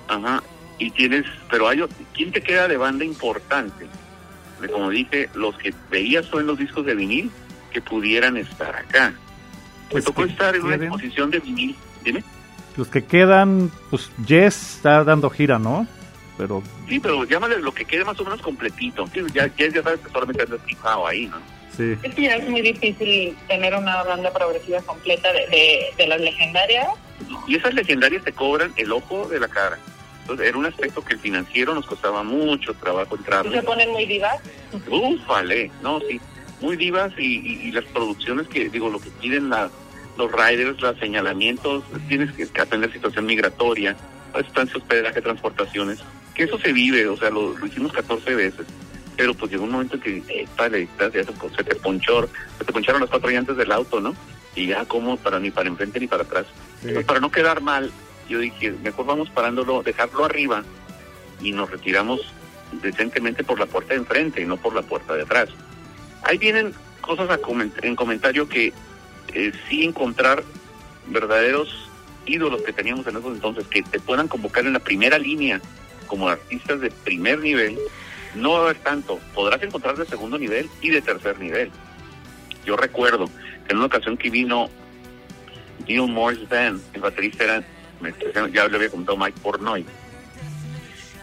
Ajá, 0.08 0.44
y 0.80 0.90
tienes, 0.92 1.26
pero 1.50 1.70
hay 1.70 1.82
¿quién 2.14 2.32
te 2.32 2.42
queda 2.42 2.68
de 2.68 2.76
banda 2.76 3.06
importante? 3.06 3.88
Como 4.70 4.90
dije, 4.90 5.30
los 5.34 5.58
que 5.58 5.74
veías 5.90 6.26
en 6.34 6.48
los 6.48 6.58
discos 6.58 6.86
de 6.86 6.96
vinil 6.96 7.32
que 7.72 7.82
pudieran 7.82 8.38
estar 8.38 8.76
acá. 8.76 9.14
Me 9.94 10.02
tocó 10.02 10.24
estar 10.24 10.56
en 10.56 10.64
una 10.64 10.76
exposición 10.76 11.32
de 11.32 11.40
vinil. 11.40 11.76
Dime. 12.04 12.24
Los 12.76 12.88
que 12.88 13.04
quedan, 13.04 13.72
pues 13.90 14.12
Jess 14.26 14.76
está 14.78 15.04
dando 15.04 15.30
gira, 15.30 15.60
¿no? 15.60 15.88
Pero... 16.38 16.64
Sí, 16.88 17.00
pero 17.00 17.24
llámale 17.26 17.60
lo 17.60 17.72
que 17.72 17.86
quede 17.86 18.04
más 18.04 18.20
o 18.20 18.24
menos 18.24 18.42
completito. 18.42 19.08
ya, 19.34 19.48
ya, 19.56 19.68
ya 19.68 19.84
sabes 19.84 20.00
que 20.00 20.10
solamente 20.12 20.44
andas 20.44 20.60
fijado 20.66 21.06
ahí, 21.06 21.28
¿no? 21.28 21.38
Sí. 21.76 21.96
Es 22.04 22.14
que 22.14 22.22
ya 22.24 22.36
es 22.36 22.50
muy 22.50 22.62
difícil 22.62 23.36
tener 23.48 23.76
una 23.76 24.04
banda 24.04 24.32
progresiva 24.32 24.82
completa 24.82 25.32
de, 25.34 25.86
de, 25.98 26.08
las 26.08 26.22
legendarias. 26.22 26.88
Y 27.48 27.56
esas 27.56 27.74
legendarias 27.74 28.24
te 28.24 28.32
cobran 28.32 28.72
el 28.78 28.92
ojo 28.92 29.28
de 29.28 29.40
la 29.40 29.48
cara. 29.48 29.80
Entonces 30.24 30.48
era 30.48 30.58
un 30.58 30.66
aspecto 30.66 31.04
que 31.04 31.14
el 31.14 31.20
financiero 31.20 31.76
nos 31.76 31.86
costaba 31.86 32.24
mucho 32.24 32.74
trabajo 32.74 33.16
entrar. 33.16 33.50
¿Se 33.52 33.62
ponen 33.62 33.92
muy 33.92 34.06
divas? 34.06 34.40
Ufale, 34.90 35.70
no, 35.82 36.00
sí, 36.00 36.20
muy 36.62 36.78
divas 36.78 37.12
y, 37.18 37.68
y, 37.68 37.72
las 37.72 37.84
producciones 37.86 38.48
que, 38.48 38.70
digo, 38.70 38.90
lo 38.90 39.00
que 39.00 39.10
piden 39.10 39.50
la, 39.50 39.70
los 40.18 40.32
riders, 40.32 40.82
los 40.82 40.98
señalamientos, 40.98 41.84
tienes 42.08 42.32
que 42.32 42.62
atender 42.62 42.92
situación 42.92 43.26
migratoria, 43.26 43.98
estancias, 44.40 44.78
hospedaje, 44.78 45.22
transportaciones, 45.22 46.00
que 46.34 46.44
eso 46.44 46.58
se 46.58 46.72
vive, 46.72 47.06
o 47.08 47.18
sea, 47.18 47.30
lo, 47.30 47.58
lo 47.58 47.66
hicimos 47.66 47.92
14 47.92 48.34
veces 48.34 48.66
pero 49.16 49.34
pues 49.34 49.52
llegó 49.52 49.64
un 49.64 49.72
momento 49.72 50.00
que 50.00 50.24
eh, 50.28 50.48
ya 50.58 51.12
se, 51.12 51.24
se 51.24 51.64
te 51.64 51.76
ponchó, 51.76 52.28
se 52.58 52.66
te 52.66 52.74
poncharon 52.74 53.02
las 53.02 53.10
cuatro 53.10 53.30
llantas 53.30 53.58
del 53.58 53.72
auto, 53.72 54.00
¿no? 54.00 54.16
Y 54.56 54.68
ya 54.68 54.86
como 54.86 55.18
para 55.18 55.40
ni 55.40 55.52
para 55.52 55.70
enfrente 55.70 56.00
ni 56.00 56.08
para 56.08 56.24
atrás. 56.24 56.46
Entonces, 56.82 57.06
para 57.06 57.20
no 57.20 57.32
quedar 57.32 57.62
mal, 57.62 57.92
yo 58.30 58.40
dije, 58.40 58.74
mejor 58.84 59.06
vamos 59.06 59.30
parándolo, 59.30 59.84
dejarlo 59.84 60.26
arriba 60.26 60.64
y 61.42 61.52
nos 61.52 61.70
retiramos 61.70 62.22
decentemente 62.82 63.44
por 63.44 63.60
la 63.60 63.66
puerta 63.66 63.94
de 63.94 64.00
enfrente 64.00 64.42
y 64.42 64.46
no 64.46 64.58
por 64.58 64.74
la 64.74 64.82
puerta 64.82 65.14
de 65.14 65.24
atrás. 65.24 65.50
Ahí 66.24 66.38
vienen 66.38 66.74
cosas 67.02 67.30
a 67.30 67.40
en 67.82 67.96
comentario 67.96 68.48
que 68.48 68.74
eh, 69.34 69.52
sí 69.68 69.84
encontrar 69.84 70.44
verdaderos 71.08 71.90
ídolos 72.26 72.62
que 72.62 72.74
teníamos 72.74 73.06
en 73.08 73.18
esos 73.18 73.34
entonces, 73.34 73.68
que 73.68 73.84
te 73.84 74.00
puedan 74.00 74.28
convocar 74.28 74.66
en 74.66 74.74
la 74.74 74.80
primera 74.80 75.18
línea 75.18 75.62
como 76.08 76.30
artistas 76.30 76.80
de 76.80 76.92
primer 76.92 77.40
nivel, 77.40 77.78
no 78.36 78.52
va 78.54 78.60
a 78.60 78.62
haber 78.64 78.78
tanto. 78.78 79.20
Podrás 79.34 79.62
encontrar 79.64 79.98
de 79.98 80.06
segundo 80.06 80.38
nivel 80.38 80.70
y 80.82 80.90
de 80.90 81.02
tercer 81.02 81.40
nivel. 81.40 81.72
Yo 82.66 82.78
recuerdo 82.78 83.30
que 83.66 83.72
en 83.72 83.78
una 83.78 83.88
ocasión 83.88 84.18
que 84.18 84.30
vino 84.30 84.70
Neil 85.88 86.08
Morris 86.08 86.48
Band, 86.48 86.82
el 86.94 87.02
baterista 87.02 87.44
era, 87.44 87.64
ya 88.52 88.68
le 88.68 88.76
había 88.76 88.90
comentado 88.90 89.18
Mike 89.18 89.40
Pornoy. 89.42 89.86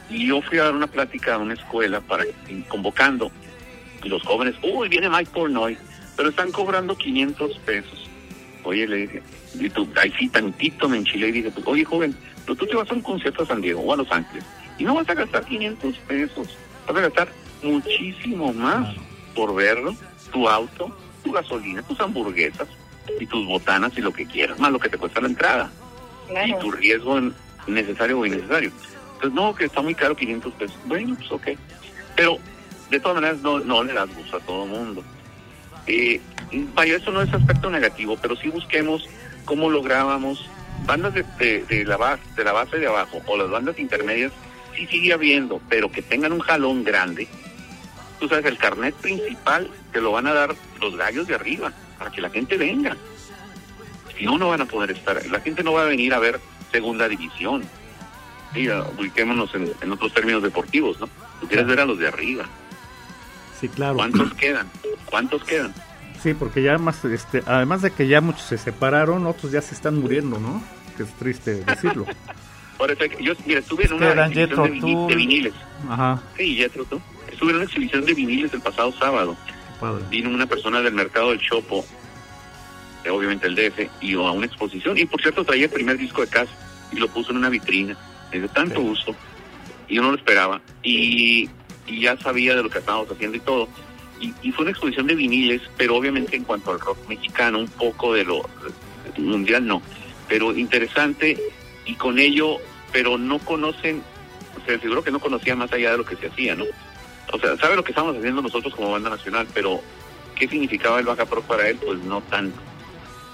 Y 0.08 0.26
yo 0.26 0.42
fui 0.42 0.58
a 0.58 0.64
dar 0.64 0.74
una 0.74 0.86
plática 0.86 1.34
a 1.34 1.38
una 1.38 1.54
escuela 1.54 2.00
para 2.00 2.24
convocando 2.68 3.30
y 4.02 4.08
los 4.08 4.22
jóvenes, 4.22 4.54
uy, 4.62 4.88
viene 4.88 5.08
Mike 5.08 5.30
Pornoy, 5.32 5.76
pero 6.16 6.30
están 6.30 6.50
cobrando 6.52 6.96
500 6.96 7.58
pesos. 7.58 8.08
Oye, 8.64 8.86
le 8.86 8.96
dije, 8.96 9.22
y 9.54 9.70
tú, 9.70 9.88
ahí 9.96 10.12
sí, 10.18 10.28
tantito 10.28 10.88
me 10.88 10.98
enchilé 10.98 11.28
y 11.28 11.32
dije, 11.32 11.52
oye, 11.64 11.84
joven, 11.84 12.16
pero 12.44 12.56
tú 12.56 12.66
te 12.66 12.76
vas 12.76 12.90
a 12.90 12.94
un 12.94 13.02
concierto 13.02 13.42
a 13.42 13.46
San 13.46 13.60
Diego 13.60 13.80
o 13.80 13.92
a 13.92 13.96
Los 13.96 14.10
Ángeles 14.10 14.44
y 14.78 14.84
no 14.84 14.94
vas 14.94 15.08
a 15.08 15.14
gastar 15.14 15.44
500 15.44 15.96
pesos 16.08 16.48
vas 16.86 16.96
a 16.96 17.00
gastar 17.00 17.28
muchísimo 17.62 18.52
más 18.52 18.94
por 19.34 19.54
verlo, 19.54 19.94
tu 20.32 20.48
auto, 20.48 20.94
tu 21.22 21.32
gasolina, 21.32 21.82
tus 21.82 22.00
hamburguesas 22.00 22.68
y 23.18 23.26
tus 23.26 23.46
botanas 23.46 23.92
y 23.96 24.00
lo 24.00 24.12
que 24.12 24.26
quieras, 24.26 24.58
más 24.58 24.72
lo 24.72 24.78
que 24.78 24.88
te 24.88 24.98
cuesta 24.98 25.20
la 25.20 25.28
entrada. 25.28 25.70
Y 26.46 26.54
tu 26.60 26.70
riesgo 26.70 27.20
necesario 27.66 28.18
o 28.18 28.26
innecesario. 28.26 28.70
Entonces, 29.14 29.32
no, 29.32 29.54
que 29.54 29.66
está 29.66 29.82
muy 29.82 29.94
caro 29.94 30.16
500 30.16 30.54
pesos. 30.54 30.78
Bueno, 30.86 31.14
pues 31.16 31.30
ok. 31.32 31.48
Pero, 32.16 32.38
de 32.90 33.00
todas 33.00 33.16
maneras, 33.16 33.40
no, 33.42 33.60
no 33.60 33.84
le 33.84 33.92
das 33.92 34.14
gusto 34.14 34.36
a 34.36 34.40
todo 34.40 34.64
el 34.64 34.70
mundo. 34.70 35.04
Eh, 35.86 36.20
vaya, 36.74 36.96
eso 36.96 37.10
no 37.10 37.22
es 37.22 37.32
aspecto 37.32 37.70
negativo, 37.70 38.16
pero 38.20 38.36
sí 38.36 38.48
busquemos 38.48 39.08
cómo 39.44 39.70
lográbamos 39.70 40.48
bandas 40.86 41.14
de, 41.14 41.24
de, 41.68 41.84
la 41.84 41.96
base, 41.96 42.22
de 42.36 42.44
la 42.44 42.52
base 42.52 42.78
de 42.78 42.86
abajo 42.86 43.20
o 43.26 43.36
las 43.36 43.50
bandas 43.50 43.78
intermedias 43.78 44.32
sí 44.74 44.86
sigue 44.86 45.12
habiendo, 45.12 45.60
pero 45.68 45.90
que 45.90 46.02
tengan 46.02 46.32
un 46.32 46.40
jalón 46.40 46.84
grande, 46.84 47.28
tú 48.18 48.28
sabes, 48.28 48.46
el 48.46 48.58
carnet 48.58 48.94
principal 48.94 49.68
te 49.92 50.00
lo 50.00 50.12
van 50.12 50.26
a 50.26 50.34
dar 50.34 50.54
los 50.80 50.96
gallos 50.96 51.26
de 51.26 51.34
arriba, 51.34 51.72
para 51.98 52.10
que 52.10 52.20
la 52.20 52.30
gente 52.30 52.56
venga. 52.56 52.96
Si 54.20 54.26
no, 54.26 54.36
no 54.36 54.50
van 54.50 54.60
a 54.60 54.66
poder 54.66 54.90
estar. 54.90 55.24
La 55.26 55.40
gente 55.40 55.64
no 55.64 55.72
va 55.72 55.82
a 55.82 55.86
venir 55.86 56.12
a 56.12 56.18
ver 56.18 56.38
segunda 56.70 57.08
división. 57.08 57.62
Sí, 58.52 58.68
ubiquémonos 58.68 59.50
en, 59.54 59.92
otros 59.92 60.12
términos 60.12 60.42
deportivos, 60.42 61.00
¿no? 61.00 61.08
Tú 61.40 61.48
quieres 61.48 61.66
ver 61.66 61.80
a 61.80 61.86
los 61.86 61.98
de 61.98 62.08
arriba. 62.08 62.44
Sí, 63.58 63.68
claro. 63.68 63.94
¿Cuántos 63.94 64.34
quedan? 64.34 64.68
¿Cuántos 65.06 65.42
quedan? 65.44 65.72
Sí, 66.22 66.34
porque 66.34 66.62
ya 66.62 66.76
más, 66.76 67.02
este, 67.06 67.42
además 67.46 67.80
de 67.80 67.92
que 67.92 68.08
ya 68.08 68.20
muchos 68.20 68.42
se 68.42 68.58
separaron, 68.58 69.26
otros 69.26 69.52
ya 69.52 69.62
se 69.62 69.74
están 69.74 69.98
muriendo, 69.98 70.38
¿no? 70.38 70.62
Que 70.98 71.04
es 71.04 71.12
triste 71.14 71.64
decirlo. 71.64 72.04
Por 72.76 72.90
eso, 72.90 73.04
yo, 73.20 73.32
mira, 73.46 73.60
estuve 73.60 73.86
en 73.86 73.94
una 73.94 74.26
exhibición 74.26 75.06
de, 75.08 75.14
viniles. 75.14 75.54
Ajá. 75.88 76.20
Sí, 76.36 76.56
Jetro, 76.56 76.84
tú. 76.84 77.00
Estuve 77.32 77.50
en 77.50 77.56
una 77.56 77.64
exhibición 77.64 78.04
de 78.04 78.12
viniles 78.12 78.52
el 78.52 78.60
pasado 78.60 78.92
sábado. 78.92 79.34
Vino 80.10 80.28
una 80.28 80.46
persona 80.46 80.82
del 80.82 80.92
mercado 80.92 81.30
del 81.30 81.40
Chopo, 81.40 81.86
obviamente 83.08 83.46
el 83.46 83.54
DF, 83.54 83.88
y 84.00 84.14
a 84.14 84.20
una 84.20 84.46
exposición. 84.46 84.98
Y 84.98 85.04
por 85.06 85.20
cierto, 85.22 85.44
traía 85.44 85.64
el 85.64 85.70
primer 85.70 85.96
disco 85.96 86.20
de 86.20 86.28
casa 86.28 86.52
y 86.92 86.96
lo 86.96 87.08
puso 87.08 87.30
en 87.30 87.38
una 87.38 87.48
vitrina. 87.48 87.96
de 88.30 88.48
tanto 88.48 88.80
gusto. 88.80 89.14
Y 89.88 89.96
yo 89.96 90.02
no 90.02 90.10
lo 90.10 90.16
esperaba. 90.16 90.60
Y, 90.82 91.48
y, 91.86 92.00
ya 92.00 92.16
sabía 92.18 92.54
de 92.54 92.62
lo 92.62 92.70
que 92.70 92.78
estábamos 92.78 93.10
haciendo 93.10 93.36
y 93.36 93.40
todo. 93.40 93.68
Y, 94.20 94.34
y, 94.42 94.52
fue 94.52 94.62
una 94.62 94.72
exposición 94.72 95.06
de 95.06 95.14
viniles, 95.14 95.62
pero 95.76 95.96
obviamente 95.96 96.36
en 96.36 96.44
cuanto 96.44 96.72
al 96.72 96.80
rock 96.80 97.08
mexicano, 97.08 97.58
un 97.58 97.68
poco 97.68 98.14
de 98.14 98.24
lo 98.24 98.48
mundial 99.16 99.66
no. 99.66 99.82
Pero 100.28 100.54
interesante 100.56 101.38
y 101.86 101.94
con 101.94 102.18
ello 102.18 102.58
pero 102.92 103.18
no 103.18 103.38
conocen, 103.38 104.02
o 104.60 104.66
sea, 104.66 104.78
seguro 104.78 105.02
que 105.02 105.10
no 105.10 105.20
conocían 105.20 105.58
más 105.58 105.72
allá 105.72 105.92
de 105.92 105.98
lo 105.98 106.04
que 106.04 106.16
se 106.16 106.26
hacía, 106.26 106.54
¿no? 106.54 106.64
O 107.32 107.38
sea, 107.38 107.56
sabe 107.56 107.76
lo 107.76 107.84
que 107.84 107.92
estamos 107.92 108.16
haciendo 108.16 108.42
nosotros 108.42 108.74
como 108.74 108.90
banda 108.90 109.10
nacional, 109.10 109.46
pero 109.54 109.80
¿qué 110.34 110.48
significaba 110.48 110.98
el 110.98 111.06
Baja 111.06 111.26
Pro 111.26 111.42
para 111.42 111.68
él? 111.68 111.76
Pues 111.76 111.98
no 112.00 112.20
tanto. 112.22 112.58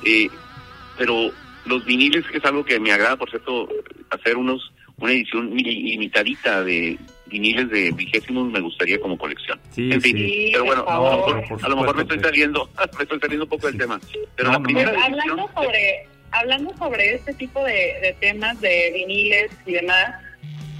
Eh, 0.05 0.29
pero 0.99 1.31
los 1.67 1.85
viniles, 1.85 2.25
que 2.27 2.39
es 2.39 2.45
algo 2.45 2.65
que 2.65 2.79
me 2.81 2.93
agrada, 2.93 3.17
por 3.17 3.31
cierto, 3.31 3.69
hacer 4.11 4.37
unos 4.37 4.73
una 4.99 5.13
edición 5.13 5.55
limitadita 5.55 6.65
de 6.65 6.99
viniles 7.27 7.69
de 7.71 7.91
vigésimos 7.93 8.51
me 8.51 8.61
gustaría 8.61 8.99
como 9.01 9.19
colección. 9.19 9.61
Sí, 9.73 9.91
en 9.93 10.01
fin, 10.01 10.17
pero 10.53 10.65
bueno, 10.65 10.85
a 10.89 11.69
lo 11.69 11.77
mejor 11.77 11.97
me 11.97 12.03
estoy 12.03 12.21
saliendo, 12.21 12.71
me 12.97 13.03
estoy 13.03 13.21
saliendo 13.21 13.45
un 13.45 13.51
poco 13.51 13.67
del 13.67 13.79
tema. 13.79 14.01
Pero 14.37 14.53
la 14.53 14.61
primera 14.61 14.91
hablando 15.05 15.51
sobre 15.55 16.09
hablando 16.33 16.77
sobre 16.77 17.15
este 17.15 17.35
tipo 17.35 17.63
de, 17.65 18.17
temas 18.21 18.61
de 18.61 18.91
viniles 18.95 19.51
y 19.67 19.73
demás, 19.73 20.15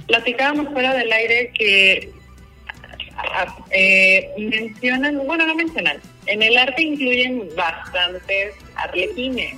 platicábamos 0.07 0.71
fuera 0.71 0.93
del 0.93 1.11
aire 1.11 1.51
que 1.53 2.11
eh, 3.71 4.29
mencionan, 4.37 5.17
bueno, 5.25 5.45
no 5.45 5.55
mencionan, 5.55 5.97
en 6.27 6.43
el 6.43 6.57
arte 6.57 6.83
incluyen 6.83 7.49
bastantes 7.55 8.55
arlequines. 8.75 9.57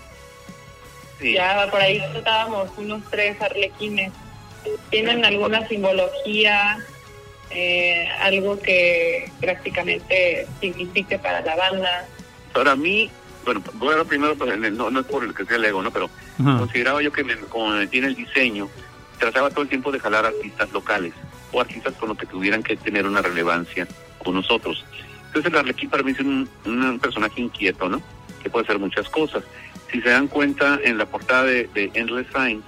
Ya 1.22 1.68
por 1.70 1.82
ahí 1.82 2.02
tratábamos 2.14 2.70
unos 2.78 3.02
tres 3.10 3.40
arlequines. 3.42 4.12
¿Tienen 4.90 5.26
alguna 5.26 5.68
simbología, 5.68 6.78
eh, 7.50 8.08
algo 8.22 8.60
que 8.60 9.30
prácticamente 9.42 10.48
signifique 10.62 11.20
para 11.20 11.42
la 11.42 11.56
banda? 11.56 12.08
Para 12.54 12.76
mí, 12.76 13.10
bueno, 13.44 13.62
voy 13.74 13.94
a 13.94 13.98
ver 13.98 14.06
primero, 14.06 14.36
pues, 14.38 14.58
no, 14.58 14.90
no 14.90 15.00
es 15.00 15.06
por 15.08 15.24
el 15.24 15.34
que 15.34 15.46
sea 15.46 15.58
el 15.58 15.66
ego, 15.66 15.82
¿no? 15.82 15.92
Pero 15.92 16.10
consideraba 16.38 17.02
yo 17.02 17.12
que 17.12 17.26
como 17.50 17.70
me 17.70 17.88
tiene 17.88 18.08
el 18.08 18.16
diseño, 18.16 18.70
trataba 19.18 19.50
todo 19.50 19.64
el 19.64 19.70
tiempo 19.70 19.92
de 19.92 20.00
jalar 20.00 20.26
artistas 20.26 20.72
locales 20.72 21.14
o 21.52 21.60
artistas 21.60 21.94
con 21.96 22.10
los 22.10 22.18
que 22.18 22.26
tuvieran 22.26 22.64
que 22.64 22.78
tener 22.78 23.06
una 23.06 23.22
relevancia 23.22 23.88
con 24.24 24.36
nosotros. 24.36 24.86
Entonces 25.30 25.52
el 25.52 25.60
Arlequín 25.60 25.90
para 25.90 26.04
mí 26.04 26.12
es 26.12 26.20
un, 26.20 27.00
personaje 27.00 27.42
inquieto, 27.42 27.88
¿no? 27.88 28.02
Que 28.42 28.50
puede 28.50 28.66
hacer 28.66 28.80
muchas 28.80 29.08
cosas. 29.10 29.44
Si 29.92 30.02
se 30.02 30.10
dan 30.10 30.28
cuenta, 30.28 30.80
en 30.84 30.98
la 30.98 31.06
portada 31.06 31.44
de, 31.44 31.70
Endless 31.94 32.28
Signs 32.34 32.64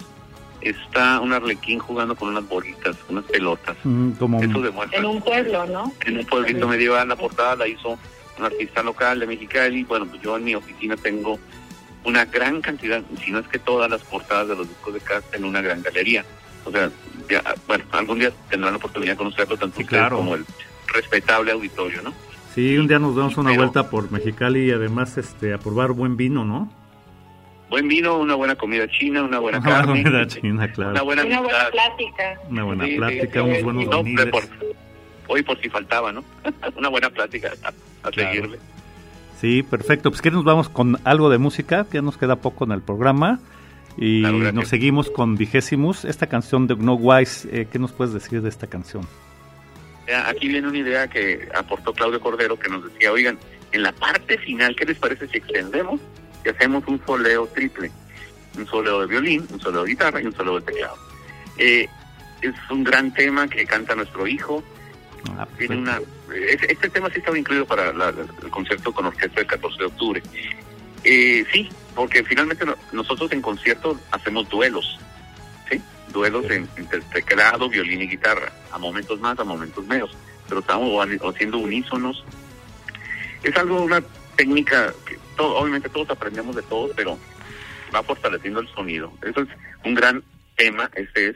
está 0.62 1.20
un 1.20 1.34
Arlequín 1.34 1.80
jugando 1.80 2.16
con 2.16 2.30
unas 2.30 2.48
bolitas, 2.48 2.96
unas 3.10 3.26
pelotas. 3.26 3.76
como 4.20 4.44
Eso 4.44 4.62
demuestra. 4.62 5.00
En 5.00 5.06
un 5.06 5.22
pueblo, 5.22 5.66
¿no? 5.66 5.92
En 6.06 6.20
un 6.20 6.26
pueblito 6.26 6.68
medieval, 6.68 7.08
la 7.08 7.16
portada 7.16 7.56
la 7.56 7.68
hizo 7.68 7.98
un 8.38 8.46
artista 8.46 8.84
local 8.84 9.20
de 9.20 9.26
Mexicali. 9.26 9.84
Bueno, 9.84 10.06
pues 10.06 10.22
yo 10.22 10.38
en 10.38 10.44
mi 10.44 10.54
oficina 10.54 10.96
tengo 10.98 11.40
una 12.04 12.26
gran 12.26 12.62
cantidad, 12.62 13.02
si 13.24 13.32
no 13.32 13.40
es 13.40 13.48
que 13.48 13.58
todas 13.58 13.90
las 13.90 14.02
portadas 14.04 14.50
de 14.50 14.56
los 14.56 14.68
discos 14.68 14.94
de 14.94 15.00
cast 15.00 15.34
en 15.34 15.46
una 15.46 15.62
gran 15.62 15.82
galería. 15.82 16.24
O 16.64 16.72
sea, 16.72 16.92
bueno, 17.68 17.84
algún 17.92 18.20
día 18.20 18.32
tendrán 18.50 18.74
la 18.74 18.78
oportunidad 18.78 19.14
de 19.14 19.18
conocerlo 19.18 19.58
tanto 19.58 19.82
claro. 19.84 20.18
como 20.18 20.36
el 20.36 20.46
respetable 20.94 21.52
auditorio, 21.52 22.04
¿no? 22.04 22.14
Sí, 22.54 22.78
un 22.78 22.88
día 22.88 23.00
nos 23.00 23.16
damos 23.16 23.38
una 23.38 23.56
vuelta 23.56 23.90
por 23.90 24.12
Mexicali 24.12 24.68
y 24.68 24.72
además 24.72 25.18
este 25.18 25.54
a 25.54 25.58
probar 25.58 25.92
buen 25.94 26.18
vino, 26.18 26.44
¿no? 26.44 26.70
Buen 27.70 27.88
vino, 27.88 28.18
una 28.18 28.36
buena 28.36 28.56
comida 28.56 28.86
china, 28.90 29.24
una 29.24 29.40
buena 29.40 29.62
carne. 29.62 30.04
Comida 30.04 30.28
china, 30.28 30.70
claro. 30.70 30.92
Una 30.92 31.04
buena, 31.04 31.24
plática. 31.72 32.40
Una 32.50 32.64
buena 32.64 32.86
plática, 32.98 33.44
unos 33.44 33.64
buenos 33.64 33.86
no, 33.86 34.04
hoy 35.28 35.44
por 35.44 35.58
si 35.62 35.70
faltaba, 35.70 36.12
¿no? 36.12 36.26
Una 36.76 36.90
buena 36.90 37.10
plática 37.10 37.54
a, 38.04 38.12
seguirle. 38.12 38.60
Sí, 39.40 39.64
perfecto. 39.64 40.12
Pues 40.12 40.22
que 40.22 40.32
nos 40.32 40.44
vamos 40.44 40.68
con 40.68 41.00
algo 41.06 41.30
de 41.30 41.38
música, 41.38 41.86
que 41.90 42.02
nos 42.02 42.18
queda 42.18 42.36
poco 42.36 42.66
en 42.66 42.74
el 42.74 42.82
programa. 42.82 43.40
Y 43.98 44.24
nos 44.54 44.68
seguimos 44.68 45.10
con 45.10 45.38
Vigésimos, 45.38 46.06
esta 46.06 46.28
canción 46.28 46.68
de 46.68 46.76
No 46.76 46.96
Wise. 46.96 47.48
Eh, 47.52 47.68
¿Qué 47.72 47.80
nos 47.80 47.94
puedes 47.94 48.14
decir 48.14 48.42
de 48.42 48.50
esta 48.50 48.68
canción? 48.68 49.08
Aquí 50.14 50.48
viene 50.48 50.68
una 50.68 50.78
idea 50.78 51.08
que 51.08 51.48
aportó 51.54 51.94
Claudio 51.94 52.20
Cordero 52.20 52.58
que 52.58 52.70
nos 52.70 52.84
decía, 52.84 53.12
oigan, 53.12 53.38
en 53.72 53.84
la 53.84 53.92
parte 53.92 54.38
final, 54.38 54.76
¿qué 54.76 54.86
les 54.86 54.98
parece 54.98 55.28
si 55.28 55.38
extendemos 55.38 56.00
y 56.46 56.50
hacemos 56.50 56.84
un 56.88 57.04
soleo 57.06 57.48
triple? 57.48 57.92
Un 58.58 58.68
soleo 58.68 59.02
de 59.02 59.08
violín, 59.08 59.48
un 59.52 59.60
soleo 59.60 59.84
de 59.84 59.92
guitarra 59.92 60.22
y 60.22 60.26
un 60.26 60.36
soleo 60.36 60.60
de 60.60 60.66
teclado. 60.66 60.96
Eh, 61.58 61.88
es 62.42 62.54
un 62.70 62.84
gran 62.84 63.14
tema 63.14 63.48
que 63.48 63.66
canta 63.66 63.96
nuestro 63.96 64.28
hijo. 64.28 64.64
Ah, 65.38 65.48
Tiene 65.58 65.78
una, 65.78 66.00
este 66.34 66.90
tema 66.90 67.10
sí 67.10 67.20
estaba 67.20 67.38
incluido 67.38 67.66
para 67.66 67.92
el 67.92 68.50
concierto 68.50 68.92
con 68.92 69.06
orquesta 69.06 69.36
del 69.36 69.48
14 69.48 69.78
de 69.78 69.86
octubre. 69.86 70.24
Eh, 71.04 71.46
sí, 71.52 71.70
porque 71.96 72.24
finalmente 72.24 72.66
nosotros 72.92 73.32
en 73.32 73.42
concierto 73.42 74.00
hacemos 74.12 74.50
duelos, 74.50 75.00
Duelos 76.12 76.46
entre 76.50 77.02
teclado, 77.14 77.70
violín 77.70 78.02
y 78.02 78.08
guitarra, 78.08 78.52
a 78.72 78.78
momentos 78.78 79.20
más, 79.20 79.40
a 79.40 79.44
momentos 79.44 79.86
menos, 79.88 80.12
pero 80.48 80.62
estamos 80.62 81.08
haciendo 81.24 81.58
unísonos. 81.58 82.24
Es 83.44 83.56
algo, 83.56 83.82
una 83.82 84.02
técnica 84.36 84.94
que 85.06 85.18
todo, 85.36 85.56
obviamente 85.56 85.90
todos 85.90 86.10
aprendemos 86.10 86.56
de 86.56 86.64
todo, 86.64 86.92
pero 86.96 87.18
va 87.94 88.04
fortaleciendo 88.04 88.60
el 88.60 88.68
sonido. 88.70 89.12
Eso 89.24 89.42
es 89.42 89.50
un 89.84 89.96
gran 89.96 90.24
tema, 90.56 90.90
este 90.96 91.30
es 91.30 91.36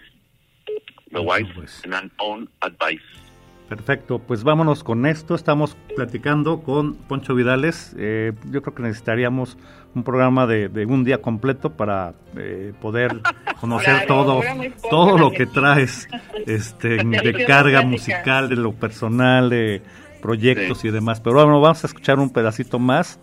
The 1.12 1.20
Wise 1.20 1.88
and 1.92 2.12
Own 2.18 2.50
Advice. 2.62 3.25
Perfecto, 3.70 4.20
pues 4.20 4.44
vámonos 4.44 4.84
con 4.84 5.08
esto. 5.08 5.34
Estamos 5.34 5.76
platicando 5.96 6.62
con 6.62 6.94
Poncho 6.94 7.34
Vidales. 7.34 7.96
Eh, 7.98 8.34
yo 8.52 8.62
creo 8.62 8.76
que 8.76 8.84
necesitaríamos 8.84 9.58
un 9.96 10.04
programa 10.04 10.46
de, 10.46 10.86
un 10.86 11.04
día 11.04 11.22
completo 11.22 11.72
para 11.72 12.14
eh, 12.38 12.74
poder 12.80 13.22
conocer 13.60 14.06
todo, 14.06 14.42
todo 14.90 15.18
lo 15.18 15.32
que 15.32 15.48
traes 15.48 16.08
este, 16.46 16.98
de 17.04 17.46
carga 17.46 17.82
musical, 17.82 18.50
de 18.50 18.56
lo 18.56 18.72
personal, 18.74 19.50
de 19.50 19.82
proyectos 20.22 20.86
y 20.86 20.92
demás. 20.92 21.20
Pero 21.20 21.36
bueno, 21.36 21.60
vamos 21.60 21.84
a 21.84 21.88
escuchar 21.88 22.20
un 22.20 22.30
pedacito 22.30 22.78
más 22.78 23.20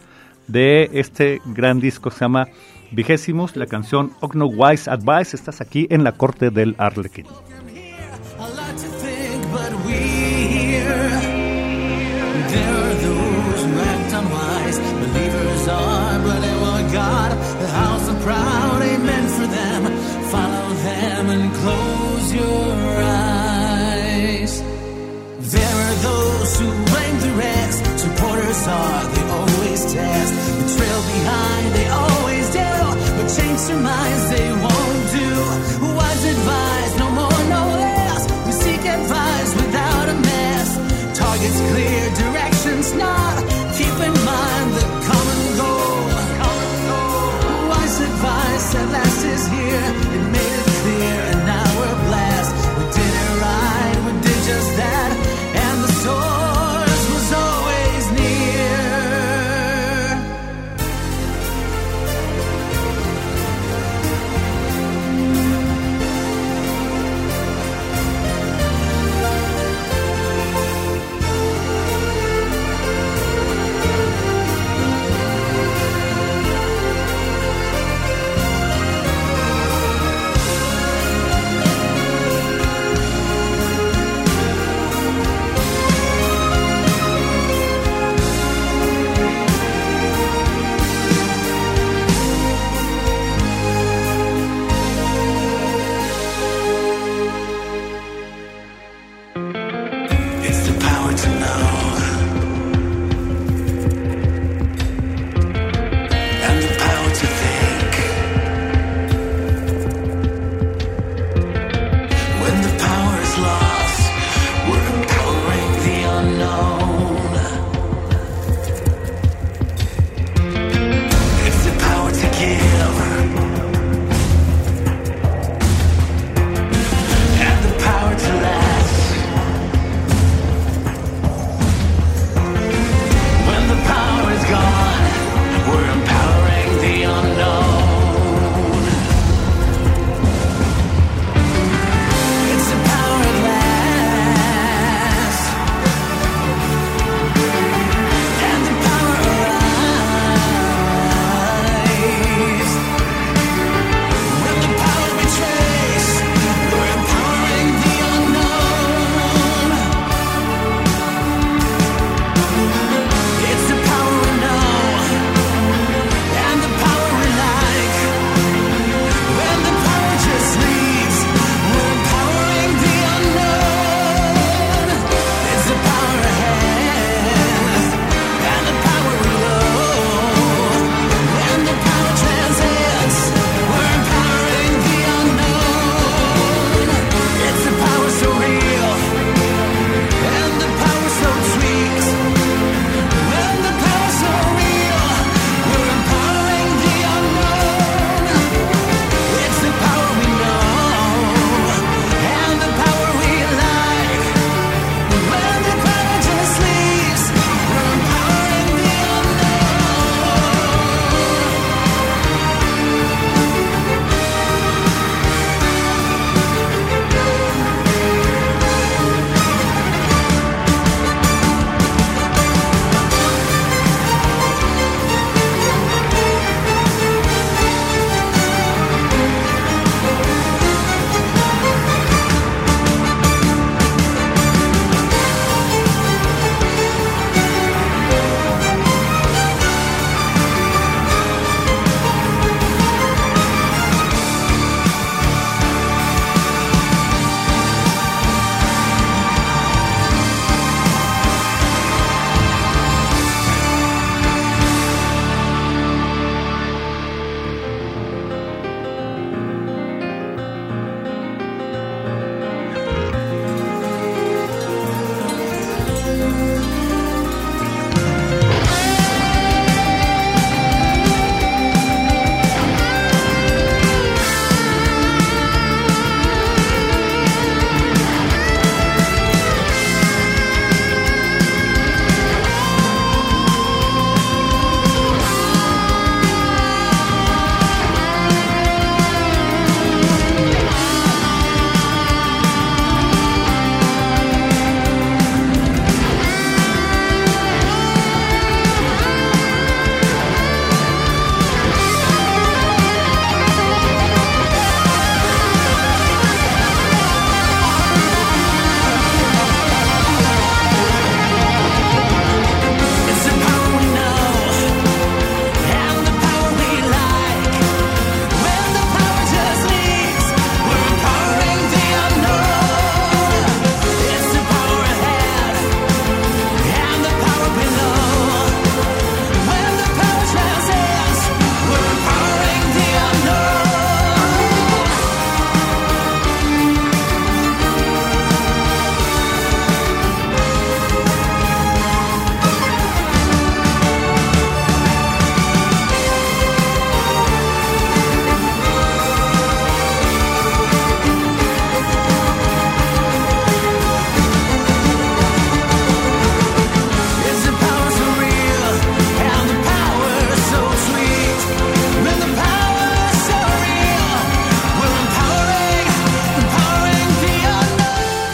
de 0.48 0.90
este 0.92 1.40
gran 1.46 1.78
disco 1.78 2.10
que 2.10 2.16
se 2.16 2.24
llama 2.24 2.48
Vigésimos, 2.90 3.56
la 3.56 3.66
canción 3.66 4.10
Ogno 4.20 4.46
Wise 4.46 4.90
Advice. 4.90 5.36
Estás 5.36 5.60
aquí 5.60 5.86
en 5.88 6.02
la 6.02 6.12
corte 6.12 6.50
del 6.50 6.74
Arlequín. 6.78 7.26
They 28.64 28.68
always 28.70 29.92
test. 29.92 30.32
The 30.60 30.76
trail 30.76 31.02
behind, 31.02 31.74
they 31.74 31.88
always 31.88 32.48
do. 32.50 32.70
But 33.16 33.26
change 33.36 33.60
their 33.66 33.80
minds, 33.80 34.30
they 34.30 34.52
won't 34.52 35.02
do. 35.10 35.30
Wise 35.96 36.24
advice, 36.24 36.96
no 36.96 37.10
more, 37.10 37.42
no 37.50 37.64
less. 37.82 38.22
We 38.46 38.52
seek 38.52 38.84
advice 38.86 39.54
without 39.56 40.08
a 40.10 40.14
mess. 40.14 41.18
Targets 41.18 41.60
clear, 41.72 42.14
directions 42.14 42.94
not. 42.94 43.51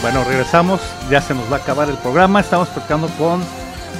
Regresamos, 0.01 0.81
ya 1.09 1.21
se 1.21 1.33
nos 1.33 1.51
va 1.51 1.57
a 1.57 1.59
acabar 1.59 1.89
el 1.89 1.97
programa, 1.97 2.39
estamos 2.39 2.73
tocando 2.73 3.07
con 3.17 3.41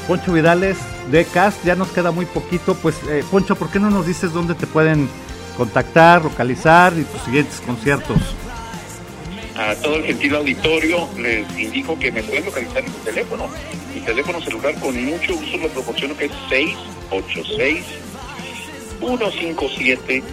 Poncho 0.08 0.32
Vidales 0.32 0.78
de 1.12 1.26
CAST, 1.26 1.66
ya 1.66 1.76
nos 1.76 1.90
queda 1.90 2.12
muy 2.12 2.26
poquito, 2.26 2.76
pues 2.76 2.96
eh, 3.10 3.24
Poncho, 3.30 3.56
¿por 3.56 3.70
qué 3.70 3.80
no 3.80 3.90
nos 3.90 4.08
dices 4.08 4.32
dónde 4.32 4.56
te 4.56 4.66
pueden 4.66 5.10
contactar, 5.58 6.24
localizar 6.24 6.94
y 6.98 7.04
tus 7.04 7.22
siguientes 7.22 7.62
conciertos? 7.62 8.18
A 9.58 9.76
todo 9.76 9.96
el 9.96 10.06
gentil 10.06 10.36
auditorio 10.36 11.10
les 11.18 11.46
indico 11.60 12.00
que 12.00 12.12
me 12.12 12.24
pueden 12.24 12.46
localizar 12.46 12.78
en 12.78 12.92
mi 12.92 12.98
teléfono. 13.00 13.50
Mi 13.94 14.00
teléfono 14.00 14.40
celular 14.42 14.74
con 14.80 15.04
mucho 15.04 15.36
gusto 15.36 15.58
lo 15.58 15.68
proporciono 15.68 16.16
que 16.16 16.26
es 16.26 16.32
686 16.50 17.86
157 19.00 20.24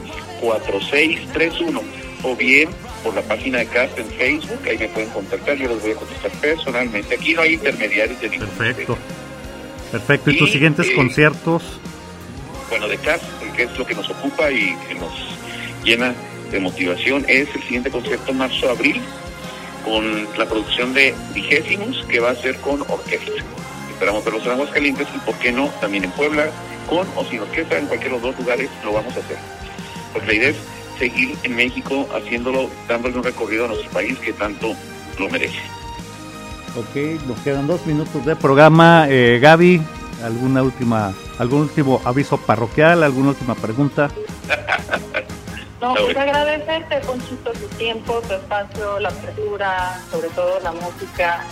4631 0.41 1.81
o 2.23 2.37
bien 2.37 2.69
por 3.07 3.15
la 3.15 3.23
página 3.23 3.59
de 3.59 3.67
CAST 3.67 4.01
en 4.01 4.11
Facebook, 4.11 4.59
ahí 4.69 4.79
me 4.79 4.89
pueden 4.89 5.09
contactar, 5.11 5.57
yo 5.57 5.69
les 5.69 5.81
voy 5.81 5.93
a 5.93 5.95
contestar 5.95 6.31
personalmente. 6.41 7.15
Aquí 7.15 7.35
no 7.35 7.43
hay 7.43 7.55
intermediarios 7.55 8.21
de 8.21 8.31
ningún 8.31 8.49
Perfecto. 8.49 8.99
Perfecto. 9.93 10.31
¿Y, 10.33 10.39
tus 10.39 10.51
siguientes 10.51 10.89
eh, 10.89 10.95
conciertos? 10.97 11.63
Bueno, 12.69 12.89
de 12.89 12.99
CAST, 12.99 13.23
que 13.55 13.63
es 13.63 13.79
lo 13.79 13.87
que 13.87 13.95
nos 13.95 14.11
ocupa 14.11 14.51
y 14.51 14.77
que 14.89 14.97
nos 14.97 15.13
llena 15.85 16.15
de 16.51 16.59
motivación, 16.59 17.25
es 17.29 17.49
el 17.55 17.63
siguiente 17.63 17.93
concierto 17.93 18.35
marzo-abril 18.35 19.01
con 19.85 20.27
la 20.37 20.47
producción 20.47 20.93
de 20.93 21.15
Vigésimos, 21.33 22.05
que 22.09 22.19
va 22.19 22.31
a 22.31 22.35
ser 22.35 22.57
con 22.57 22.81
orquesta. 22.89 23.31
Esperamos 23.89 24.25
verlos 24.25 24.45
en 24.47 24.51
Aguascalientes 24.51 25.07
y, 25.15 25.19
¿por 25.21 25.37
qué 25.37 25.53
no?, 25.53 25.69
también 25.81 26.03
en 26.03 26.11
Puebla, 26.11 26.51
con 26.89 27.07
o 27.15 27.25
sin 27.25 27.39
orquesta, 27.39 27.79
en 27.79 27.87
cualquier 27.87 28.11
de 28.11 28.19
los 28.19 28.23
dos 28.23 28.37
lugares 28.41 28.69
lo 28.85 28.95
vamos 28.95 29.17
a 29.17 29.21
hacer. 29.21 29.37
Porque 30.13 30.27
la 30.27 30.35
idea 30.35 30.49
es 30.49 30.57
seguir 30.99 31.37
en 31.43 31.57
México 31.57 32.09
haciéndolo, 32.15 32.69
dándole 32.89 33.17
un 33.17 33.25
recorrido 33.25 33.65
a 33.65 33.69
nuestro 33.69 33.91
país 33.91 34.19
que 34.19 34.33
tanto 34.33 34.75
lo 35.19 35.29
merece. 35.29 35.59
Ok, 36.77 37.23
nos 37.27 37.39
quedan 37.41 37.67
dos 37.67 37.87
minutos 37.87 38.25
de 38.25 38.37
programa. 38.37 39.07
Eh, 39.09 39.39
Gaby, 39.41 39.81
¿alguna 40.23 40.63
última, 40.63 41.15
algún 41.39 41.63
último 41.63 42.03
aviso 42.05 42.37
parroquial, 42.37 43.03
alguna 43.03 43.31
última 43.31 43.55
pregunta? 43.55 44.11
no, 45.81 45.95
pues 45.95 46.17
agradecerte, 46.17 47.01
Ponchito, 47.07 47.53
tu 47.53 47.67
tiempo, 47.77 48.21
tu 48.29 48.35
espacio, 48.35 49.01
la 49.01 49.09
apertura, 49.09 50.01
sobre 50.11 50.29
todo 50.29 50.61
la 50.61 50.73
música. 50.73 51.45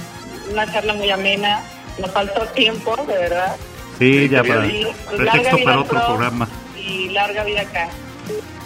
Una 0.52 0.70
charla 0.70 0.92
muy 0.92 1.10
amena. 1.10 1.62
Nos 1.98 2.10
faltó 2.10 2.42
tiempo, 2.48 2.94
de 3.06 3.14
verdad. 3.14 3.56
Sí, 3.98 4.28
ya 4.28 4.42
para, 4.42 4.62
pretexto 4.62 5.64
para 5.64 5.80
otro 5.80 6.04
programa. 6.06 6.48
Y 6.76 7.08
larga 7.10 7.44
vida 7.44 7.62
acá 7.62 7.88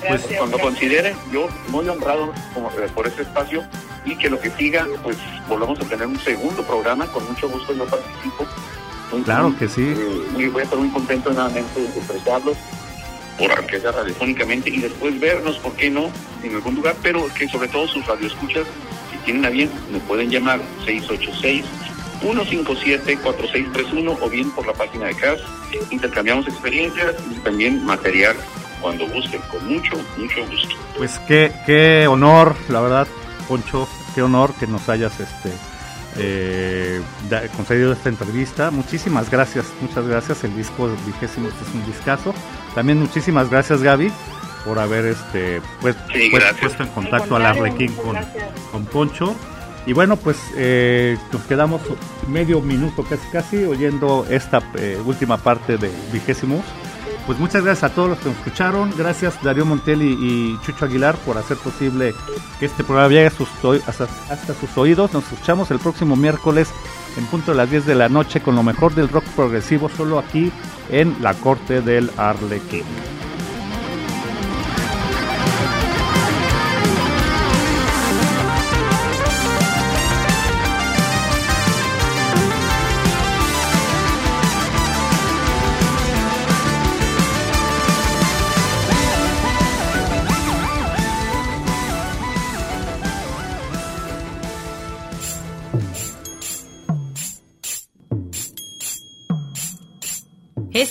pues 0.07 0.27
cuando 0.37 0.59
consideren, 0.59 1.17
yo 1.33 1.49
muy 1.69 1.89
honrado 1.89 2.33
eh, 2.57 2.89
por 2.95 3.07
ese 3.07 3.23
espacio 3.23 3.65
y 4.05 4.17
que 4.17 4.31
lo 4.31 4.41
que 4.41 4.51
siga, 4.51 4.87
pues 5.03 5.17
volvamos 5.49 5.81
a 5.81 5.85
tener 5.85 6.07
un 6.07 6.19
segundo 6.21 6.63
programa, 6.63 7.07
con 7.07 7.27
mucho 7.27 7.49
gusto 7.49 7.73
yo 7.73 7.85
participo. 7.87 8.47
claro 9.25 9.55
que 9.59 9.69
sí. 9.69 9.83
Eh, 9.83 10.49
voy 10.49 10.61
a 10.61 10.65
estar 10.65 10.79
muy 10.79 10.91
contento 10.91 11.31
nuevamente 11.31 11.81
de 11.81 11.87
expresarlos 11.87 12.57
por 13.39 13.53
aunque 13.53 13.81
sea 13.81 13.93
radiofónicamente 13.93 14.69
y 14.69 14.79
después 14.79 15.19
vernos, 15.21 15.59
¿por 15.59 15.73
qué 15.75 15.91
no?, 15.91 16.11
en 16.43 16.57
algún 16.57 16.75
lugar, 16.75 16.97
pero 17.03 17.27
que 17.35 17.49
sobre 17.49 17.69
todo 17.69 17.87
sus 17.87 18.05
radioescuchas, 18.07 18.67
si 19.13 19.19
tienen 19.19 19.45
a 19.45 19.51
bien, 19.51 19.71
me 19.93 20.01
pueden 20.01 20.29
llamar 20.31 20.61
686 20.85 21.65
157-4631 22.21 24.19
o 24.21 24.29
bien 24.29 24.51
por 24.51 24.67
la 24.67 24.73
página 24.73 25.07
de 25.07 25.15
CAS. 25.15 25.39
Intercambiamos 25.91 26.49
experiencias 26.49 27.15
y 27.31 27.35
también 27.41 27.85
material 27.85 28.37
cuando 28.81 29.09
gusten, 29.09 29.41
con 29.51 29.67
mucho, 29.67 29.97
mucho 30.17 30.47
gusto. 30.47 30.75
Pues 30.97 31.19
qué, 31.21 31.53
qué 31.67 32.07
honor, 32.07 32.55
la 32.69 32.81
verdad, 32.81 33.07
Poncho, 33.47 33.89
qué 34.15 34.23
honor 34.23 34.53
que 34.55 34.67
nos 34.67 34.89
hayas 34.89 35.19
este 35.21 35.53
eh, 36.17 37.01
concedido 37.57 37.93
esta 37.93 38.09
entrevista. 38.09 38.71
Muchísimas 38.71 39.31
gracias, 39.31 39.67
muchas 39.81 40.07
gracias. 40.07 40.45
El 40.45 40.57
disco 40.57 40.91
vigésimo 41.07 41.49
es 41.49 41.75
un 41.75 41.87
discazo. 41.87 42.35
También 42.75 42.99
muchísimas 43.01 43.51
gracias, 43.51 43.83
Gaby, 43.83 44.11
por 44.65 44.79
haber 44.79 45.07
este 45.07 45.61
pues, 45.81 45.97
pues 46.11 46.45
puesto 46.61 46.83
en 46.83 46.89
contacto 46.91 47.37
a 47.37 47.39
la 47.39 47.53
Requín 47.53 47.93
con, 47.95 48.17
con 48.73 48.85
Poncho. 48.87 49.35
Y 49.87 49.93
bueno, 49.95 50.17
pues 50.17 50.37
eh, 50.57 51.17
nos 51.33 51.43
quedamos 51.43 51.81
medio 52.29 52.61
minuto 52.61 53.05
casi 53.05 53.27
casi 53.29 53.65
oyendo 53.65 54.27
esta 54.29 54.61
eh, 54.75 55.01
última 55.05 55.39
parte 55.39 55.79
de 55.79 55.91
vigésimo 56.13 56.63
pues 57.29 57.39
muchas 57.39 57.63
gracias 57.63 57.91
a 57.91 57.95
todos 57.95 58.09
los 58.09 58.19
que 58.21 58.31
nos 58.31 58.39
escucharon. 58.39 58.91
Gracias 58.97 59.35
Darío 59.43 59.67
Montelli 59.67 60.17
y 60.19 60.59
Chucho 60.65 60.87
Aguilar 60.87 61.15
por 61.27 61.37
hacer 61.37 61.59
posible 61.59 62.15
que 62.59 62.65
este 62.65 62.83
programa 62.83 63.13
llegue 63.13 63.27
hasta, 63.27 64.09
hasta 64.31 64.55
sus 64.55 64.79
oídos. 64.79 65.13
Nos 65.13 65.31
escuchamos 65.31 65.71
el 65.71 65.79
próximo 65.79 66.17
miércoles 66.17 66.71
en 67.19 67.27
punto 67.27 67.51
de 67.51 67.59
las 67.59 67.71
10 67.71 67.85
de 67.85 67.95
la 67.97 68.09
noche 68.09 68.41
con 68.41 68.57
lo 68.57 68.63
mejor 68.63 68.95
del 68.95 69.11
rock 69.11 69.25
progresivo 69.37 69.91
solo 69.91 70.19
aquí 70.19 70.51
en 70.89 71.17
la 71.21 71.35
corte 71.35 71.83
del 71.83 72.11
Arlequín. 72.17 72.85